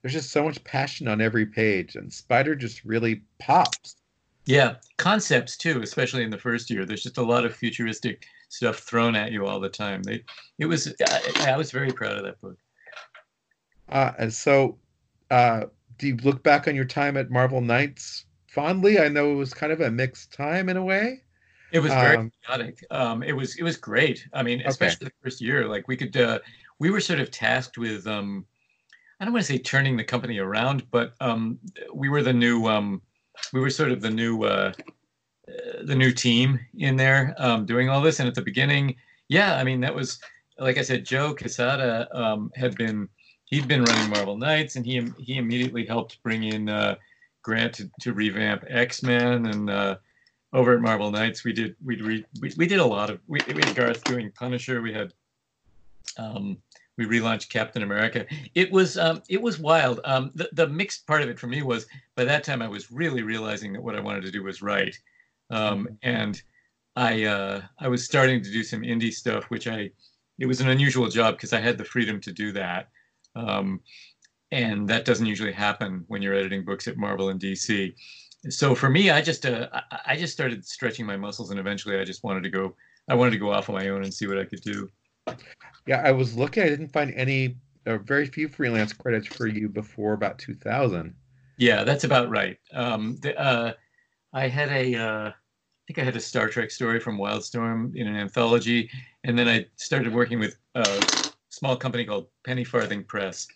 There's 0.02 0.14
just 0.14 0.32
so 0.32 0.44
much 0.44 0.64
passion 0.64 1.08
on 1.08 1.22
every 1.22 1.46
page, 1.46 1.96
and 1.96 2.12
Spider 2.12 2.56
just 2.56 2.86
really 2.86 3.22
pops. 3.40 3.98
Yeah, 4.46 4.76
concepts 4.98 5.58
too, 5.58 5.82
especially 5.84 6.24
in 6.24 6.32
the 6.32 6.38
first 6.38 6.70
year. 6.70 6.86
There's 6.86 7.04
just 7.04 7.20
a 7.20 7.24
lot 7.24 7.46
of 7.46 7.56
futuristic 7.56 8.26
stuff 8.50 8.80
thrown 8.80 9.16
at 9.16 9.32
you 9.32 9.46
all 9.46 9.60
the 9.60 9.70
time. 9.70 10.02
They, 10.02 10.24
it 10.58 10.66
was, 10.66 10.94
I, 11.08 11.52
I 11.52 11.58
was 11.58 11.72
very 11.72 11.92
proud 11.92 12.18
of 12.18 12.24
that 12.24 12.42
book. 12.42 12.58
Uh, 13.90 14.14
and 14.18 14.34
so, 14.34 14.78
uh, 15.30 15.66
do 16.02 16.08
you 16.08 16.18
look 16.24 16.42
back 16.42 16.68
on 16.68 16.76
your 16.76 16.84
time 16.84 17.16
at 17.16 17.30
Marvel 17.30 17.62
Knights 17.62 18.26
fondly? 18.48 19.00
I 19.00 19.08
know 19.08 19.32
it 19.32 19.36
was 19.36 19.54
kind 19.54 19.72
of 19.72 19.82
a 19.82 19.92
mixed 19.92 20.34
time 20.34 20.68
in 20.68 20.76
a 20.76 20.84
way. 20.84 21.22
It 21.72 21.80
was 21.80 21.92
very 21.92 22.18
um, 22.18 22.32
chaotic. 22.44 22.84
Um, 22.90 23.22
it 23.22 23.34
was 23.34 23.56
it 23.58 23.64
was 23.64 23.78
great. 23.78 24.28
I 24.34 24.42
mean, 24.42 24.64
especially 24.66 25.06
okay. 25.06 25.14
the 25.22 25.24
first 25.24 25.40
year. 25.40 25.68
Like 25.68 25.88
we 25.88 25.96
could, 25.96 26.18
uh, 26.18 26.40
we 26.80 26.90
were 26.90 27.00
sort 27.00 27.20
of 27.20 27.30
tasked 27.30 27.78
with, 27.78 28.08
um, 28.08 28.46
I 29.20 29.26
don't 29.26 29.34
want 29.34 29.46
to 29.46 29.54
say 29.54 29.60
turning 29.60 29.96
the 29.96 30.04
company 30.04 30.40
around, 30.40 30.90
but 30.90 31.14
um, 31.22 31.60
we 31.94 32.10
were 32.10 32.24
the 32.24 32.34
new 32.34 32.66
um, 32.68 33.04
we 33.54 33.62
were 33.62 33.70
sort 33.70 33.92
of 33.92 34.02
the 34.02 34.10
new 34.10 34.44
uh, 34.44 34.74
uh, 35.48 35.84
the 35.84 35.96
new 35.96 36.12
team 36.12 36.60
in 36.80 36.96
there 36.96 37.36
um, 37.38 37.68
doing 37.68 37.90
all 37.90 38.02
this. 38.02 38.20
And 38.20 38.28
at 38.28 38.34
the 38.34 38.42
beginning, 38.42 38.96
yeah, 39.30 39.56
I 39.56 39.64
mean 39.64 39.80
that 39.82 39.94
was 39.94 40.20
like 40.58 40.80
I 40.80 40.82
said, 40.82 41.06
Joe 41.06 41.36
Quesada 41.36 42.10
um, 42.12 42.52
had 42.56 42.76
been 42.76 43.08
he'd 43.52 43.68
been 43.68 43.84
running 43.84 44.10
Marvel 44.10 44.38
Knights, 44.38 44.76
and 44.76 44.86
he 44.86 45.08
he 45.20 45.38
immediately 45.38 45.86
helped 45.86 46.22
bring 46.24 46.44
in 46.44 46.68
uh, 46.68 46.96
Grant 47.44 47.76
to, 47.76 47.92
to 48.02 48.14
revamp 48.14 48.64
X 48.68 49.04
Men 49.04 49.46
and. 49.46 49.70
Uh, 49.70 49.96
over 50.54 50.74
at 50.74 50.82
Marvel 50.82 51.12
Knights, 51.12 51.46
we 51.46 51.54
did 51.54 51.76
we 51.82 52.02
we 52.02 52.26
we 52.58 52.68
did 52.68 52.80
a 52.80 52.86
lot 52.86 53.10
of 53.10 53.20
we, 53.28 53.40
we 53.48 53.64
had 53.64 53.74
Garth 53.74 54.04
doing 54.04 54.32
Punisher. 54.38 54.82
We 54.82 54.94
had 54.94 55.14
um, 56.18 56.58
we 56.98 57.06
relaunched 57.06 57.50
Captain 57.50 57.84
America. 57.84 58.26
It 58.54 58.72
was 58.72 58.98
um, 58.98 59.22
it 59.30 59.42
was 59.42 59.60
wild. 59.60 60.02
Um, 60.04 60.32
the 60.36 60.50
the 60.54 60.68
mixed 60.68 61.08
part 61.08 61.22
of 61.22 61.30
it 61.30 61.40
for 61.40 61.48
me 61.48 61.62
was 61.62 61.88
by 62.16 62.26
that 62.26 62.44
time 62.44 62.62
I 62.62 62.68
was 62.68 62.92
really 62.92 63.24
realizing 63.24 63.74
that 63.74 63.82
what 63.82 63.96
I 63.96 64.02
wanted 64.02 64.24
to 64.24 64.32
do 64.32 64.44
was 64.44 64.62
right, 64.62 64.98
um, 65.50 65.88
and 66.04 66.42
I 66.96 67.24
uh, 67.24 67.62
I 67.80 67.88
was 67.88 68.06
starting 68.06 68.44
to 68.44 68.52
do 68.52 68.64
some 68.64 68.82
indie 68.82 69.14
stuff, 69.14 69.46
which 69.46 69.68
I 69.68 69.92
it 70.40 70.46
was 70.46 70.62
an 70.62 70.70
unusual 70.70 71.08
job 71.08 71.36
because 71.36 71.54
I 71.54 71.62
had 71.62 71.78
the 71.78 71.86
freedom 71.86 72.20
to 72.22 72.32
do 72.32 72.52
that, 72.54 72.90
um, 73.36 73.80
and 74.52 74.88
that 74.88 75.06
doesn't 75.06 75.26
usually 75.26 75.52
happen 75.52 76.04
when 76.08 76.22
you're 76.22 76.34
editing 76.34 76.66
books 76.66 76.88
at 76.88 76.98
Marvel 76.98 77.30
and 77.30 77.40
DC. 77.40 77.94
So 78.50 78.74
for 78.74 78.90
me, 78.90 79.12
I 79.12 79.22
just 79.22 79.46
uh, 79.46 79.68
I 80.06 80.16
just 80.16 80.34
started 80.34 80.66
stretching 80.66 81.06
my 81.06 81.16
muscles, 81.16 81.52
and 81.52 81.60
eventually 81.60 82.00
I 82.00 82.04
just 82.04 82.24
wanted 82.24 82.44
to 82.44 82.50
go. 82.50 82.76
I 83.08 83.16
wanted 83.16 83.32
to 83.32 83.38
go 83.38 83.52
off 83.52 83.70
on 83.70 83.76
my 83.76 83.90
own 83.90 84.04
and 84.04 84.14
see 84.14 84.28
what 84.28 84.38
I 84.38 84.46
could 84.46 84.62
do. 84.62 84.90
Yeah, 85.88 86.02
I 86.04 86.12
was 86.12 86.36
looking. 86.36 86.64
I 86.64 86.70
didn't 86.70 86.90
find 86.90 87.14
any, 87.16 87.58
uh, 87.86 87.98
very 87.98 88.26
few 88.26 88.48
freelance 88.48 88.94
credits 88.94 89.28
for 89.28 89.48
you 89.48 89.70
before 89.70 90.14
about 90.14 90.38
2000. 90.38 91.14
Yeah, 91.58 91.84
that's 91.84 92.04
about 92.04 92.30
right. 92.30 92.58
Um, 92.74 93.18
the, 93.22 93.38
uh, 93.40 93.74
I 94.34 94.48
had 94.48 94.70
a, 94.70 94.96
uh, 94.96 95.30
I 95.30 95.34
think 95.88 96.00
I 96.00 96.04
had 96.04 96.16
a 96.16 96.20
Star 96.20 96.48
Trek 96.48 96.72
story 96.72 97.00
from 97.00 97.18
Wildstorm 97.18 97.96
in 97.96 98.08
an 98.08 98.16
anthology, 98.16 98.90
and 99.24 99.38
then 99.38 99.48
I 99.48 99.66
started 99.78 100.14
working 100.14 100.40
with 100.40 100.56
a 100.76 101.31
small 101.52 101.76
company 101.76 102.06
called 102.06 102.28
Penny 102.44 102.64
Farthing 102.64 103.04
Press, 103.04 103.48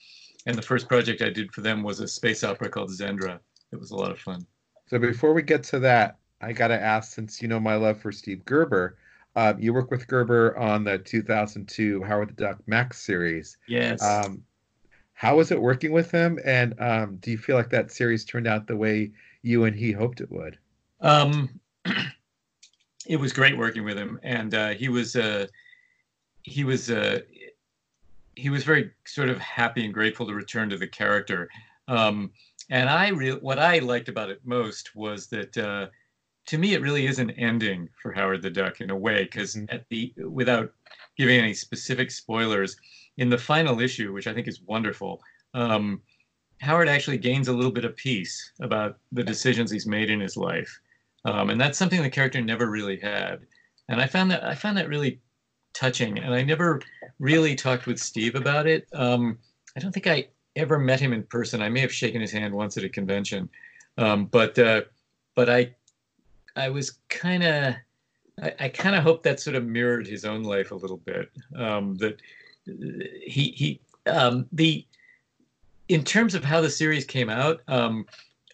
and 0.46 0.56
the 0.56 0.62
first 0.62 0.88
project 0.88 1.22
I 1.22 1.30
did 1.30 1.52
for 1.52 1.62
them 1.62 1.82
was 1.82 2.00
a 2.00 2.08
space 2.08 2.44
opera 2.44 2.70
called 2.70 2.92
Zendra. 2.92 3.40
It 3.72 3.80
was 3.80 3.92
a 3.92 3.96
lot 3.96 4.12
of 4.12 4.20
fun. 4.20 4.46
So 4.88 5.00
before 5.00 5.34
we 5.34 5.42
get 5.42 5.64
to 5.64 5.80
that, 5.80 6.20
I 6.42 6.54
got 6.54 6.68
to 6.68 6.80
ask, 6.80 7.14
since 7.14 7.42
you 7.42 7.48
know 7.48 7.60
my 7.60 7.76
love 7.76 8.00
for 8.00 8.12
Steve 8.12 8.46
Gerber, 8.46 8.98
uh, 9.36 9.54
you 9.58 9.74
work 9.74 9.90
with 9.90 10.08
Gerber 10.08 10.56
on 10.58 10.84
the 10.84 11.00
2002 11.00 12.04
Howard 12.04 12.30
the 12.30 12.34
Duck 12.34 12.60
Max 12.68 13.02
series. 13.02 13.58
Yes. 13.68 14.04
Um, 14.04 14.44
how 15.14 15.38
was 15.38 15.52
it 15.52 15.62
working 15.62 15.92
with 15.92 16.12
him? 16.12 16.40
And 16.46 16.76
um, 16.80 17.18
do 17.18 17.32
you 17.32 17.38
feel 17.38 17.56
like 17.56 17.70
that 17.72 17.92
series 17.92 18.26
turned 18.26 18.48
out 18.48 18.68
the 18.68 18.76
way 18.76 19.12
you 19.42 19.64
and 19.64 19.76
he 19.76 19.92
hoped 19.92 20.22
it 20.22 20.32
would? 20.32 20.58
Um, 21.02 21.60
it 23.08 23.18
was 23.18 23.34
great 23.34 23.58
working 23.58 23.84
with 23.84 23.98
him, 23.98 24.20
and 24.24 24.54
uh, 24.54 24.70
he 24.70 24.90
was 24.90 25.16
uh, 25.16 25.48
he 26.44 26.64
was 26.64 26.92
uh, 26.92 27.22
he 28.36 28.50
was 28.50 28.64
very 28.64 28.92
sort 29.06 29.30
of 29.30 29.38
happy 29.40 29.86
and 29.86 29.94
grateful 29.94 30.28
to 30.28 30.34
return 30.34 30.70
to 30.70 30.78
the 30.78 30.88
character. 30.88 31.50
Um, 31.88 32.32
and 32.70 32.90
I 32.90 33.10
re- 33.10 33.32
what 33.32 33.60
I 33.60 33.80
liked 33.80 34.10
about 34.10 34.30
it 34.30 34.42
most 34.44 34.96
was 34.96 35.28
that 35.28 35.58
uh, 35.58 35.88
to 36.48 36.58
me, 36.58 36.74
it 36.74 36.82
really 36.82 37.08
is 37.08 37.20
an 37.20 37.32
ending 37.32 37.90
for 38.02 38.12
Howard 38.12 38.42
the 38.42 38.50
Duck 38.50 38.82
in 38.82 38.90
a 38.90 38.96
way, 38.96 39.24
because 39.24 39.56
mm-hmm. 39.56 39.74
at 39.74 39.86
the 39.90 40.14
without 40.18 40.72
giving 41.18 41.40
any 41.40 41.54
specific 41.54 42.12
spoilers, 42.12 42.78
in 43.18 43.30
the 43.30 43.38
final 43.38 43.80
issue, 43.80 44.14
which 44.14 44.28
I 44.28 44.34
think 44.34 44.48
is 44.48 44.62
wonderful, 44.62 45.22
um, 45.54 46.02
Howard 46.62 46.90
actually 46.90 47.18
gains 47.18 47.48
a 47.48 47.54
little 47.54 47.72
bit 47.72 47.86
of 47.86 47.96
peace 47.96 48.52
about 48.62 48.98
the 49.12 49.24
decisions 49.24 49.72
he's 49.72 49.88
made 49.88 50.10
in 50.10 50.20
his 50.20 50.38
life, 50.38 50.80
um, 51.26 51.50
and 51.50 51.60
that's 51.60 51.78
something 51.78 52.02
the 52.02 52.10
character 52.10 52.42
never 52.42 52.70
really 52.70 53.00
had. 53.00 53.40
And 53.90 54.02
I 54.02 54.08
found 54.08 54.32
that 54.32 54.44
I 54.44 54.56
found 54.56 54.78
that 54.78 54.90
really 54.90 55.22
touching, 55.76 56.18
and 56.18 56.34
I 56.34 56.42
never 56.42 56.82
really 57.20 57.54
talked 57.56 57.86
with 57.86 58.00
Steve 58.00 58.34
about 58.34 58.66
it. 58.66 58.88
Um, 58.94 59.38
I 59.78 59.80
don't 59.80 59.92
think 59.92 60.08
I 60.08 60.28
ever 60.56 60.80
met 60.80 61.00
him 61.00 61.14
in 61.14 61.24
person. 61.24 61.62
I 61.62 61.70
may 61.70 61.82
have 61.82 61.94
shaken 61.94 62.22
his 62.22 62.32
hand 62.32 62.54
once 62.54 62.78
at 62.78 62.84
a 62.84 62.90
convention, 62.90 63.50
um, 63.98 64.26
but 64.26 64.58
uh, 64.58 64.82
but 65.36 65.50
I 65.50 65.76
I 66.56 66.70
was 66.70 66.98
kind 67.10 67.44
of, 67.44 67.76
I, 68.42 68.54
I 68.60 68.70
kind 68.70 68.96
of 68.96 69.04
hope 69.04 69.22
that 69.24 69.40
sort 69.40 69.56
of 69.56 69.66
mirrored 69.66 70.08
his 70.08 70.26
own 70.26 70.44
life 70.44 70.72
a 70.72 70.76
little 70.76 70.98
bit. 70.98 71.30
Um, 71.56 71.96
that 71.96 72.22
he 72.66 73.54
he 73.56 73.80
um, 74.08 74.48
the 74.52 74.86
in 75.90 76.04
terms 76.04 76.34
of 76.34 76.44
how 76.44 76.62
the 76.62 76.70
series 76.70 77.06
came 77.06 77.30
out. 77.30 77.62
Um, 77.68 78.06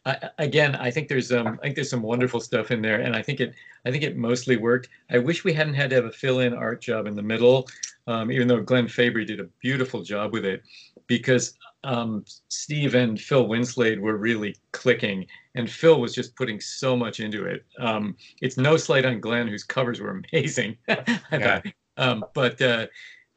I, 0.05 0.29
again, 0.39 0.75
I 0.75 0.89
think 0.89 1.07
there's 1.07 1.31
um, 1.31 1.59
I 1.61 1.63
think 1.63 1.75
there's 1.75 1.89
some 1.89 2.01
wonderful 2.01 2.39
stuff 2.39 2.71
in 2.71 2.81
there, 2.81 3.01
and 3.01 3.15
I 3.15 3.21
think 3.21 3.39
it 3.39 3.53
I 3.85 3.91
think 3.91 4.03
it 4.03 4.17
mostly 4.17 4.57
worked. 4.57 4.89
I 5.11 5.19
wish 5.19 5.43
we 5.43 5.53
hadn't 5.53 5.75
had 5.75 5.89
to 5.91 5.95
have 5.97 6.05
a 6.05 6.11
fill-in 6.11 6.53
art 6.53 6.81
job 6.81 7.05
in 7.05 7.15
the 7.15 7.21
middle, 7.21 7.67
um, 8.07 8.31
even 8.31 8.47
though 8.47 8.61
Glenn 8.61 8.87
Fabry 8.87 9.25
did 9.25 9.39
a 9.39 9.49
beautiful 9.61 10.01
job 10.01 10.33
with 10.33 10.45
it, 10.45 10.63
because 11.07 11.53
um, 11.83 12.25
Steve 12.47 12.95
and 12.95 13.19
Phil 13.19 13.47
Winslade 13.47 13.99
were 13.99 14.17
really 14.17 14.55
clicking, 14.71 15.27
and 15.55 15.69
Phil 15.69 15.99
was 15.99 16.15
just 16.15 16.35
putting 16.35 16.59
so 16.59 16.95
much 16.97 17.19
into 17.19 17.45
it. 17.45 17.63
Um, 17.79 18.15
it's 18.41 18.57
no 18.57 18.77
slight 18.77 19.05
on 19.05 19.19
Glenn, 19.19 19.47
whose 19.47 19.63
covers 19.63 19.99
were 19.99 20.21
amazing. 20.33 20.77
yeah. 21.31 21.61
um, 21.97 22.25
but 22.33 22.59
uh, 22.59 22.87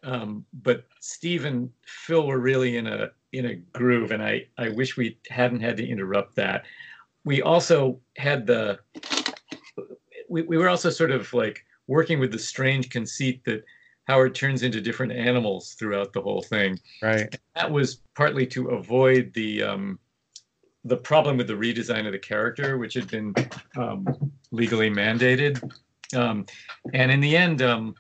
um, 0.02 0.44
but 0.62 0.84
Steve 1.00 1.44
and 1.44 1.70
Phil 1.86 2.26
were 2.26 2.38
really 2.38 2.76
in 2.76 2.86
a 2.86 3.10
in 3.34 3.46
a 3.46 3.54
groove, 3.54 4.12
and 4.12 4.22
I 4.22 4.46
I 4.58 4.70
wish 4.70 4.96
we 4.96 5.18
hadn't 5.28 5.60
had 5.60 5.76
to 5.76 5.86
interrupt 5.86 6.36
that. 6.36 6.64
We 7.24 7.42
also 7.42 8.00
had 8.16 8.46
the 8.46 8.78
we, 10.28 10.42
we 10.42 10.56
were 10.56 10.68
also 10.68 10.90
sort 10.90 11.10
of 11.10 11.32
like 11.32 11.64
working 11.86 12.18
with 12.18 12.32
the 12.32 12.38
strange 12.38 12.90
conceit 12.90 13.44
that 13.44 13.64
Howard 14.06 14.34
turns 14.34 14.62
into 14.62 14.80
different 14.80 15.12
animals 15.12 15.74
throughout 15.74 16.12
the 16.12 16.20
whole 16.20 16.42
thing. 16.42 16.78
Right. 17.02 17.20
And 17.20 17.38
that 17.54 17.70
was 17.70 18.00
partly 18.14 18.46
to 18.48 18.68
avoid 18.68 19.32
the 19.34 19.62
um, 19.62 19.98
the 20.84 20.96
problem 20.96 21.36
with 21.38 21.46
the 21.46 21.54
redesign 21.54 22.06
of 22.06 22.12
the 22.12 22.18
character, 22.18 22.76
which 22.78 22.94
had 22.94 23.10
been 23.10 23.34
um, 23.76 24.32
legally 24.50 24.90
mandated. 24.90 25.62
Um, 26.14 26.44
and 26.92 27.10
in 27.10 27.20
the 27.20 27.36
end, 27.36 27.62
um, 27.62 27.94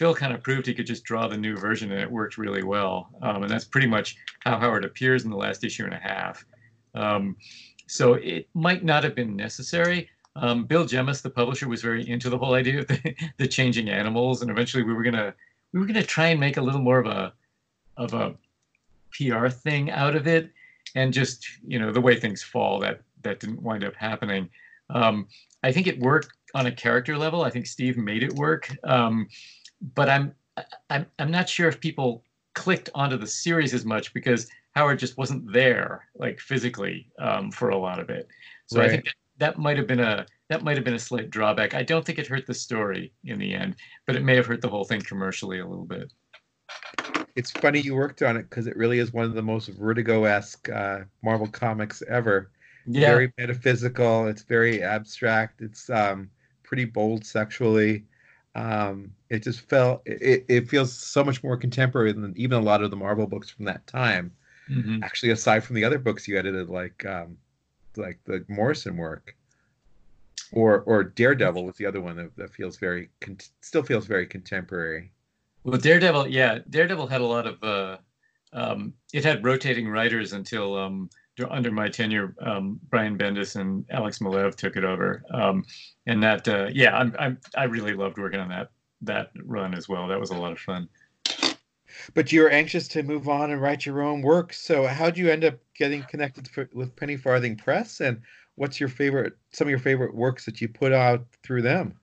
Phil 0.00 0.14
kind 0.14 0.32
of 0.32 0.42
proved 0.42 0.66
he 0.66 0.72
could 0.72 0.86
just 0.86 1.04
draw 1.04 1.28
the 1.28 1.36
new 1.36 1.58
version, 1.58 1.92
and 1.92 2.00
it 2.00 2.10
worked 2.10 2.38
really 2.38 2.62
well. 2.62 3.10
Um, 3.20 3.42
and 3.42 3.50
that's 3.50 3.66
pretty 3.66 3.86
much 3.86 4.16
how 4.40 4.58
Howard 4.58 4.86
appears 4.86 5.24
in 5.24 5.30
the 5.30 5.36
last 5.36 5.62
issue 5.62 5.84
and 5.84 5.92
a 5.92 5.98
half. 5.98 6.42
Um, 6.94 7.36
so 7.86 8.14
it 8.14 8.48
might 8.54 8.82
not 8.82 9.04
have 9.04 9.14
been 9.14 9.36
necessary, 9.36 10.08
um, 10.36 10.64
Bill 10.64 10.86
Jemas, 10.86 11.20
the 11.20 11.28
publisher, 11.28 11.68
was 11.68 11.82
very 11.82 12.08
into 12.08 12.30
the 12.30 12.38
whole 12.38 12.54
idea 12.54 12.78
of 12.78 12.86
the, 12.86 13.14
the 13.36 13.46
changing 13.46 13.90
animals, 13.90 14.40
and 14.40 14.50
eventually 14.50 14.82
we 14.82 14.94
were 14.94 15.02
gonna 15.02 15.34
we 15.74 15.80
were 15.80 15.86
gonna 15.86 16.02
try 16.02 16.28
and 16.28 16.40
make 16.40 16.56
a 16.56 16.62
little 16.62 16.80
more 16.80 16.98
of 16.98 17.06
a 17.06 17.34
of 17.98 18.14
a 18.14 18.34
PR 19.12 19.48
thing 19.48 19.90
out 19.90 20.16
of 20.16 20.26
it, 20.26 20.50
and 20.94 21.12
just 21.12 21.46
you 21.66 21.78
know 21.78 21.92
the 21.92 22.00
way 22.00 22.18
things 22.18 22.42
fall 22.42 22.78
that 22.80 23.02
that 23.20 23.38
didn't 23.40 23.62
wind 23.62 23.84
up 23.84 23.94
happening. 23.94 24.48
Um, 24.88 25.28
I 25.62 25.72
think 25.72 25.86
it 25.86 26.00
worked 26.00 26.30
on 26.54 26.66
a 26.66 26.72
character 26.72 27.18
level. 27.18 27.42
I 27.42 27.50
think 27.50 27.66
Steve 27.66 27.98
made 27.98 28.22
it 28.22 28.32
work, 28.34 28.74
um, 28.84 29.28
but 29.94 30.08
I'm 30.08 30.34
I'm 30.88 31.06
I'm 31.18 31.30
not 31.30 31.48
sure 31.48 31.68
if 31.68 31.80
people 31.80 32.24
clicked 32.54 32.90
onto 32.94 33.16
the 33.16 33.26
series 33.26 33.74
as 33.74 33.84
much 33.84 34.12
because 34.12 34.48
Howard 34.72 34.98
just 34.98 35.16
wasn't 35.16 35.52
there 35.52 36.08
like 36.14 36.40
physically 36.40 37.08
um, 37.18 37.50
for 37.50 37.70
a 37.70 37.78
lot 37.78 37.98
of 37.98 38.10
it. 38.10 38.28
So 38.66 38.78
right. 38.78 38.86
I 38.86 38.88
think 38.90 39.04
that, 39.04 39.14
that 39.38 39.58
might 39.58 39.76
have 39.76 39.86
been 39.86 40.00
a 40.00 40.26
that 40.48 40.62
might 40.62 40.76
have 40.76 40.84
been 40.84 40.94
a 40.94 40.98
slight 40.98 41.30
drawback. 41.30 41.74
I 41.74 41.82
don't 41.82 42.04
think 42.04 42.18
it 42.18 42.26
hurt 42.26 42.46
the 42.46 42.54
story 42.54 43.12
in 43.24 43.38
the 43.38 43.54
end, 43.54 43.76
but 44.06 44.16
it 44.16 44.24
may 44.24 44.36
have 44.36 44.46
hurt 44.46 44.60
the 44.60 44.68
whole 44.68 44.84
thing 44.84 45.00
commercially 45.00 45.60
a 45.60 45.66
little 45.66 45.86
bit. 45.86 46.12
It's 47.36 47.52
funny 47.52 47.80
you 47.80 47.94
worked 47.94 48.22
on 48.22 48.36
it 48.36 48.50
because 48.50 48.66
it 48.66 48.76
really 48.76 48.98
is 48.98 49.12
one 49.12 49.24
of 49.24 49.34
the 49.34 49.42
most 49.42 49.68
Vertigo-esque 49.68 50.68
uh, 50.68 51.00
Marvel 51.22 51.46
comics 51.46 52.02
ever. 52.08 52.50
Yeah. 52.86 53.12
Very 53.12 53.32
metaphysical. 53.38 54.26
It's 54.26 54.42
very 54.42 54.82
abstract. 54.82 55.60
It's 55.60 55.88
um, 55.88 56.28
pretty 56.64 56.84
bold 56.84 57.24
sexually. 57.24 58.04
Um, 58.54 59.12
it 59.28 59.42
just 59.42 59.60
felt 59.60 60.02
it, 60.06 60.44
it 60.48 60.68
feels 60.68 60.92
so 60.92 61.22
much 61.22 61.42
more 61.42 61.56
contemporary 61.56 62.12
than 62.12 62.32
even 62.36 62.58
a 62.58 62.62
lot 62.62 62.82
of 62.82 62.90
the 62.90 62.96
Marvel 62.96 63.26
books 63.26 63.48
from 63.48 63.64
that 63.66 63.86
time. 63.86 64.32
Mm-hmm. 64.68 65.02
Actually, 65.02 65.30
aside 65.30 65.64
from 65.64 65.76
the 65.76 65.84
other 65.84 65.98
books 65.98 66.26
you 66.26 66.38
edited, 66.38 66.68
like 66.68 67.04
um, 67.06 67.36
like 67.96 68.18
the 68.24 68.44
Morrison 68.48 68.96
work, 68.96 69.36
or 70.52 70.80
or 70.82 71.04
Daredevil 71.04 71.64
was 71.64 71.76
the 71.76 71.86
other 71.86 72.00
one 72.00 72.16
that, 72.16 72.36
that 72.36 72.54
feels 72.54 72.76
very 72.76 73.10
con- 73.20 73.38
still 73.60 73.82
feels 73.82 74.06
very 74.06 74.26
contemporary. 74.26 75.12
Well, 75.64 75.78
Daredevil, 75.78 76.28
yeah, 76.28 76.58
Daredevil 76.70 77.06
had 77.06 77.20
a 77.20 77.26
lot 77.26 77.46
of 77.46 77.62
uh, 77.62 77.98
um, 78.52 78.94
it 79.12 79.24
had 79.24 79.44
rotating 79.44 79.88
writers 79.88 80.32
until 80.32 80.76
um, 80.76 81.10
under 81.48 81.70
my 81.70 81.88
tenure, 81.88 82.34
um, 82.40 82.80
Brian 82.88 83.16
Bendis 83.16 83.56
and 83.56 83.84
Alex 83.90 84.18
Maleev 84.18 84.54
took 84.56 84.76
it 84.76 84.84
over, 84.84 85.22
um, 85.32 85.64
and 86.06 86.22
that 86.22 86.48
uh, 86.48 86.68
yeah, 86.72 86.96
I'm, 86.96 87.14
I'm 87.18 87.38
I 87.56 87.64
really 87.64 87.94
loved 87.94 88.18
working 88.18 88.40
on 88.40 88.48
that 88.48 88.70
that 89.02 89.30
run 89.44 89.74
as 89.74 89.88
well. 89.88 90.08
That 90.08 90.20
was 90.20 90.30
a 90.30 90.36
lot 90.36 90.52
of 90.52 90.58
fun. 90.58 90.88
But 92.14 92.32
you're 92.32 92.50
anxious 92.50 92.86
to 92.88 93.02
move 93.02 93.28
on 93.28 93.50
and 93.50 93.60
write 93.60 93.84
your 93.84 94.02
own 94.02 94.22
work. 94.22 94.52
So 94.52 94.86
how 94.86 95.06
did 95.06 95.18
you 95.18 95.30
end 95.30 95.44
up 95.44 95.58
getting 95.76 96.02
connected 96.04 96.48
for, 96.48 96.68
with 96.72 96.94
Penny 96.96 97.16
Farthing 97.16 97.56
Press, 97.56 98.00
and 98.00 98.20
what's 98.56 98.78
your 98.78 98.88
favorite 98.88 99.34
some 99.52 99.66
of 99.66 99.70
your 99.70 99.78
favorite 99.78 100.14
works 100.14 100.44
that 100.44 100.60
you 100.60 100.68
put 100.68 100.92
out 100.92 101.26
through 101.42 101.62
them? 101.62 101.94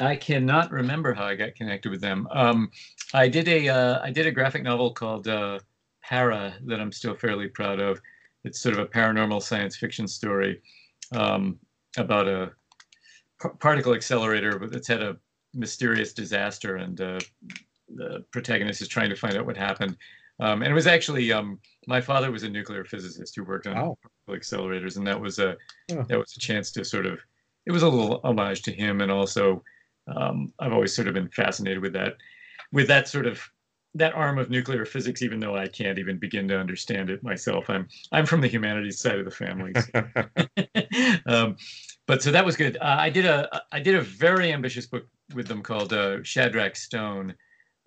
I 0.00 0.16
cannot 0.16 0.72
remember 0.72 1.14
how 1.14 1.24
I 1.24 1.36
got 1.36 1.54
connected 1.54 1.90
with 1.90 2.00
them. 2.00 2.28
Um, 2.30 2.70
I 3.14 3.28
did 3.28 3.48
a 3.48 3.68
uh, 3.68 4.00
I 4.02 4.10
did 4.10 4.26
a 4.26 4.32
graphic 4.32 4.62
novel 4.62 4.92
called 4.92 5.28
uh, 5.28 5.58
Para 6.02 6.54
that 6.66 6.80
I'm 6.80 6.92
still 6.92 7.14
fairly 7.14 7.48
proud 7.48 7.80
of. 7.80 8.00
It's 8.46 8.60
sort 8.60 8.74
of 8.74 8.80
a 8.80 8.86
paranormal 8.86 9.42
science 9.42 9.76
fiction 9.76 10.06
story 10.06 10.62
um, 11.12 11.58
about 11.96 12.28
a 12.28 12.52
particle 13.58 13.94
accelerator 13.94 14.66
that's 14.70 14.88
had 14.88 15.02
a 15.02 15.16
mysterious 15.52 16.12
disaster, 16.12 16.76
and 16.76 17.00
uh, 17.00 17.18
the 17.94 18.24
protagonist 18.30 18.80
is 18.80 18.88
trying 18.88 19.10
to 19.10 19.16
find 19.16 19.36
out 19.36 19.46
what 19.46 19.56
happened. 19.56 19.96
Um, 20.38 20.62
and 20.62 20.70
it 20.70 20.74
was 20.74 20.86
actually 20.86 21.32
um, 21.32 21.58
my 21.86 22.00
father 22.00 22.30
was 22.30 22.42
a 22.42 22.48
nuclear 22.48 22.84
physicist 22.84 23.34
who 23.34 23.44
worked 23.44 23.66
on 23.66 23.76
oh. 23.76 23.98
accelerators, 24.28 24.96
and 24.96 25.06
that 25.06 25.20
was 25.20 25.38
a 25.38 25.56
oh. 25.92 26.04
that 26.08 26.18
was 26.18 26.34
a 26.36 26.40
chance 26.40 26.70
to 26.72 26.84
sort 26.84 27.06
of 27.06 27.18
it 27.66 27.72
was 27.72 27.82
a 27.82 27.88
little 27.88 28.20
homage 28.22 28.62
to 28.62 28.72
him, 28.72 29.00
and 29.00 29.10
also 29.10 29.62
um, 30.14 30.52
I've 30.58 30.72
always 30.72 30.94
sort 30.94 31.08
of 31.08 31.14
been 31.14 31.28
fascinated 31.28 31.82
with 31.82 31.94
that 31.94 32.14
with 32.72 32.86
that 32.88 33.08
sort 33.08 33.26
of 33.26 33.40
that 33.98 34.14
arm 34.14 34.38
of 34.38 34.50
nuclear 34.50 34.84
physics, 34.84 35.22
even 35.22 35.40
though 35.40 35.56
I 35.56 35.68
can't 35.68 35.98
even 35.98 36.18
begin 36.18 36.48
to 36.48 36.58
understand 36.58 37.10
it 37.10 37.22
myself. 37.22 37.68
I'm 37.68 37.88
I'm 38.12 38.26
from 38.26 38.40
the 38.40 38.48
humanities 38.48 38.98
side 38.98 39.18
of 39.18 39.24
the 39.24 39.30
family. 39.30 39.72
um, 41.26 41.56
but 42.06 42.22
so 42.22 42.30
that 42.30 42.44
was 42.44 42.56
good. 42.56 42.76
Uh, 42.78 42.96
I 42.98 43.10
did 43.10 43.26
a 43.26 43.62
I 43.72 43.80
did 43.80 43.94
a 43.94 44.02
very 44.02 44.52
ambitious 44.52 44.86
book 44.86 45.06
with 45.34 45.48
them 45.48 45.62
called 45.62 45.92
uh, 45.92 46.22
Shadrach 46.22 46.76
Stone, 46.76 47.34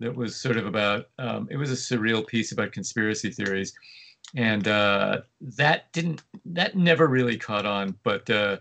that 0.00 0.16
was 0.16 0.34
sort 0.34 0.56
of 0.56 0.66
about 0.66 1.06
um, 1.18 1.46
it 1.50 1.56
was 1.56 1.70
a 1.70 1.74
surreal 1.74 2.26
piece 2.26 2.52
about 2.52 2.72
conspiracy 2.72 3.30
theories, 3.30 3.72
and 4.34 4.66
uh, 4.66 5.20
that 5.40 5.92
didn't 5.92 6.22
that 6.46 6.76
never 6.76 7.06
really 7.06 7.36
caught 7.36 7.66
on, 7.66 7.94
but 8.02 8.28
uh, 8.30 8.56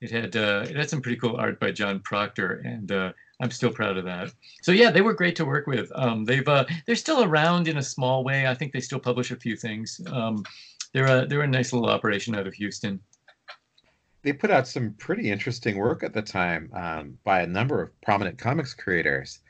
it 0.00 0.10
had 0.10 0.36
uh, 0.36 0.64
it 0.68 0.76
had 0.76 0.88
some 0.88 1.02
pretty 1.02 1.18
cool 1.18 1.36
art 1.36 1.60
by 1.60 1.72
John 1.72 2.00
Proctor, 2.00 2.62
and 2.64 2.90
uh, 2.90 3.12
I'm 3.40 3.50
still 3.50 3.72
proud 3.72 3.96
of 3.96 4.04
that. 4.04 4.32
So 4.62 4.72
yeah, 4.72 4.90
they 4.90 5.00
were 5.00 5.12
great 5.12 5.36
to 5.36 5.44
work 5.44 5.66
with. 5.66 5.90
Um, 5.94 6.24
they've 6.24 6.46
uh, 6.46 6.64
they're 6.86 6.96
still 6.96 7.24
around 7.24 7.68
in 7.68 7.78
a 7.78 7.82
small 7.82 8.24
way. 8.24 8.46
I 8.46 8.54
think 8.54 8.72
they 8.72 8.80
still 8.80 9.00
publish 9.00 9.30
a 9.30 9.36
few 9.36 9.56
things. 9.56 10.00
Um, 10.10 10.44
they're 10.92 11.06
a 11.06 11.26
they're 11.26 11.42
a 11.42 11.46
nice 11.46 11.72
little 11.72 11.88
operation 11.88 12.34
out 12.34 12.46
of 12.46 12.54
Houston. 12.54 13.00
They 14.22 14.32
put 14.32 14.50
out 14.50 14.66
some 14.66 14.94
pretty 14.94 15.30
interesting 15.30 15.76
work 15.76 16.02
at 16.02 16.14
the 16.14 16.22
time 16.22 16.70
um, 16.72 17.18
by 17.24 17.42
a 17.42 17.46
number 17.46 17.82
of 17.82 18.00
prominent 18.00 18.38
comics 18.38 18.72
creators. 18.72 19.40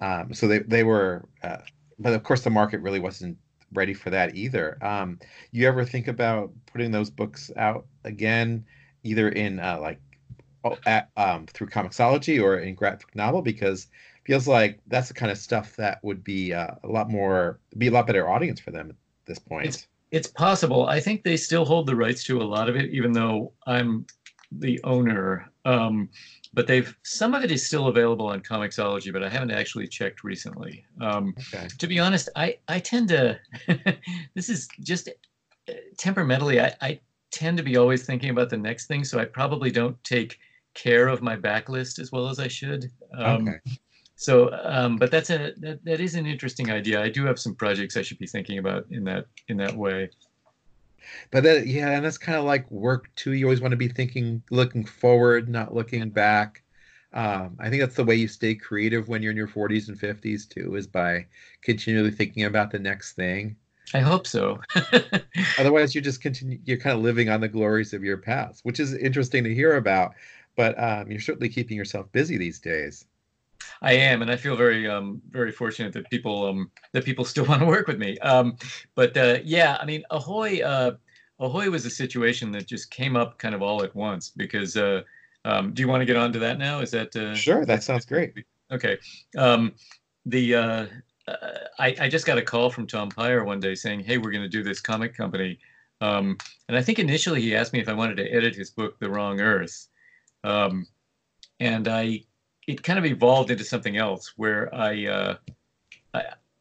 Um, 0.00 0.32
so 0.32 0.46
they 0.46 0.60
they 0.60 0.84
were, 0.84 1.28
uh, 1.42 1.58
but 1.98 2.12
of 2.12 2.22
course 2.22 2.42
the 2.42 2.50
market 2.50 2.80
really 2.80 3.00
wasn't 3.00 3.36
ready 3.72 3.94
for 3.94 4.10
that 4.10 4.34
either. 4.36 4.78
Um, 4.84 5.18
you 5.50 5.66
ever 5.66 5.84
think 5.84 6.08
about 6.08 6.52
putting 6.66 6.90
those 6.92 7.10
books 7.10 7.50
out 7.56 7.86
again, 8.04 8.64
either 9.02 9.28
in 9.30 9.58
uh, 9.58 9.78
like 9.80 10.00
at, 10.86 11.10
um, 11.16 11.46
through 11.46 11.68
Comixology 11.68 12.42
or 12.42 12.58
in 12.58 12.74
graphic 12.74 13.14
novel? 13.14 13.42
Because 13.42 13.88
feels 14.24 14.46
like 14.46 14.78
that's 14.86 15.08
the 15.08 15.14
kind 15.14 15.32
of 15.32 15.38
stuff 15.38 15.76
that 15.76 16.02
would 16.02 16.22
be 16.22 16.52
uh, 16.52 16.74
a 16.84 16.88
lot 16.88 17.10
more 17.10 17.58
be 17.78 17.88
a 17.88 17.90
lot 17.90 18.06
better 18.06 18.28
audience 18.28 18.60
for 18.60 18.70
them 18.70 18.90
at 18.90 18.96
this 19.26 19.38
point. 19.38 19.66
It's, 19.66 19.88
it's 20.10 20.28
possible. 20.28 20.86
I 20.86 21.00
think 21.00 21.24
they 21.24 21.36
still 21.36 21.64
hold 21.64 21.86
the 21.86 21.96
rights 21.96 22.24
to 22.24 22.40
a 22.40 22.44
lot 22.44 22.68
of 22.68 22.76
it, 22.76 22.90
even 22.90 23.12
though 23.12 23.52
I'm 23.66 24.06
the 24.52 24.80
owner. 24.84 25.50
Um, 25.64 26.08
but 26.54 26.66
they've 26.66 26.94
some 27.02 27.34
of 27.34 27.42
it 27.44 27.50
is 27.50 27.66
still 27.66 27.86
available 27.88 28.26
on 28.26 28.40
Comixology, 28.40 29.12
but 29.12 29.22
I 29.22 29.28
haven't 29.28 29.52
actually 29.52 29.88
checked 29.88 30.22
recently. 30.22 30.84
Um, 31.00 31.34
okay. 31.54 31.68
To 31.78 31.86
be 31.86 31.98
honest, 31.98 32.28
I 32.36 32.58
I 32.68 32.78
tend 32.78 33.08
to 33.08 33.38
this 34.34 34.48
is 34.48 34.68
just 34.80 35.08
uh, 35.08 35.72
temperamentally 35.96 36.60
I, 36.60 36.74
I 36.80 37.00
tend 37.30 37.56
to 37.56 37.62
be 37.62 37.78
always 37.78 38.04
thinking 38.04 38.30
about 38.30 38.50
the 38.50 38.58
next 38.58 38.86
thing, 38.86 39.04
so 39.04 39.18
I 39.18 39.24
probably 39.24 39.70
don't 39.70 40.02
take 40.04 40.38
care 40.74 41.08
of 41.08 41.22
my 41.22 41.36
backlist 41.36 41.98
as 41.98 42.12
well 42.12 42.28
as 42.28 42.38
I 42.38 42.48
should. 42.48 42.90
Um, 43.16 43.48
okay. 43.48 43.58
So, 44.16 44.50
um, 44.62 44.96
but 44.96 45.10
that's 45.10 45.30
a 45.30 45.52
that, 45.58 45.84
that 45.84 46.00
is 46.00 46.14
an 46.14 46.26
interesting 46.26 46.70
idea. 46.70 47.02
I 47.02 47.08
do 47.08 47.24
have 47.26 47.38
some 47.38 47.54
projects 47.54 47.96
I 47.96 48.02
should 48.02 48.18
be 48.18 48.26
thinking 48.26 48.58
about 48.58 48.86
in 48.90 49.04
that 49.04 49.26
in 49.48 49.56
that 49.56 49.74
way. 49.74 50.10
But 51.30 51.42
that, 51.42 51.66
yeah, 51.66 51.90
and 51.90 52.04
that's 52.04 52.18
kind 52.18 52.38
of 52.38 52.44
like 52.44 52.70
work 52.70 53.10
too. 53.16 53.32
You 53.32 53.46
always 53.46 53.60
want 53.60 53.72
to 53.72 53.76
be 53.76 53.88
thinking, 53.88 54.42
looking 54.50 54.84
forward, 54.84 55.48
not 55.48 55.74
looking 55.74 56.08
back. 56.10 56.62
Um, 57.12 57.56
I 57.60 57.68
think 57.68 57.80
that's 57.80 57.96
the 57.96 58.04
way 58.04 58.14
you 58.14 58.28
stay 58.28 58.54
creative 58.54 59.08
when 59.08 59.22
you're 59.22 59.32
in 59.32 59.36
your 59.36 59.48
40s 59.48 59.88
and 59.88 59.98
50s 59.98 60.48
too, 60.48 60.76
is 60.76 60.86
by 60.86 61.26
continually 61.60 62.10
thinking 62.10 62.44
about 62.44 62.70
the 62.70 62.78
next 62.78 63.14
thing. 63.14 63.56
I 63.94 64.00
hope 64.00 64.26
so. 64.26 64.60
Otherwise, 65.58 65.94
you 65.94 66.00
just 66.00 66.22
continue. 66.22 66.58
You're 66.64 66.78
kind 66.78 66.96
of 66.96 67.02
living 67.02 67.28
on 67.28 67.40
the 67.40 67.48
glories 67.48 67.92
of 67.92 68.02
your 68.02 68.16
past, 68.16 68.64
which 68.64 68.80
is 68.80 68.94
interesting 68.94 69.44
to 69.44 69.54
hear 69.54 69.76
about. 69.76 70.14
But 70.56 70.78
um, 70.82 71.10
you're 71.10 71.20
certainly 71.20 71.48
keeping 71.48 71.76
yourself 71.76 72.10
busy 72.12 72.36
these 72.36 72.58
days. 72.58 73.06
I 73.80 73.92
am, 73.92 74.22
and 74.22 74.30
I 74.30 74.36
feel 74.36 74.56
very, 74.56 74.88
um, 74.88 75.22
very 75.30 75.52
fortunate 75.52 75.92
that 75.94 76.10
people, 76.10 76.46
um, 76.46 76.70
that 76.92 77.04
people 77.04 77.24
still 77.24 77.44
want 77.48 77.60
to 77.60 77.66
work 77.66 77.86
with 77.86 77.98
me. 77.98 78.18
Um, 78.18 78.56
but 78.94 79.16
uh, 79.16 79.38
yeah, 79.44 79.78
I 79.80 79.84
mean, 79.84 80.02
Ahoy, 80.10 80.60
uh, 80.62 80.92
Ahoy 81.38 81.70
was 81.70 81.86
a 81.86 81.90
situation 81.90 82.52
that 82.52 82.66
just 82.66 82.90
came 82.90 83.16
up 83.16 83.38
kind 83.38 83.54
of 83.54 83.62
all 83.62 83.82
at 83.82 83.94
once. 83.94 84.30
Because, 84.30 84.76
uh, 84.76 85.02
um, 85.44 85.72
do 85.72 85.82
you 85.82 85.88
want 85.88 86.00
to 86.00 86.06
get 86.06 86.16
on 86.16 86.32
to 86.32 86.38
that 86.40 86.58
now? 86.58 86.80
Is 86.80 86.90
that 86.92 87.14
uh, 87.16 87.34
sure? 87.34 87.64
That 87.64 87.82
sounds 87.82 88.04
great. 88.04 88.32
Okay. 88.70 88.98
Um, 89.36 89.72
the 90.26 90.54
uh, 90.54 90.86
uh, 91.28 91.36
I, 91.78 91.96
I 92.00 92.08
just 92.08 92.26
got 92.26 92.38
a 92.38 92.42
call 92.42 92.70
from 92.70 92.86
Tom 92.86 93.08
Peyer 93.08 93.44
one 93.44 93.60
day 93.60 93.74
saying, 93.74 94.00
"Hey, 94.00 94.18
we're 94.18 94.30
going 94.30 94.42
to 94.42 94.48
do 94.48 94.62
this 94.62 94.80
comic 94.80 95.16
company." 95.16 95.58
Um, 96.00 96.36
and 96.68 96.76
I 96.76 96.82
think 96.82 96.98
initially 96.98 97.40
he 97.40 97.54
asked 97.54 97.72
me 97.72 97.80
if 97.80 97.88
I 97.88 97.92
wanted 97.92 98.16
to 98.16 98.28
edit 98.32 98.56
his 98.56 98.70
book, 98.70 98.98
The 98.98 99.08
Wrong 99.08 99.40
Earth. 99.40 99.88
Um, 100.44 100.86
and 101.60 101.88
I 101.88 102.24
it 102.66 102.82
kind 102.82 102.98
of 102.98 103.04
evolved 103.04 103.50
into 103.50 103.64
something 103.64 103.96
else 103.96 104.32
where 104.36 104.72
I, 104.74 105.06
uh, 105.06 105.36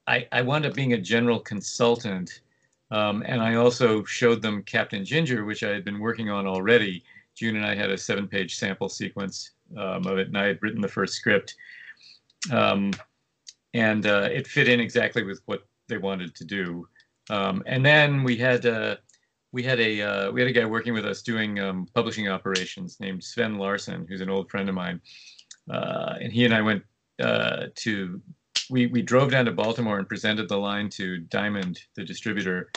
I, 0.08 0.28
I 0.32 0.42
wound 0.42 0.66
up 0.66 0.74
being 0.74 0.94
a 0.94 0.98
general 0.98 1.40
consultant. 1.40 2.42
Um, 2.90 3.24
and 3.26 3.42
I 3.42 3.56
also 3.56 4.04
showed 4.04 4.42
them 4.42 4.64
Captain 4.64 5.06
Ginger, 5.06 5.46
which 5.46 5.64
I 5.64 5.70
had 5.70 5.86
been 5.86 6.00
working 6.00 6.30
on 6.30 6.48
already. 6.48 7.04
June 7.36 7.56
and 7.56 7.66
I 7.66 7.76
had 7.76 7.90
a 7.92 7.98
seven 7.98 8.28
page 8.28 8.58
sample 8.58 8.90
sequence 8.90 9.52
um, 9.78 10.06
of 10.06 10.18
it, 10.18 10.28
and 10.28 10.38
I 10.38 10.48
had 10.48 10.62
written 10.62 10.82
the 10.82 10.88
first 10.88 11.14
script. 11.14 11.56
Um, 12.52 12.92
and 13.74 14.06
uh, 14.06 14.28
it 14.32 14.48
fit 14.48 14.68
in 14.68 14.82
exactly 14.82 15.24
with 15.24 15.42
what 15.46 15.66
they 15.88 15.98
wanted 15.98 16.36
to 16.36 16.44
do. 16.44 16.88
Um, 17.30 17.64
and 17.66 17.86
then 17.86 18.24
we 18.24 18.36
had 18.36 18.66
uh, 18.66 18.98
we 19.52 19.64
had 19.64 19.80
a 19.80 20.02
uh, 20.02 20.32
we 20.32 20.41
had 20.41 20.49
a 20.49 20.54
guy 20.54 20.66
working 20.66 20.93
with 20.93 21.06
us 21.06 21.22
doing 21.22 21.60
um, 21.60 21.88
publishing 21.93 22.28
operations 22.30 22.99
named 22.99 23.24
Sven 23.24 23.58
Larsen, 23.58 24.06
who's 24.08 24.22
an 24.22 24.30
old 24.30 24.49
friend 24.49 24.70
of 24.70 24.76
mine, 24.76 25.02
uh, 25.70 26.16
and 26.22 26.32
he 26.32 26.45
and 26.45 26.54
I 26.54 26.62
went 26.62 26.84
uh, 27.22 27.68
to 27.76 28.22
we 28.70 28.88
we 28.88 29.02
drove 29.02 29.32
down 29.32 29.45
to 29.45 29.52
Baltimore 29.52 29.99
and 29.99 30.08
presented 30.08 30.47
the 30.47 30.58
line 30.58 30.89
to 30.91 31.20
Diamond, 31.20 31.80
the 31.95 32.04
distributor, 32.04 32.72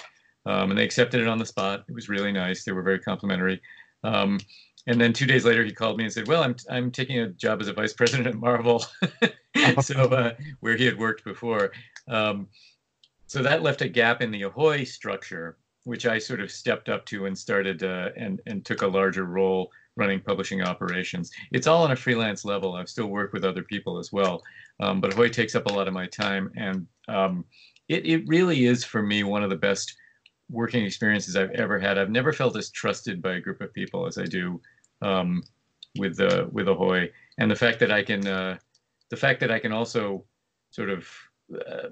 um, 0.47 0.71
and 0.71 0.79
they 0.79 0.85
accepted 0.85 1.21
it 1.21 1.29
on 1.29 1.39
the 1.39 1.47
spot. 1.47 1.85
It 1.89 1.95
was 1.95 2.09
really 2.09 2.33
nice. 2.33 2.65
They 2.65 2.73
were 2.73 2.83
very 2.83 2.99
complimentary. 2.99 3.61
Um, 4.03 4.39
and 4.87 5.01
then 5.01 5.15
two 5.15 5.27
days 5.27 5.45
later, 5.47 5.65
he 5.65 5.73
called 5.73 5.97
me 5.97 6.05
and 6.05 6.13
said, 6.13 6.29
"Well, 6.29 6.43
I'm 6.43 6.57
I'm 6.69 6.91
taking 6.91 7.21
a 7.21 7.29
job 7.29 7.61
as 7.61 7.69
a 7.69 7.73
vice 7.73 7.93
president 7.93 8.27
at 8.27 8.35
Marvel, 8.35 8.85
so 9.81 9.95
uh, 9.95 10.35
where 10.61 10.77
he 10.77 10.85
had 10.85 10.99
worked 10.99 11.25
before." 11.25 11.73
Um, 12.09 12.49
so 13.27 13.43
that 13.43 13.63
left 13.63 13.81
a 13.81 13.89
gap 13.89 14.21
in 14.21 14.31
the 14.31 14.43
Ahoy 14.43 14.85
structure, 14.85 15.57
which 15.85 16.07
I 16.07 16.19
sort 16.19 16.41
of 16.41 16.51
stepped 16.51 16.89
up 16.89 17.05
to 17.07 17.27
and 17.27 17.37
started 17.37 17.83
uh, 17.83 18.11
and 18.17 18.41
and 18.47 18.65
took 18.65 18.83
a 18.83 18.87
larger 18.87 19.25
role 19.25 19.71
running 19.97 20.21
publishing 20.21 20.63
operations. 20.63 21.31
It's 21.53 21.67
all 21.67 21.85
on 21.85 21.93
a 21.93 21.97
freelance 21.97 22.45
level. 22.45 22.75
I 22.75 22.85
still 22.85 23.07
work 23.07 23.33
with 23.33 23.45
other 23.45 23.63
people 23.63 23.99
as 23.99 24.13
well, 24.13 24.43
um, 24.81 25.01
but 25.01 25.13
Ahoy 25.13 25.29
takes 25.29 25.55
up 25.55 25.67
a 25.67 25.73
lot 25.73 25.87
of 25.87 25.95
my 25.95 26.07
time, 26.07 26.51
and 26.57 26.87
um, 27.09 27.45
it 27.89 28.07
it 28.07 28.27
really 28.27 28.65
is 28.65 28.85
for 28.85 29.03
me 29.03 29.23
one 29.23 29.43
of 29.43 29.51
the 29.51 29.57
best 29.57 29.95
working 30.51 30.85
experiences 30.85 31.37
I've 31.37 31.51
ever 31.53 31.79
had. 31.79 31.99
I've 31.99 32.11
never 32.11 32.33
felt 32.33 32.57
as 32.57 32.71
trusted 32.71 33.23
by 33.23 33.35
a 33.35 33.41
group 33.41 33.61
of 33.61 33.73
people 33.73 34.07
as 34.07 34.19
I 34.19 34.25
do 34.25 34.61
um, 35.03 35.43
with 35.99 36.21
uh, 36.21 36.47
with 36.51 36.69
Ahoy, 36.69 37.11
and 37.39 37.51
the 37.51 37.57
fact 37.57 37.79
that 37.81 37.93
I 37.93 38.03
can 38.03 38.27
uh, 38.27 38.59
the 39.11 39.17
fact 39.17 39.41
that 39.41 39.51
I 39.51 39.59
can 39.59 39.73
also 39.73 40.25
sort 40.71 40.91
of 40.91 41.07
uh, 41.55 41.89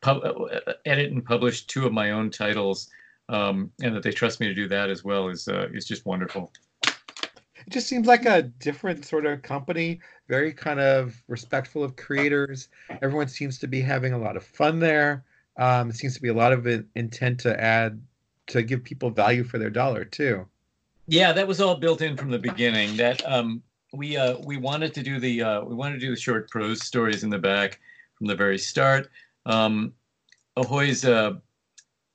pub- 0.00 0.24
uh, 0.24 0.72
edit 0.84 1.12
and 1.12 1.24
publish 1.24 1.66
two 1.66 1.86
of 1.86 1.92
my 1.92 2.10
own 2.10 2.30
titles, 2.30 2.90
um, 3.28 3.70
and 3.82 3.94
that 3.94 4.02
they 4.02 4.10
trust 4.10 4.40
me 4.40 4.46
to 4.46 4.54
do 4.54 4.68
that 4.68 4.90
as 4.90 5.04
well 5.04 5.28
is 5.28 5.48
uh, 5.48 5.68
is 5.72 5.84
just 5.84 6.06
wonderful. 6.06 6.52
It 6.86 7.70
just 7.70 7.88
seems 7.88 8.06
like 8.06 8.26
a 8.26 8.42
different 8.42 9.06
sort 9.06 9.24
of 9.24 9.40
company, 9.42 10.00
very 10.28 10.52
kind 10.52 10.80
of 10.80 11.22
respectful 11.28 11.82
of 11.82 11.96
creators. 11.96 12.68
Everyone 13.00 13.28
seems 13.28 13.58
to 13.60 13.66
be 13.66 13.80
having 13.80 14.12
a 14.12 14.18
lot 14.18 14.36
of 14.36 14.44
fun 14.44 14.80
there. 14.80 15.24
Um, 15.56 15.88
it 15.88 15.96
seems 15.96 16.14
to 16.14 16.20
be 16.20 16.28
a 16.28 16.34
lot 16.34 16.52
of 16.52 16.66
intent 16.94 17.40
to 17.40 17.58
add 17.58 18.02
to 18.48 18.62
give 18.62 18.84
people 18.84 19.10
value 19.10 19.44
for 19.44 19.58
their 19.58 19.70
dollar 19.70 20.04
too. 20.04 20.46
Yeah, 21.06 21.32
that 21.32 21.46
was 21.46 21.60
all 21.60 21.76
built 21.76 22.02
in 22.02 22.16
from 22.16 22.30
the 22.30 22.38
beginning. 22.38 22.96
That 22.96 23.24
um, 23.30 23.62
we 23.92 24.16
uh, 24.16 24.38
we 24.44 24.56
wanted 24.56 24.92
to 24.94 25.02
do 25.02 25.18
the 25.18 25.42
uh, 25.42 25.64
we 25.64 25.74
wanted 25.74 26.00
to 26.00 26.06
do 26.06 26.10
the 26.10 26.20
short 26.20 26.50
prose 26.50 26.82
stories 26.82 27.24
in 27.24 27.30
the 27.30 27.38
back 27.38 27.80
from 28.16 28.26
the 28.26 28.34
very 28.34 28.58
start. 28.58 29.08
Um, 29.46 29.92
Ahoy's 30.56 31.04
uh, 31.04 31.34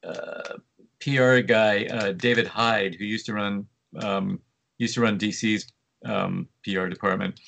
uh, 0.03 0.57
PR 1.01 1.39
guy, 1.39 1.85
uh, 1.85 2.11
David 2.13 2.47
Hyde, 2.47 2.95
who 2.95 3.05
used 3.05 3.25
to 3.27 3.33
run 3.33 3.67
um, 4.01 4.39
used 4.77 4.93
to 4.95 5.01
run 5.01 5.17
DC's 5.17 5.71
um, 6.05 6.47
PR 6.63 6.87
department, 6.87 7.39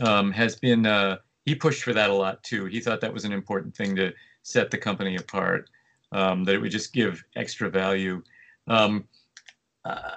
um, 0.00 0.30
has 0.30 0.56
been 0.56 0.86
uh, 0.86 1.16
he 1.44 1.54
pushed 1.54 1.82
for 1.82 1.92
that 1.92 2.10
a 2.10 2.14
lot 2.14 2.42
too. 2.42 2.66
He 2.66 2.80
thought 2.80 3.00
that 3.00 3.12
was 3.12 3.24
an 3.24 3.32
important 3.32 3.76
thing 3.76 3.96
to 3.96 4.12
set 4.42 4.70
the 4.70 4.78
company 4.78 5.16
apart, 5.16 5.68
um, 6.12 6.44
that 6.44 6.54
it 6.54 6.58
would 6.58 6.70
just 6.70 6.92
give 6.92 7.24
extra 7.34 7.68
value. 7.68 8.22
Um, 8.68 9.04
uh, 9.84 10.12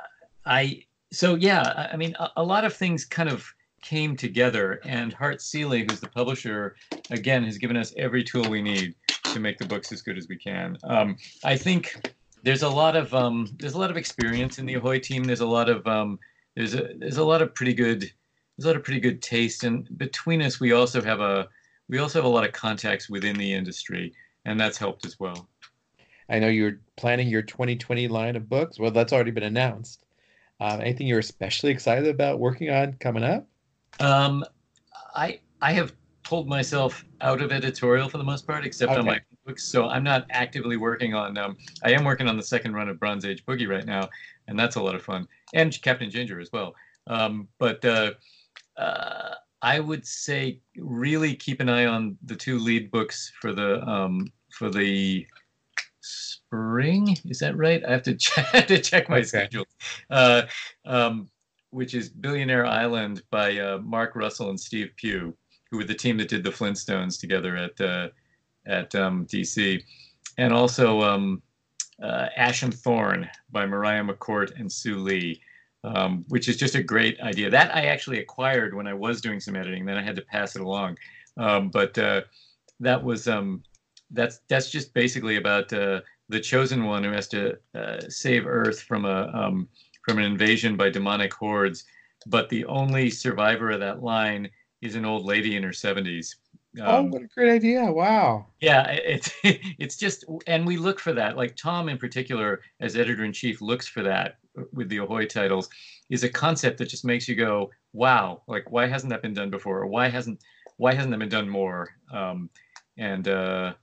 I 0.46 0.84
so 1.12 1.36
yeah, 1.36 1.88
I 1.92 1.98
mean 1.98 2.16
a, 2.20 2.30
a 2.38 2.44
lot 2.44 2.66
of 2.66 2.74
things 2.74 3.06
kind 3.06 3.30
of 3.30 3.52
came 3.82 4.16
together 4.16 4.80
and 4.84 5.14
Hart 5.14 5.42
Seely, 5.42 5.86
who's 5.90 6.00
the 6.00 6.10
publisher, 6.10 6.76
again 7.12 7.44
has 7.44 7.58
given 7.58 7.78
us 7.78 7.94
every 7.98 8.24
tool 8.24 8.50
we 8.50 8.62
need 8.62 8.96
to 9.26 9.40
make 9.40 9.58
the 9.58 9.66
books 9.66 9.92
as 9.92 10.02
good 10.02 10.18
as 10.18 10.28
we 10.28 10.36
can. 10.36 10.78
Um, 10.84 11.18
I 11.44 11.56
think 11.56 12.14
there's 12.44 12.64
a 12.64 12.70
lot 12.70 12.96
of 12.96 13.14
um, 13.14 13.48
there's 13.60 13.74
a 13.74 13.80
lot 13.80 13.92
of 13.92 13.98
experience 13.98 14.60
in 14.60 14.66
the 14.66 14.76
Ahoy 14.76 15.00
team. 15.00 15.24
There's 15.24 15.42
a 15.42 15.48
lot 15.48 15.70
of 15.70 15.86
um, 15.88 16.20
there's 16.56 16.74
a 16.74 16.90
there's 16.98 17.18
a 17.18 17.24
lot 17.24 17.42
of 17.42 17.54
pretty 17.54 17.74
good 17.74 18.02
there's 18.02 18.66
a 18.66 18.68
lot 18.68 18.76
of 18.76 18.84
pretty 18.84 19.00
good 19.00 19.22
taste, 19.22 19.64
and 19.64 19.88
between 19.98 20.42
us 20.42 20.60
we 20.60 20.72
also 20.72 21.02
have 21.02 21.22
a 21.22 21.48
we 21.88 21.98
also 21.98 22.20
have 22.20 22.26
a 22.26 22.30
lot 22.30 22.46
of 22.46 22.52
contacts 22.52 23.10
within 23.10 23.38
the 23.38 23.54
industry, 23.54 24.14
and 24.46 24.60
that's 24.60 24.78
helped 24.78 25.06
as 25.06 25.20
well. 25.20 25.50
I 26.30 26.38
know 26.38 26.48
you're 26.48 26.80
planning 26.96 27.28
your 27.28 27.42
2020 27.42 28.08
line 28.08 28.36
of 28.36 28.48
books. 28.48 28.80
Well, 28.80 28.92
that's 28.92 29.12
already 29.12 29.32
been 29.32 29.44
announced. 29.44 30.06
Uh, 30.60 30.78
anything 30.82 31.08
you're 31.08 31.20
especially 31.20 31.72
excited 31.72 32.08
about 32.08 32.40
working 32.40 32.70
on 32.70 32.94
coming 33.00 33.24
up? 33.24 33.48
Um, 34.00 34.46
I 35.16 35.40
I 35.62 35.74
have 35.74 35.94
pulled 36.24 36.48
myself 36.48 37.04
out 37.22 37.42
of 37.42 37.52
editorial 37.52 38.08
for 38.08 38.18
the 38.18 38.24
most 38.24 38.46
part, 38.46 38.66
except 38.66 38.92
okay. 38.92 39.00
on 39.00 39.06
my 39.06 39.20
books. 39.46 39.64
So 39.64 39.90
I'm 39.90 40.04
not 40.04 40.28
actively 40.30 40.78
working 40.78 41.16
on. 41.16 41.38
Um, 41.38 41.58
I 41.84 41.92
am 41.92 42.04
working 42.04 42.28
on 42.28 42.38
the 42.38 42.44
second 42.44 42.74
run 42.74 42.88
of 42.88 43.00
Bronze 43.00 43.26
Age 43.26 43.46
Boogie 43.46 43.68
right 43.68 43.86
now, 43.86 44.08
and 44.48 44.58
that's 44.58 44.76
a 44.76 44.82
lot 44.82 44.96
of 44.96 45.02
fun, 45.02 45.28
and 45.54 45.80
Captain 45.82 46.10
Ginger 46.10 46.40
as 46.40 46.52
well. 46.52 46.76
Um, 47.08 47.48
but 47.58 47.84
uh, 47.84 48.12
uh, 48.78 49.34
I 49.62 49.80
would 49.80 50.06
say 50.06 50.62
really 50.78 51.36
keep 51.36 51.60
an 51.60 51.70
eye 51.70 51.86
on 51.86 52.18
the 52.24 52.36
two 52.36 52.60
lead 52.60 52.92
books 52.92 53.32
for 53.42 53.52
the 53.52 53.82
um, 53.90 54.32
for 54.52 54.70
the 54.70 55.26
spring. 56.02 57.18
Is 57.26 57.40
that 57.40 57.58
right? 57.58 57.84
I 57.86 57.92
have 57.92 58.04
to 58.04 58.16
check, 58.18 58.68
to 58.68 58.80
check 58.80 59.10
my 59.10 59.18
okay. 59.18 59.26
schedule. 59.26 59.66
Uh, 60.10 60.44
um, 60.86 61.30
which 61.72 61.94
is 61.94 62.10
Billionaire 62.10 62.66
Island 62.66 63.24
by 63.30 63.58
uh, 63.58 63.80
Mark 63.80 64.16
Russell 64.16 64.50
and 64.50 64.60
Steve 64.60 64.92
Pugh, 64.96 65.36
who 65.70 65.78
were 65.78 65.84
the 65.84 65.94
team 65.94 66.18
that 66.18 66.30
did 66.30 66.44
the 66.44 66.50
Flintstones 66.50 67.20
together 67.20 67.56
at 67.56 67.80
uh, 67.82 68.10
at 68.66 68.94
um, 68.96 69.26
DC, 69.26 69.82
and 70.38 70.54
also 70.54 71.02
um, 71.02 71.42
uh, 72.02 72.28
Ash 72.36 72.64
and 72.64 72.74
Thorn 72.74 73.30
by 73.52 73.66
Mariah 73.66 74.04
McCourt 74.04 74.58
and 74.60 74.72
Soo 74.72 74.98
Lee, 74.98 75.42
um, 75.84 76.26
which 76.30 76.48
is 76.48 76.58
just 76.58 76.76
a 76.76 76.84
great 76.84 77.20
idea. 77.22 77.50
That 77.50 77.76
I 77.76 77.86
actually 77.86 78.20
acquired 78.20 78.74
when 78.74 78.88
I 78.88 78.94
was 78.94 79.22
doing 79.22 79.40
some 79.40 79.56
editing. 79.56 79.86
Then 79.86 79.98
I 79.98 80.04
had 80.04 80.16
to 80.16 80.22
pass 80.24 80.56
it 80.56 80.62
along, 80.62 80.98
um, 81.38 81.70
but 81.70 81.98
uh, 81.98 82.22
that 82.80 83.04
was 83.04 83.28
um, 83.28 83.64
that's 84.12 84.40
that's 84.50 84.70
just 84.70 84.94
basically 84.94 85.36
about 85.36 85.72
uh, 85.72 86.02
the 86.30 86.40
chosen 86.40 86.86
one 86.86 87.04
who 87.04 87.12
has 87.12 87.28
to 87.30 87.58
uh, 87.76 88.00
save 88.08 88.46
Earth 88.48 88.82
from 88.82 89.06
a 89.06 89.32
um, 89.34 89.68
from 90.10 90.18
an 90.18 90.26
invasion 90.26 90.76
by 90.76 90.90
demonic 90.90 91.32
hordes, 91.34 91.84
but 92.26 92.50
the 92.50 92.66
only 92.66 93.12
survivor 93.12 93.70
of 93.70 93.80
that 93.80 94.02
line 94.02 94.50
is 94.82 94.96
an 94.96 95.06
old 95.06 95.24
lady 95.24 95.56
in 95.56 95.62
her 95.62 95.70
70s. 95.70 96.36
Um, 96.80 96.88
oh, 96.88 97.04
what 97.04 97.22
a 97.22 97.28
great 97.28 97.52
idea! 97.52 97.92
Wow. 97.92 98.48
Yeah, 98.60 98.90
it's 98.92 99.32
it's 99.44 99.98
just, 99.98 100.26
and 100.48 100.66
we 100.66 100.78
look 100.78 101.00
for 101.00 101.14
that. 101.14 101.36
Like 101.38 101.56
Tom, 101.56 101.90
in 101.90 101.98
particular, 101.98 102.62
as 102.80 102.96
editor 102.96 103.24
in 103.24 103.34
chief, 103.34 103.62
looks 103.62 103.88
for 103.88 104.04
that 104.04 104.38
with 104.74 104.90
the 104.90 104.98
Ahoy 104.98 105.26
titles. 105.26 105.70
Is 106.10 106.24
a 106.24 106.30
concept 106.30 106.78
that 106.78 106.90
just 106.90 107.06
makes 107.06 107.28
you 107.28 107.36
go, 107.36 107.72
"Wow!" 107.94 108.44
Like, 108.48 108.72
why 108.72 108.86
hasn't 108.86 109.10
that 109.10 109.24
been 109.24 109.34
done 109.34 109.50
before? 109.50 109.80
Or 109.80 109.88
why 109.88 110.10
hasn't 110.10 110.40
why 110.78 110.94
hasn't 110.94 111.12
that 111.12 111.20
been 111.20 111.30
done 111.30 111.50
more? 111.50 111.90
Um, 112.14 112.52
and 112.98 113.28
uh, 113.28 113.74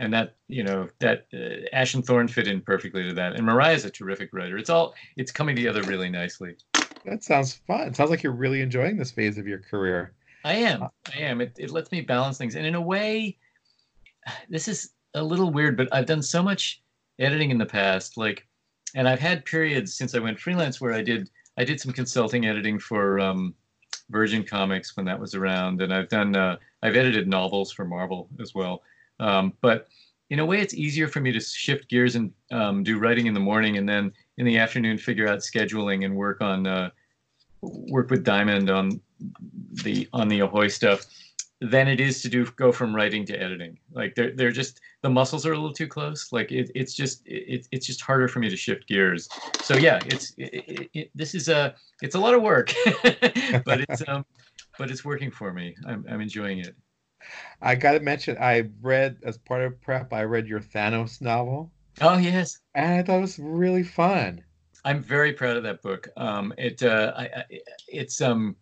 and 0.00 0.12
that 0.14 0.34
you 0.48 0.64
know 0.64 0.88
that 0.98 1.26
uh, 1.32 1.66
Ash 1.72 1.94
and 1.94 2.04
Thorn 2.04 2.26
fit 2.26 2.48
in 2.48 2.60
perfectly 2.62 3.04
to 3.04 3.14
that. 3.14 3.34
And 3.34 3.44
Mariah 3.44 3.74
is 3.74 3.84
a 3.84 3.90
terrific 3.90 4.30
writer. 4.32 4.58
It's 4.58 4.70
all 4.70 4.94
it's 5.16 5.30
coming 5.30 5.54
together 5.54 5.82
really 5.82 6.08
nicely. 6.08 6.56
That 7.04 7.22
sounds 7.22 7.54
fun. 7.66 7.82
It 7.82 7.96
sounds 7.96 8.10
like 8.10 8.22
you're 8.22 8.32
really 8.32 8.62
enjoying 8.62 8.96
this 8.96 9.12
phase 9.12 9.38
of 9.38 9.46
your 9.46 9.58
career. 9.58 10.14
I 10.44 10.54
am. 10.54 10.88
I 11.14 11.18
am. 11.18 11.40
It 11.40 11.52
it 11.58 11.70
lets 11.70 11.92
me 11.92 12.00
balance 12.00 12.38
things, 12.38 12.56
and 12.56 12.66
in 12.66 12.74
a 12.74 12.80
way, 12.80 13.36
this 14.48 14.66
is 14.66 14.90
a 15.14 15.22
little 15.22 15.50
weird, 15.50 15.76
but 15.76 15.88
I've 15.92 16.06
done 16.06 16.22
so 16.22 16.42
much 16.42 16.82
editing 17.18 17.50
in 17.50 17.58
the 17.58 17.66
past, 17.66 18.16
like, 18.16 18.46
and 18.94 19.06
I've 19.06 19.20
had 19.20 19.44
periods 19.44 19.94
since 19.94 20.14
I 20.14 20.18
went 20.18 20.40
freelance 20.40 20.80
where 20.80 20.94
I 20.94 21.02
did 21.02 21.30
I 21.58 21.64
did 21.64 21.78
some 21.78 21.92
consulting 21.92 22.46
editing 22.46 22.78
for 22.78 23.20
um, 23.20 23.54
Virgin 24.08 24.44
Comics 24.44 24.96
when 24.96 25.04
that 25.04 25.20
was 25.20 25.34
around, 25.34 25.82
and 25.82 25.92
I've 25.92 26.08
done 26.08 26.34
uh, 26.34 26.56
I've 26.82 26.96
edited 26.96 27.28
novels 27.28 27.70
for 27.70 27.84
Marvel 27.84 28.30
as 28.40 28.54
well. 28.54 28.82
Um, 29.20 29.52
but 29.60 29.88
in 30.30 30.38
a 30.38 30.46
way, 30.46 30.60
it's 30.60 30.74
easier 30.74 31.08
for 31.08 31.20
me 31.20 31.32
to 31.32 31.40
shift 31.40 31.88
gears 31.88 32.16
and 32.16 32.32
um, 32.50 32.82
do 32.82 32.98
writing 32.98 33.26
in 33.26 33.34
the 33.34 33.40
morning, 33.40 33.76
and 33.76 33.88
then 33.88 34.12
in 34.38 34.46
the 34.46 34.58
afternoon 34.58 34.96
figure 34.96 35.28
out 35.28 35.40
scheduling 35.40 36.04
and 36.04 36.16
work 36.16 36.40
on 36.40 36.66
uh, 36.66 36.90
work 37.62 38.10
with 38.10 38.24
Diamond 38.24 38.70
on 38.70 39.00
the 39.84 40.08
on 40.12 40.28
the 40.28 40.40
Ahoy 40.40 40.68
stuff. 40.68 41.04
Than 41.62 41.88
it 41.88 42.00
is 42.00 42.22
to 42.22 42.30
do 42.30 42.46
go 42.56 42.72
from 42.72 42.96
writing 42.96 43.26
to 43.26 43.38
editing. 43.38 43.78
Like 43.92 44.14
they're 44.14 44.34
they're 44.34 44.50
just 44.50 44.80
the 45.02 45.10
muscles 45.10 45.44
are 45.44 45.52
a 45.52 45.56
little 45.56 45.74
too 45.74 45.88
close. 45.88 46.32
Like 46.32 46.50
it, 46.50 46.70
it's 46.74 46.94
just 46.94 47.20
it, 47.26 47.66
it's 47.70 47.86
just 47.86 48.00
harder 48.00 48.28
for 48.28 48.38
me 48.38 48.48
to 48.48 48.56
shift 48.56 48.88
gears. 48.88 49.28
So 49.62 49.76
yeah, 49.76 50.00
it's 50.06 50.32
it, 50.38 50.88
it, 50.94 51.10
this 51.14 51.34
is 51.34 51.50
a 51.50 51.74
it's 52.00 52.14
a 52.14 52.18
lot 52.18 52.32
of 52.32 52.40
work, 52.40 52.72
but 53.66 53.82
it's 53.82 54.02
um 54.08 54.24
but 54.78 54.90
it's 54.90 55.04
working 55.04 55.30
for 55.30 55.52
me. 55.52 55.76
I'm 55.86 56.06
I'm 56.08 56.22
enjoying 56.22 56.60
it. 56.60 56.74
I 57.60 57.74
got 57.74 57.92
to 57.92 58.00
mention, 58.00 58.36
I 58.38 58.68
read 58.80 59.18
as 59.24 59.38
part 59.38 59.62
of 59.62 59.80
prep, 59.80 60.12
I 60.12 60.24
read 60.24 60.46
your 60.46 60.60
Thanos 60.60 61.20
novel. 61.20 61.70
Oh 62.00 62.18
yes, 62.18 62.58
and 62.74 62.94
I 62.94 63.02
thought 63.02 63.18
it 63.18 63.20
was 63.20 63.38
really 63.38 63.82
fun. 63.82 64.42
I'm 64.84 65.02
very 65.02 65.32
proud 65.32 65.56
of 65.56 65.62
that 65.64 65.82
book. 65.82 66.08
Um, 66.16 66.54
it 66.56 66.82
uh, 66.82 67.12
I, 67.16 67.22
I, 67.24 67.44
it's 67.88 68.20
um, 68.20 68.56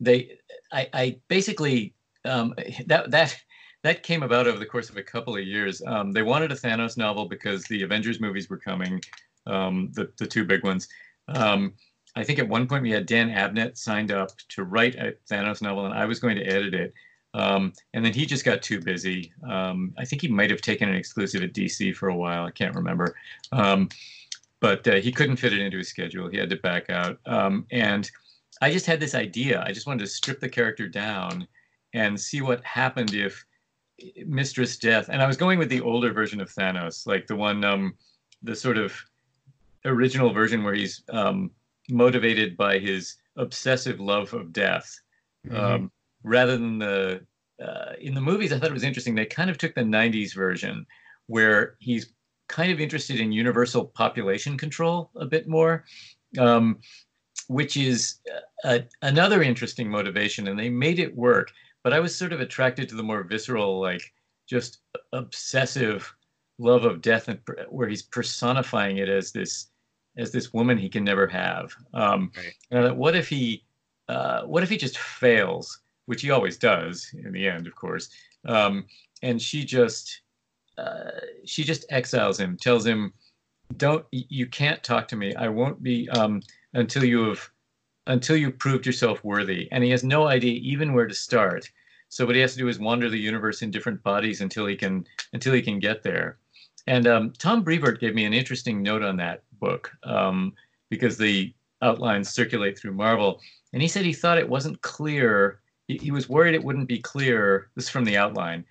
they 0.00 0.38
I, 0.72 0.88
I 0.92 1.20
basically 1.28 1.94
um, 2.24 2.54
that 2.86 3.10
that 3.10 3.36
that 3.82 4.02
came 4.02 4.22
about 4.22 4.46
over 4.46 4.58
the 4.58 4.66
course 4.66 4.88
of 4.90 4.96
a 4.96 5.02
couple 5.02 5.36
of 5.36 5.44
years. 5.44 5.82
Um, 5.86 6.12
they 6.12 6.22
wanted 6.22 6.52
a 6.52 6.56
Thanos 6.56 6.96
novel 6.96 7.26
because 7.26 7.64
the 7.64 7.82
Avengers 7.82 8.20
movies 8.20 8.48
were 8.48 8.58
coming, 8.58 9.02
um, 9.46 9.90
the 9.92 10.10
the 10.16 10.26
two 10.26 10.44
big 10.44 10.64
ones. 10.64 10.88
Um, 11.28 11.74
I 12.16 12.24
think 12.24 12.38
at 12.38 12.48
one 12.48 12.66
point 12.66 12.82
we 12.82 12.90
had 12.90 13.06
Dan 13.06 13.28
Abnett 13.28 13.76
signed 13.76 14.10
up 14.10 14.30
to 14.48 14.64
write 14.64 14.94
a 14.96 15.14
Thanos 15.30 15.60
novel, 15.60 15.84
and 15.84 15.94
I 15.94 16.06
was 16.06 16.18
going 16.18 16.36
to 16.36 16.46
edit 16.46 16.74
it. 16.74 16.94
Um, 17.34 17.72
and 17.94 18.04
then 18.04 18.12
he 18.12 18.26
just 18.26 18.44
got 18.44 18.62
too 18.62 18.80
busy. 18.80 19.32
Um, 19.48 19.94
I 19.98 20.04
think 20.04 20.22
he 20.22 20.28
might 20.28 20.50
have 20.50 20.60
taken 20.60 20.88
an 20.88 20.94
exclusive 20.94 21.42
at 21.42 21.52
DC 21.52 21.94
for 21.94 22.08
a 22.08 22.16
while. 22.16 22.44
I 22.44 22.50
can't 22.50 22.74
remember. 22.74 23.14
Um, 23.52 23.88
but 24.60 24.86
uh, 24.88 24.96
he 24.96 25.12
couldn't 25.12 25.36
fit 25.36 25.52
it 25.52 25.60
into 25.60 25.78
his 25.78 25.88
schedule. 25.88 26.28
He 26.28 26.38
had 26.38 26.50
to 26.50 26.56
back 26.56 26.90
out. 26.90 27.18
Um, 27.26 27.66
and 27.70 28.10
I 28.60 28.72
just 28.72 28.86
had 28.86 28.98
this 28.98 29.14
idea. 29.14 29.62
I 29.64 29.72
just 29.72 29.86
wanted 29.86 30.00
to 30.00 30.10
strip 30.10 30.40
the 30.40 30.48
character 30.48 30.88
down 30.88 31.46
and 31.94 32.18
see 32.18 32.40
what 32.40 32.64
happened 32.64 33.14
if 33.14 33.44
Mistress 34.26 34.76
Death. 34.78 35.08
And 35.08 35.22
I 35.22 35.26
was 35.26 35.36
going 35.36 35.58
with 35.58 35.68
the 35.68 35.80
older 35.80 36.12
version 36.12 36.40
of 36.40 36.50
Thanos, 36.50 37.06
like 37.06 37.26
the 37.26 37.36
one, 37.36 37.64
um, 37.64 37.94
the 38.42 38.56
sort 38.56 38.78
of 38.78 38.94
original 39.84 40.32
version 40.32 40.64
where 40.64 40.74
he's 40.74 41.02
um, 41.10 41.50
motivated 41.88 42.56
by 42.56 42.78
his 42.78 43.16
obsessive 43.36 44.00
love 44.00 44.32
of 44.34 44.52
death. 44.52 45.00
Mm-hmm. 45.46 45.86
Rather 46.22 46.56
than 46.56 46.78
the 46.78 47.20
uh, 47.62 47.92
in 48.00 48.14
the 48.14 48.20
movies, 48.20 48.52
I 48.52 48.58
thought 48.58 48.70
it 48.70 48.74
was 48.74 48.84
interesting. 48.84 49.14
They 49.14 49.26
kind 49.26 49.50
of 49.50 49.58
took 49.58 49.74
the 49.74 49.82
'90s 49.82 50.34
version, 50.34 50.86
where 51.26 51.76
he's 51.78 52.12
kind 52.48 52.72
of 52.72 52.80
interested 52.80 53.20
in 53.20 53.30
universal 53.32 53.84
population 53.84 54.56
control 54.56 55.10
a 55.16 55.26
bit 55.26 55.46
more, 55.46 55.84
um, 56.38 56.78
which 57.48 57.76
is 57.76 58.16
a, 58.64 58.84
another 59.02 59.42
interesting 59.42 59.90
motivation, 59.90 60.48
and 60.48 60.58
they 60.58 60.68
made 60.68 60.98
it 60.98 61.14
work. 61.16 61.52
But 61.84 61.92
I 61.92 62.00
was 62.00 62.14
sort 62.14 62.32
of 62.32 62.40
attracted 62.40 62.88
to 62.88 62.96
the 62.96 63.02
more 63.02 63.22
visceral, 63.22 63.80
like 63.80 64.02
just 64.48 64.78
obsessive 65.12 66.12
love 66.58 66.84
of 66.84 67.00
death, 67.00 67.28
and 67.28 67.38
where 67.68 67.88
he's 67.88 68.02
personifying 68.02 68.98
it 68.98 69.08
as 69.08 69.32
this 69.32 69.68
as 70.16 70.32
this 70.32 70.52
woman 70.52 70.76
he 70.76 70.88
can 70.88 71.04
never 71.04 71.26
have. 71.26 71.74
Um, 71.94 72.32
right. 72.36 72.84
Thought, 72.84 72.96
what 72.96 73.14
if 73.14 73.28
he, 73.28 73.64
uh, 74.08 74.42
what 74.42 74.62
if 74.62 74.68
he 74.68 74.76
just 74.76 74.98
fails, 74.98 75.80
which 76.08 76.22
he 76.22 76.30
always 76.30 76.56
does 76.56 77.14
in 77.22 77.32
the 77.32 77.46
end, 77.46 77.66
of 77.66 77.74
course. 77.74 78.08
Um, 78.46 78.86
and 79.22 79.40
she 79.40 79.62
just, 79.62 80.22
uh, 80.78 81.20
she 81.44 81.62
just 81.62 81.84
exiles 81.90 82.40
him, 82.40 82.56
tells 82.56 82.86
him, 82.86 83.12
"Don't, 83.76 84.06
you 84.10 84.46
can't 84.46 84.82
talk 84.82 85.06
to 85.08 85.16
me. 85.16 85.34
I 85.34 85.48
won't 85.48 85.82
be 85.82 86.08
um, 86.10 86.40
until 86.72 87.04
you 87.04 87.28
have, 87.28 87.50
until 88.06 88.38
you've 88.38 88.58
proved 88.58 88.86
yourself 88.86 89.22
worthy." 89.22 89.68
And 89.70 89.84
he 89.84 89.90
has 89.90 90.02
no 90.02 90.28
idea 90.28 90.58
even 90.62 90.94
where 90.94 91.06
to 91.06 91.14
start. 91.14 91.70
So 92.08 92.24
what 92.24 92.36
he 92.36 92.40
has 92.40 92.54
to 92.54 92.58
do 92.58 92.68
is 92.68 92.78
wander 92.78 93.10
the 93.10 93.18
universe 93.18 93.60
in 93.60 93.70
different 93.70 94.02
bodies 94.02 94.40
until 94.40 94.64
he 94.64 94.76
can, 94.76 95.06
until 95.34 95.52
he 95.52 95.60
can 95.60 95.78
get 95.78 96.02
there. 96.02 96.38
And 96.86 97.06
um, 97.06 97.32
Tom 97.36 97.62
Brevoort 97.62 98.00
gave 98.00 98.14
me 98.14 98.24
an 98.24 98.32
interesting 98.32 98.82
note 98.82 99.02
on 99.02 99.18
that 99.18 99.42
book 99.60 99.92
um, 100.04 100.54
because 100.88 101.18
the 101.18 101.52
outlines 101.82 102.30
circulate 102.30 102.78
through 102.78 102.94
Marvel. 102.94 103.40
And 103.74 103.82
he 103.82 103.88
said 103.88 104.06
he 104.06 104.14
thought 104.14 104.38
it 104.38 104.48
wasn't 104.48 104.80
clear. 104.80 105.60
He, 105.88 105.98
he 105.98 106.10
was 106.10 106.28
worried 106.28 106.54
it 106.54 106.62
wouldn't 106.62 106.88
be 106.88 107.00
clear. 107.00 107.70
This 107.74 107.86
is 107.86 107.90
from 107.90 108.04
the 108.04 108.16
outline. 108.16 108.64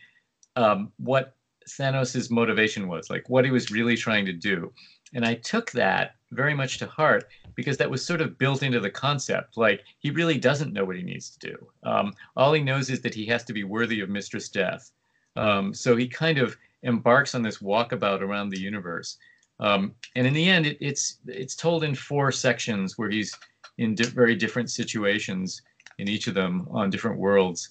Um, 0.55 0.91
what 0.97 1.35
Thanos' 1.67 2.31
motivation 2.31 2.87
was, 2.87 3.09
like 3.09 3.29
what 3.29 3.45
he 3.45 3.51
was 3.51 3.71
really 3.71 3.97
trying 3.97 4.25
to 4.25 4.33
do. 4.33 4.71
And 5.13 5.25
I 5.25 5.35
took 5.35 5.71
that 5.71 6.15
very 6.31 6.53
much 6.53 6.77
to 6.79 6.87
heart 6.87 7.29
because 7.55 7.77
that 7.77 7.89
was 7.89 8.05
sort 8.05 8.21
of 8.21 8.37
built 8.37 8.63
into 8.63 8.79
the 8.79 8.89
concept. 8.89 9.57
Like 9.57 9.83
he 9.99 10.11
really 10.11 10.37
doesn't 10.37 10.73
know 10.73 10.85
what 10.85 10.95
he 10.95 11.03
needs 11.03 11.29
to 11.31 11.49
do. 11.49 11.67
Um, 11.83 12.13
all 12.35 12.53
he 12.53 12.61
knows 12.61 12.89
is 12.89 13.01
that 13.01 13.13
he 13.13 13.25
has 13.27 13.43
to 13.45 13.53
be 13.53 13.63
worthy 13.63 14.01
of 14.01 14.09
Mistress 14.09 14.49
Death. 14.49 14.91
Um, 15.35 15.73
so 15.73 15.95
he 15.95 16.07
kind 16.07 16.37
of 16.37 16.57
embarks 16.83 17.35
on 17.35 17.41
this 17.41 17.59
walkabout 17.59 18.21
around 18.21 18.49
the 18.49 18.59
universe. 18.59 19.17
Um, 19.59 19.93
and 20.15 20.27
in 20.27 20.33
the 20.33 20.47
end, 20.47 20.65
it, 20.65 20.77
it's 20.79 21.17
it's 21.25 21.55
told 21.55 21.83
in 21.83 21.95
four 21.95 22.31
sections 22.31 22.97
where 22.97 23.09
he's 23.09 23.35
in 23.77 23.95
di- 23.95 24.05
very 24.05 24.35
different 24.35 24.69
situations 24.69 25.61
in 25.97 26.07
each 26.07 26.27
of 26.27 26.33
them 26.33 26.67
on 26.71 26.89
different 26.89 27.17
worlds. 27.19 27.69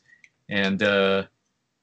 And 0.49 0.83
uh, 0.83 1.25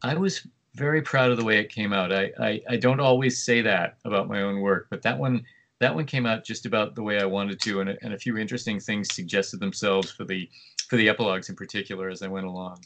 I 0.01 0.15
was 0.15 0.47
very 0.75 1.01
proud 1.01 1.31
of 1.31 1.37
the 1.37 1.43
way 1.43 1.59
it 1.59 1.69
came 1.69 1.93
out. 1.93 2.11
I, 2.11 2.31
I, 2.39 2.61
I 2.69 2.77
don't 2.77 2.99
always 2.99 3.43
say 3.43 3.61
that 3.61 3.97
about 4.05 4.27
my 4.27 4.41
own 4.41 4.61
work, 4.61 4.87
but 4.89 5.01
that 5.03 5.17
one 5.17 5.43
that 5.79 5.95
one 5.95 6.05
came 6.05 6.25
out 6.25 6.45
just 6.45 6.65
about 6.65 6.95
the 6.95 7.03
way 7.03 7.19
I 7.19 7.25
wanted 7.25 7.59
to, 7.61 7.81
and 7.81 7.89
a, 7.89 7.97
and 8.01 8.13
a 8.13 8.17
few 8.17 8.37
interesting 8.37 8.79
things 8.79 9.13
suggested 9.13 9.59
themselves 9.59 10.11
for 10.11 10.23
the 10.23 10.49
for 10.87 10.95
the 10.95 11.09
epilogues 11.09 11.49
in 11.49 11.55
particular 11.55 12.09
as 12.09 12.21
I 12.21 12.27
went 12.27 12.45
along 12.45 12.79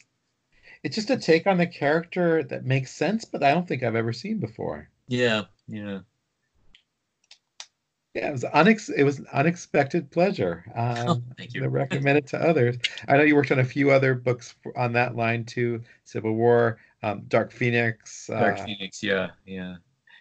it's 0.82 0.94
just 0.94 1.10
a 1.10 1.16
take 1.16 1.46
on 1.46 1.58
the 1.58 1.66
character 1.66 2.42
that 2.44 2.64
makes 2.64 2.92
sense, 2.92 3.24
but 3.24 3.42
I 3.42 3.52
don't 3.52 3.66
think 3.66 3.82
I've 3.82 3.94
ever 3.94 4.12
seen 4.12 4.38
before. 4.38 4.88
Yeah, 5.08 5.44
yeah. 5.66 6.00
Yeah, 8.14 8.28
it 8.28 8.32
was 8.32 8.44
unex- 8.44 8.92
it 8.94 9.04
was 9.04 9.18
an 9.18 9.26
unexpected 9.32 10.10
pleasure. 10.10 10.64
Um, 10.74 11.08
oh, 11.08 11.22
thank 11.36 11.54
you. 11.54 11.60
to 11.60 11.68
recommend 11.68 12.18
it 12.18 12.26
to 12.28 12.38
others. 12.38 12.76
I 13.06 13.16
know 13.16 13.22
you 13.22 13.36
worked 13.36 13.52
on 13.52 13.58
a 13.58 13.64
few 13.64 13.90
other 13.90 14.14
books 14.14 14.56
on 14.76 14.92
that 14.94 15.14
line 15.14 15.44
too. 15.44 15.82
Civil 16.04 16.34
War, 16.34 16.78
um, 17.02 17.22
Dark 17.28 17.52
Phoenix. 17.52 18.26
Dark 18.28 18.58
uh, 18.58 18.64
Phoenix, 18.64 19.02
yeah, 19.02 19.28
yeah. 19.46 19.76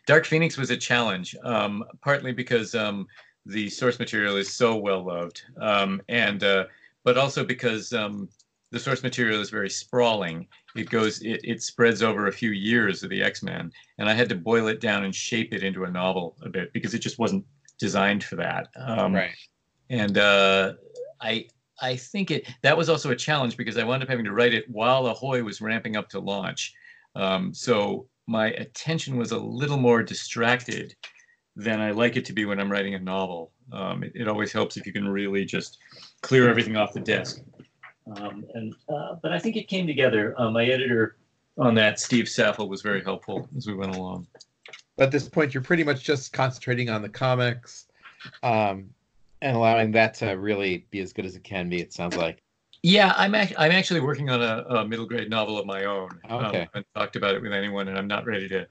Dark 0.05 0.25
Phoenix 0.25 0.57
was 0.57 0.69
a 0.69 0.77
challenge, 0.77 1.35
um, 1.43 1.83
partly 2.01 2.33
because 2.33 2.75
um, 2.75 3.07
the 3.45 3.69
source 3.69 3.99
material 3.99 4.35
is 4.35 4.53
so 4.53 4.75
well 4.75 5.03
loved, 5.05 5.41
um, 5.59 6.01
and 6.09 6.43
uh, 6.43 6.65
but 7.03 7.17
also 7.17 7.43
because 7.43 7.93
um, 7.93 8.29
the 8.71 8.79
source 8.79 9.03
material 9.03 9.41
is 9.41 9.49
very 9.49 9.69
sprawling. 9.69 10.45
It 10.75 10.89
goes, 10.89 11.21
it, 11.21 11.39
it 11.43 11.61
spreads 11.63 12.03
over 12.03 12.27
a 12.27 12.31
few 12.31 12.51
years 12.51 13.01
of 13.03 13.09
the 13.09 13.23
X 13.23 13.43
Men, 13.43 13.71
and 13.97 14.09
I 14.09 14.13
had 14.13 14.29
to 14.29 14.35
boil 14.35 14.67
it 14.67 14.81
down 14.81 15.05
and 15.05 15.15
shape 15.15 15.53
it 15.53 15.63
into 15.63 15.85
a 15.85 15.91
novel 15.91 16.35
a 16.41 16.49
bit 16.49 16.71
because 16.73 16.93
it 16.93 16.99
just 16.99 17.19
wasn't 17.19 17.45
designed 17.79 18.23
for 18.23 18.35
that. 18.37 18.67
Um, 18.75 19.13
right. 19.13 19.31
And 19.89 20.17
uh, 20.17 20.73
I 21.21 21.47
I 21.81 21.95
think 21.95 22.31
it 22.31 22.47
that 22.63 22.75
was 22.77 22.89
also 22.89 23.11
a 23.11 23.15
challenge 23.15 23.57
because 23.57 23.77
I 23.77 23.83
wound 23.83 24.03
up 24.03 24.09
having 24.09 24.25
to 24.25 24.33
write 24.33 24.53
it 24.53 24.69
while 24.69 25.07
Ahoy 25.07 25.43
was 25.43 25.61
ramping 25.61 25.95
up 25.95 26.09
to 26.09 26.19
launch. 26.19 26.73
Um, 27.15 27.53
so 27.53 28.07
my 28.27 28.47
attention 28.51 29.17
was 29.17 29.31
a 29.31 29.37
little 29.37 29.77
more 29.77 30.03
distracted 30.03 30.95
than 31.55 31.79
I 31.79 31.91
like 31.91 32.15
it 32.17 32.25
to 32.25 32.33
be 32.33 32.45
when 32.45 32.59
I'm 32.59 32.71
writing 32.71 32.93
a 32.93 32.99
novel. 32.99 33.51
Um, 33.71 34.03
it, 34.03 34.11
it 34.13 34.27
always 34.27 34.51
helps 34.51 34.77
if 34.77 34.85
you 34.85 34.93
can 34.93 35.07
really 35.07 35.45
just 35.45 35.79
clear 36.21 36.49
everything 36.49 36.77
off 36.77 36.93
the 36.93 36.99
desk. 36.99 37.41
Um, 38.15 38.45
and 38.53 38.73
uh, 38.89 39.15
but 39.21 39.33
I 39.33 39.39
think 39.39 39.55
it 39.55 39.67
came 39.67 39.87
together. 39.87 40.39
Uh, 40.39 40.51
my 40.51 40.65
editor 40.65 41.17
on 41.57 41.73
that, 41.75 41.99
Steve 41.99 42.29
Saffel, 42.29 42.69
was 42.69 42.81
very 42.81 43.03
helpful 43.03 43.49
as 43.57 43.67
we 43.67 43.73
went 43.73 43.95
along. 43.95 44.27
At 44.99 45.11
this 45.11 45.29
point, 45.29 45.53
you're 45.53 45.63
pretty 45.63 45.83
much 45.83 46.03
just 46.03 46.33
concentrating 46.33 46.89
on 46.89 47.01
the 47.01 47.09
comics, 47.09 47.87
um, 48.43 48.89
and 49.41 49.55
allowing 49.55 49.91
that 49.91 50.13
to 50.15 50.31
really 50.31 50.85
be 50.89 50.99
as 50.99 51.13
good 51.13 51.25
as 51.25 51.35
it 51.35 51.43
can 51.43 51.69
be. 51.69 51.79
It 51.79 51.93
sounds 51.93 52.15
like. 52.17 52.41
Yeah, 52.83 53.13
I'm 53.17 53.35
ac- 53.35 53.55
I'm 53.57 53.71
actually 53.71 53.99
working 53.99 54.29
on 54.29 54.41
a, 54.41 54.63
a, 54.69 54.87
middle 54.87 55.05
grade 55.05 55.29
novel 55.29 55.57
of 55.57 55.65
my 55.65 55.85
own. 55.85 56.09
Um, 56.29 56.45
okay. 56.45 56.45
Um, 56.45 56.53
I 56.55 56.59
haven't 56.59 56.87
talked 56.95 57.15
about 57.15 57.35
it 57.35 57.41
with 57.41 57.53
anyone, 57.53 57.87
and 57.87 57.97
I'm 57.97 58.07
not 58.07 58.25
ready 58.25 58.47
to 58.49 58.67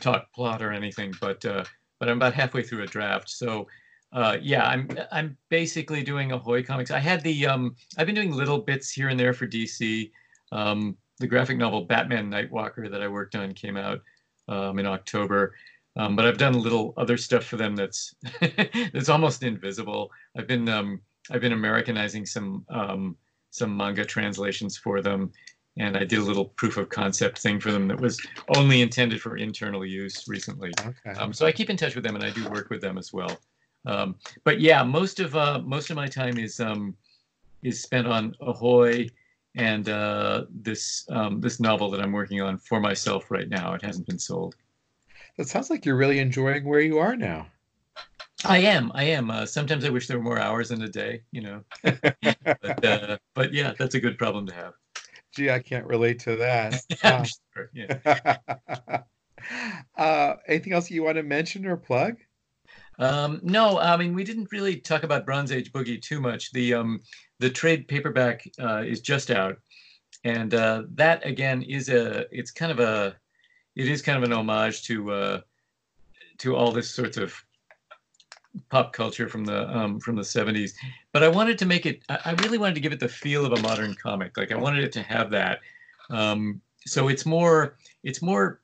talk 0.00 0.32
plot 0.32 0.62
or 0.62 0.72
anything. 0.72 1.14
But 1.20 1.44
uh, 1.44 1.64
but 1.98 2.08
I'm 2.08 2.16
about 2.16 2.34
halfway 2.34 2.62
through 2.62 2.82
a 2.82 2.86
draft, 2.86 3.30
so 3.30 3.66
uh, 4.12 4.38
yeah, 4.40 4.66
I'm 4.66 4.88
I'm 5.12 5.36
basically 5.48 6.02
doing 6.02 6.32
Ahoy 6.32 6.62
comics. 6.62 6.90
I 6.90 6.98
had 6.98 7.22
the 7.22 7.46
um, 7.46 7.76
I've 7.96 8.06
been 8.06 8.14
doing 8.14 8.32
little 8.32 8.58
bits 8.58 8.90
here 8.90 9.08
and 9.08 9.18
there 9.18 9.32
for 9.32 9.46
DC. 9.46 10.10
Um, 10.52 10.96
the 11.18 11.26
graphic 11.26 11.58
novel 11.58 11.84
Batman 11.84 12.30
Nightwalker 12.30 12.90
that 12.90 13.02
I 13.02 13.08
worked 13.08 13.36
on 13.36 13.52
came 13.52 13.76
out 13.76 14.00
um, 14.48 14.78
in 14.78 14.86
October. 14.86 15.54
Um, 15.96 16.14
but 16.14 16.24
I've 16.24 16.38
done 16.38 16.54
a 16.54 16.58
little 16.58 16.94
other 16.96 17.16
stuff 17.16 17.44
for 17.44 17.56
them 17.56 17.74
that's 17.74 18.14
that's 18.92 19.08
almost 19.08 19.42
invisible. 19.42 20.10
I've 20.36 20.46
been 20.46 20.68
um, 20.68 21.00
I've 21.30 21.40
been 21.40 21.52
Americanizing 21.52 22.26
some 22.26 22.64
um, 22.68 23.16
some 23.50 23.76
manga 23.76 24.04
translations 24.04 24.76
for 24.76 25.02
them, 25.02 25.32
and 25.78 25.96
I 25.96 26.04
did 26.04 26.20
a 26.20 26.22
little 26.22 26.46
proof 26.56 26.76
of 26.76 26.88
concept 26.88 27.38
thing 27.38 27.58
for 27.58 27.72
them 27.72 27.88
that 27.88 28.00
was 28.00 28.20
only 28.56 28.82
intended 28.82 29.20
for 29.20 29.36
internal 29.36 29.84
use 29.84 30.28
recently. 30.28 30.72
Okay. 30.80 31.18
Um, 31.18 31.32
so 31.32 31.44
I 31.46 31.52
keep 31.52 31.70
in 31.70 31.76
touch 31.76 31.94
with 31.94 32.04
them, 32.04 32.14
and 32.14 32.24
I 32.24 32.30
do 32.30 32.48
work 32.48 32.70
with 32.70 32.80
them 32.80 32.96
as 32.96 33.12
well. 33.12 33.38
Um, 33.86 34.16
but 34.44 34.60
yeah, 34.60 34.82
most 34.84 35.20
of 35.20 35.34
uh, 35.34 35.60
most 35.64 35.90
of 35.90 35.96
my 35.96 36.06
time 36.06 36.38
is 36.38 36.60
um, 36.60 36.96
is 37.62 37.82
spent 37.82 38.06
on 38.06 38.34
Ahoy 38.40 39.08
and 39.56 39.88
uh, 39.88 40.44
this 40.50 41.04
um, 41.10 41.40
this 41.40 41.60
novel 41.60 41.90
that 41.90 42.00
I'm 42.00 42.12
working 42.12 42.40
on 42.40 42.58
for 42.58 42.80
myself 42.80 43.30
right 43.30 43.48
now. 43.48 43.74
It 43.74 43.82
hasn't 43.82 44.06
been 44.06 44.18
sold. 44.18 44.54
That 45.36 45.48
sounds 45.48 45.70
like 45.70 45.84
you're 45.84 45.96
really 45.96 46.18
enjoying 46.18 46.64
where 46.64 46.80
you 46.80 46.98
are 46.98 47.16
now. 47.16 47.46
I 48.44 48.58
am. 48.58 48.90
I 48.94 49.04
am. 49.04 49.30
Uh, 49.30 49.46
sometimes 49.46 49.84
I 49.84 49.90
wish 49.90 50.06
there 50.06 50.18
were 50.18 50.24
more 50.24 50.38
hours 50.38 50.70
in 50.70 50.82
a 50.82 50.88
day, 50.88 51.22
you 51.30 51.42
know. 51.42 51.62
but, 51.82 52.84
uh, 52.84 53.18
but 53.34 53.52
yeah, 53.52 53.74
that's 53.78 53.94
a 53.94 54.00
good 54.00 54.18
problem 54.18 54.46
to 54.46 54.54
have. 54.54 54.72
Gee, 55.34 55.50
I 55.50 55.60
can't 55.60 55.86
relate 55.86 56.18
to 56.20 56.36
that. 56.36 56.80
Uh, 57.02 57.24
sure. 57.54 57.70
Yeah. 57.72 58.38
uh, 59.96 60.34
anything 60.48 60.72
else 60.72 60.90
you 60.90 61.02
want 61.02 61.16
to 61.16 61.22
mention 61.22 61.66
or 61.66 61.76
plug? 61.76 62.16
Um, 62.98 63.40
no, 63.42 63.78
I 63.78 63.96
mean 63.96 64.14
we 64.14 64.24
didn't 64.24 64.52
really 64.52 64.76
talk 64.76 65.02
about 65.02 65.24
Bronze 65.24 65.52
Age 65.52 65.72
Boogie 65.72 66.00
too 66.00 66.20
much. 66.20 66.52
The 66.52 66.74
um, 66.74 67.00
the 67.38 67.48
trade 67.48 67.88
paperback 67.88 68.44
uh, 68.60 68.82
is 68.86 69.00
just 69.00 69.30
out, 69.30 69.56
and 70.24 70.52
uh, 70.52 70.82
that 70.94 71.24
again 71.24 71.62
is 71.62 71.88
a 71.88 72.26
it's 72.30 72.50
kind 72.50 72.70
of 72.70 72.80
a 72.80 73.16
it 73.76 73.88
is 73.88 74.02
kind 74.02 74.18
of 74.18 74.24
an 74.24 74.32
homage 74.32 74.82
to 74.84 75.10
uh, 75.10 75.40
to 76.38 76.56
all 76.56 76.72
this 76.72 76.90
sorts 76.90 77.16
of 77.16 77.34
pop 78.68 78.92
culture 78.92 79.28
from 79.28 79.44
the 79.44 79.68
um, 79.76 80.00
from 80.00 80.16
the 80.16 80.22
70s. 80.22 80.72
But 81.12 81.22
I 81.22 81.28
wanted 81.28 81.58
to 81.58 81.66
make 81.66 81.86
it. 81.86 82.02
I 82.08 82.32
really 82.32 82.58
wanted 82.58 82.74
to 82.74 82.80
give 82.80 82.92
it 82.92 83.00
the 83.00 83.08
feel 83.08 83.44
of 83.44 83.52
a 83.52 83.62
modern 83.62 83.94
comic. 83.94 84.36
Like 84.36 84.52
I 84.52 84.56
wanted 84.56 84.84
it 84.84 84.92
to 84.92 85.02
have 85.02 85.30
that. 85.30 85.60
Um, 86.10 86.60
so 86.86 87.08
it's 87.08 87.26
more 87.26 87.76
it's 88.02 88.22
more 88.22 88.60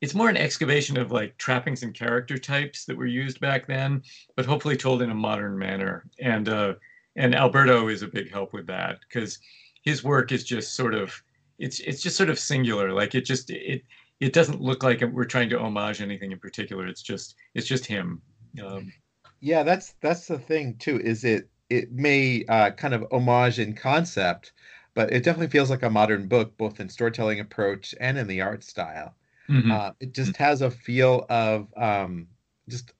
it's 0.00 0.14
more 0.14 0.28
an 0.28 0.36
excavation 0.36 0.96
of 0.98 1.10
like 1.10 1.36
trappings 1.38 1.82
and 1.82 1.94
character 1.94 2.38
types 2.38 2.84
that 2.84 2.96
were 2.96 3.06
used 3.06 3.40
back 3.40 3.66
then, 3.66 4.02
but 4.36 4.46
hopefully 4.46 4.76
told 4.76 5.02
in 5.02 5.10
a 5.10 5.14
modern 5.14 5.58
manner. 5.58 6.04
And 6.20 6.48
uh, 6.48 6.74
and 7.16 7.34
Alberto 7.34 7.88
is 7.88 8.02
a 8.02 8.08
big 8.08 8.30
help 8.30 8.52
with 8.52 8.66
that 8.66 8.98
because 9.08 9.38
his 9.82 10.04
work 10.04 10.32
is 10.32 10.44
just 10.44 10.74
sort 10.74 10.94
of 10.94 11.20
it's 11.58 11.80
it's 11.80 12.02
just 12.02 12.16
sort 12.16 12.30
of 12.30 12.38
singular. 12.38 12.92
Like 12.92 13.14
it 13.14 13.22
just 13.22 13.50
it 13.50 13.82
it 14.20 14.32
doesn't 14.32 14.60
look 14.60 14.82
like 14.82 15.00
we're 15.00 15.24
trying 15.24 15.50
to 15.50 15.58
homage 15.58 16.00
anything 16.00 16.32
in 16.32 16.38
particular. 16.38 16.86
It's 16.86 17.02
just 17.02 17.36
it's 17.54 17.66
just 17.66 17.86
him. 17.86 18.22
Um, 18.64 18.92
yeah, 19.40 19.62
that's 19.62 19.94
that's 20.00 20.26
the 20.26 20.38
thing 20.38 20.76
too. 20.78 20.98
Is 21.00 21.24
it 21.24 21.48
it 21.68 21.92
may 21.92 22.44
uh, 22.48 22.70
kind 22.70 22.94
of 22.94 23.06
homage 23.12 23.58
in 23.58 23.74
concept, 23.74 24.52
but 24.94 25.12
it 25.12 25.24
definitely 25.24 25.48
feels 25.48 25.70
like 25.70 25.82
a 25.82 25.90
modern 25.90 26.26
book, 26.28 26.56
both 26.56 26.80
in 26.80 26.88
storytelling 26.88 27.40
approach 27.40 27.94
and 28.00 28.16
in 28.18 28.26
the 28.26 28.40
art 28.40 28.64
style. 28.64 29.14
Mm-hmm. 29.48 29.70
Uh, 29.70 29.90
it 30.00 30.12
just 30.12 30.36
has 30.36 30.62
a 30.62 30.70
feel 30.70 31.26
of 31.28 31.68
um, 31.76 32.26
just 32.68 32.92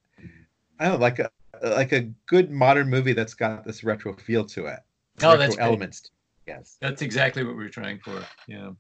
I 0.79 0.85
don't 0.85 0.95
know, 0.95 1.01
like 1.01 1.19
a 1.19 1.31
like 1.63 1.93
a 1.93 2.03
good 2.27 2.51
modern 2.51 2.91
movie 2.91 3.15
that's 3.15 3.35
got 3.35 3.65
this 3.65 3.83
retro 3.83 4.15
feel 4.15 4.45
to 4.45 4.67
it. 4.67 4.81
Oh, 5.23 5.31
retro 5.31 5.39
that's 5.39 5.59
elements. 5.59 6.11
Yes, 6.47 6.77
that's 6.81 7.03
exactly 7.03 7.43
what 7.45 7.57
we 7.57 7.65
are 7.65 7.71
trying 7.71 7.99
for. 7.99 8.23
Yeah, 8.47 8.71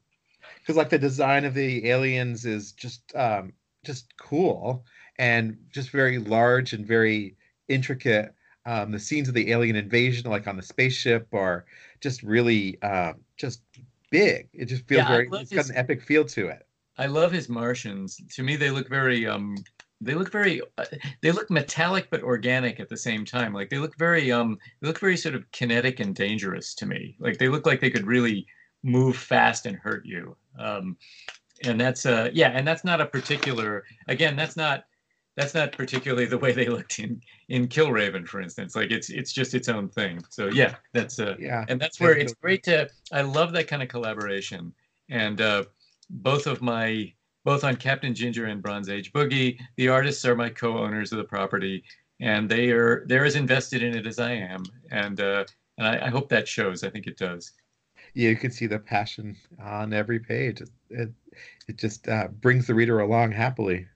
because 0.66 0.76
like 0.76 0.90
the 0.90 0.98
design 0.98 1.44
of 1.44 1.54
the 1.54 1.88
aliens 1.88 2.44
is 2.44 2.72
just 2.72 3.14
um, 3.14 3.52
just 3.84 4.16
cool 4.16 4.84
and 5.18 5.56
just 5.70 5.90
very 5.90 6.18
large 6.18 6.72
and 6.72 6.84
very 6.84 7.36
intricate. 7.68 8.34
Um, 8.64 8.90
the 8.90 8.98
scenes 8.98 9.28
of 9.28 9.34
the 9.34 9.52
alien 9.52 9.76
invasion, 9.76 10.28
like 10.28 10.48
on 10.48 10.56
the 10.56 10.62
spaceship, 10.62 11.32
are 11.32 11.66
just 12.00 12.24
really 12.24 12.78
uh, 12.82 13.12
just 13.36 13.62
big. 14.10 14.48
It 14.52 14.64
just 14.64 14.88
feels 14.88 15.02
yeah, 15.02 15.08
very. 15.08 15.28
It's 15.34 15.50
his, 15.50 15.68
got 15.68 15.70
an 15.70 15.76
epic 15.76 16.02
feel 16.02 16.24
to 16.24 16.48
it. 16.48 16.66
I 16.98 17.06
love 17.06 17.30
his 17.30 17.48
Martians. 17.48 18.20
To 18.34 18.42
me, 18.42 18.56
they 18.56 18.70
look 18.70 18.88
very. 18.88 19.24
Um, 19.24 19.56
they 20.00 20.14
look 20.14 20.32
very. 20.32 20.62
Uh, 20.78 20.84
they 21.22 21.30
look 21.30 21.48
metallic 21.48 22.08
but 22.10 22.24
organic 22.24 22.80
at 22.80 22.88
the 22.88 22.96
same 22.96 23.24
time. 23.24 23.54
Like 23.54 23.70
they 23.70 23.78
look 23.78 23.96
very. 23.98 24.32
Um, 24.32 24.58
they 24.80 24.88
look 24.88 24.98
very 24.98 25.16
sort 25.16 25.36
of 25.36 25.48
kinetic 25.52 26.00
and 26.00 26.12
dangerous 26.12 26.74
to 26.74 26.86
me. 26.86 27.16
Like 27.20 27.38
they 27.38 27.48
look 27.48 27.66
like 27.66 27.80
they 27.80 27.90
could 27.90 28.04
really 28.04 28.48
move 28.82 29.16
fast 29.16 29.66
and 29.66 29.76
hurt 29.76 30.04
you. 30.04 30.36
Um, 30.58 30.96
and 31.64 31.80
that's 31.80 32.06
uh, 32.06 32.30
yeah, 32.32 32.50
and 32.50 32.66
that's 32.66 32.84
not 32.84 33.00
a 33.00 33.06
particular. 33.06 33.84
Again, 34.08 34.36
that's 34.36 34.56
not 34.56 34.84
that's 35.36 35.54
not 35.54 35.72
particularly 35.72 36.26
the 36.26 36.38
way 36.38 36.52
they 36.52 36.66
looked 36.66 36.98
in 36.98 37.20
in 37.48 37.68
Killraven, 37.68 38.26
for 38.26 38.40
instance. 38.40 38.74
Like 38.74 38.90
it's 38.90 39.10
it's 39.10 39.32
just 39.32 39.54
its 39.54 39.68
own 39.68 39.88
thing. 39.88 40.24
So 40.30 40.46
yeah, 40.46 40.74
that's 40.92 41.18
uh, 41.18 41.36
yeah, 41.38 41.64
and 41.68 41.80
that's 41.80 42.00
where 42.00 42.16
it's 42.16 42.34
great 42.34 42.62
to. 42.64 42.88
I 43.12 43.22
love 43.22 43.52
that 43.52 43.68
kind 43.68 43.82
of 43.82 43.88
collaboration, 43.88 44.72
and 45.08 45.40
uh, 45.40 45.64
both 46.10 46.46
of 46.46 46.62
my 46.62 47.12
both 47.44 47.64
on 47.64 47.76
Captain 47.76 48.14
Ginger 48.14 48.46
and 48.46 48.62
Bronze 48.62 48.88
Age 48.88 49.12
Boogie, 49.12 49.58
the 49.76 49.88
artists 49.88 50.24
are 50.24 50.34
my 50.34 50.48
co-owners 50.48 51.12
of 51.12 51.18
the 51.18 51.24
property, 51.24 51.84
and 52.20 52.48
they 52.48 52.70
are 52.70 53.04
they're 53.06 53.24
as 53.24 53.36
invested 53.36 53.82
in 53.82 53.96
it 53.96 54.06
as 54.06 54.18
I 54.18 54.32
am, 54.32 54.64
and 54.90 55.20
uh, 55.20 55.44
and 55.78 55.86
I, 55.86 56.06
I 56.06 56.08
hope 56.08 56.28
that 56.30 56.48
shows. 56.48 56.82
I 56.82 56.90
think 56.90 57.06
it 57.06 57.18
does. 57.18 57.52
Yeah, 58.16 58.30
you 58.30 58.36
can 58.36 58.50
see 58.50 58.66
the 58.66 58.78
passion 58.78 59.36
on 59.62 59.92
every 59.92 60.18
page. 60.18 60.62
It 60.88 61.12
it 61.68 61.76
just 61.76 62.08
uh, 62.08 62.28
brings 62.28 62.66
the 62.66 62.74
reader 62.74 63.00
along 63.00 63.32
happily. 63.32 63.86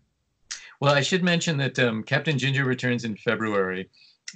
Well, 0.78 0.94
I 0.94 1.00
should 1.00 1.24
mention 1.24 1.56
that 1.56 1.78
um, 1.78 2.02
Captain 2.02 2.38
Ginger 2.38 2.66
returns 2.66 3.06
in 3.06 3.16
February, 3.16 3.88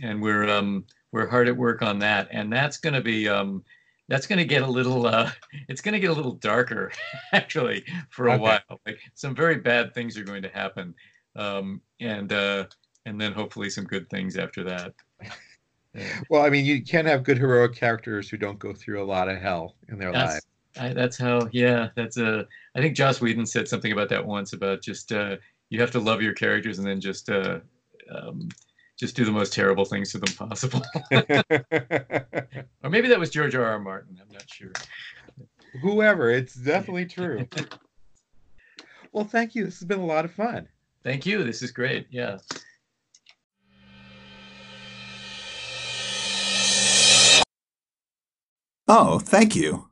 and 0.03 0.23
we're 0.23 0.49
um, 0.49 0.87
we're 1.13 1.29
hard 1.29 1.49
at 1.49 1.57
work 1.59 1.83
on 1.83 1.99
that, 1.99 2.29
and 2.31 2.51
that's 2.51 2.79
going 2.79 2.95
to 2.95 3.03
be 3.03 3.29
um, 3.29 3.63
that's 4.09 4.27
going 4.27 4.39
to 4.39 4.47
get 4.47 4.63
a 4.63 4.67
little 4.67 5.07
uh, 5.07 5.31
it's 5.69 5.83
going 5.83 5.93
to 5.93 6.01
get 6.01 6.09
a 6.09 6.15
little 6.15 6.37
darker 6.37 6.91
actually 7.35 7.85
for 8.09 8.29
a 8.29 8.33
okay. 8.37 8.43
while. 8.43 8.81
Like 8.87 9.01
some 9.13 9.35
very 9.35 9.57
bad 9.57 9.93
things 9.93 10.17
are 10.17 10.25
going 10.25 10.45
to 10.45 10.49
happen, 10.49 10.95
um, 11.37 11.83
and 12.01 12.33
uh, 12.33 12.65
and 13.05 13.21
then 13.21 13.35
hopefully 13.35 13.69
some 13.69 13.85
good 13.85 14.09
things 14.09 14.39
after 14.39 14.65
that. 14.65 14.95
Well, 16.31 16.45
I 16.45 16.51
mean, 16.51 16.65
you 16.65 16.83
can't 16.83 17.07
have 17.07 17.23
good 17.23 17.39
heroic 17.39 17.75
characters 17.75 18.29
who 18.29 18.37
don't 18.37 18.59
go 18.59 18.73
through 18.73 19.03
a 19.03 19.07
lot 19.07 19.29
of 19.29 19.39
hell 19.39 19.77
in 19.89 19.99
their 19.99 20.13
that's, 20.13 20.35
lives. 20.35 20.47
I, 20.79 20.93
that's 20.93 21.17
how, 21.17 21.49
yeah. 21.53 21.89
That's 21.95 22.17
a. 22.17 22.41
Uh, 22.41 22.45
think 22.77 22.97
Joss 22.97 23.21
Whedon 23.21 23.47
said 23.47 23.69
something 23.69 23.93
about 23.93 24.09
that 24.09 24.25
once 24.25 24.53
about 24.53 24.83
just 24.83 25.13
uh, 25.13 25.37
you 25.71 25.81
have 25.81 25.91
to 25.93 26.01
love 26.01 26.23
your 26.23 26.33
characters 26.33 26.79
and 26.79 26.87
then 26.87 27.01
just 27.01 27.31
uh, 27.31 27.61
um, 28.11 28.49
just 28.97 29.17
do 29.17 29.25
the 29.25 29.33
most 29.33 29.53
terrible 29.53 29.85
things 29.85 30.13
to 30.13 30.19
them 30.19 30.35
possible. 30.35 30.83
or 32.83 32.91
maybe 32.91 33.09
that 33.09 33.19
was 33.19 33.31
George 33.31 33.55
R. 33.55 33.65
R. 33.65 33.79
Martin. 33.79 34.21
I'm 34.21 34.33
not 34.33 34.49
sure. 34.49 34.73
Whoever, 35.83 36.31
it's 36.31 36.55
definitely 36.55 37.07
true. 37.07 37.49
well, 39.13 39.25
thank 39.25 39.55
you. 39.55 39.65
This 39.65 39.81
has 39.81 39.89
been 39.89 40.01
a 40.01 40.07
lot 40.07 40.25
of 40.25 40.33
fun. 40.33 40.69
Thank 41.03 41.27
you. 41.27 41.43
This 41.45 41.63
is 41.63 41.71
great. 41.71 42.07
Yeah. 42.11 42.39
Oh, 48.89 49.19
thank 49.19 49.57
you. 49.57 49.89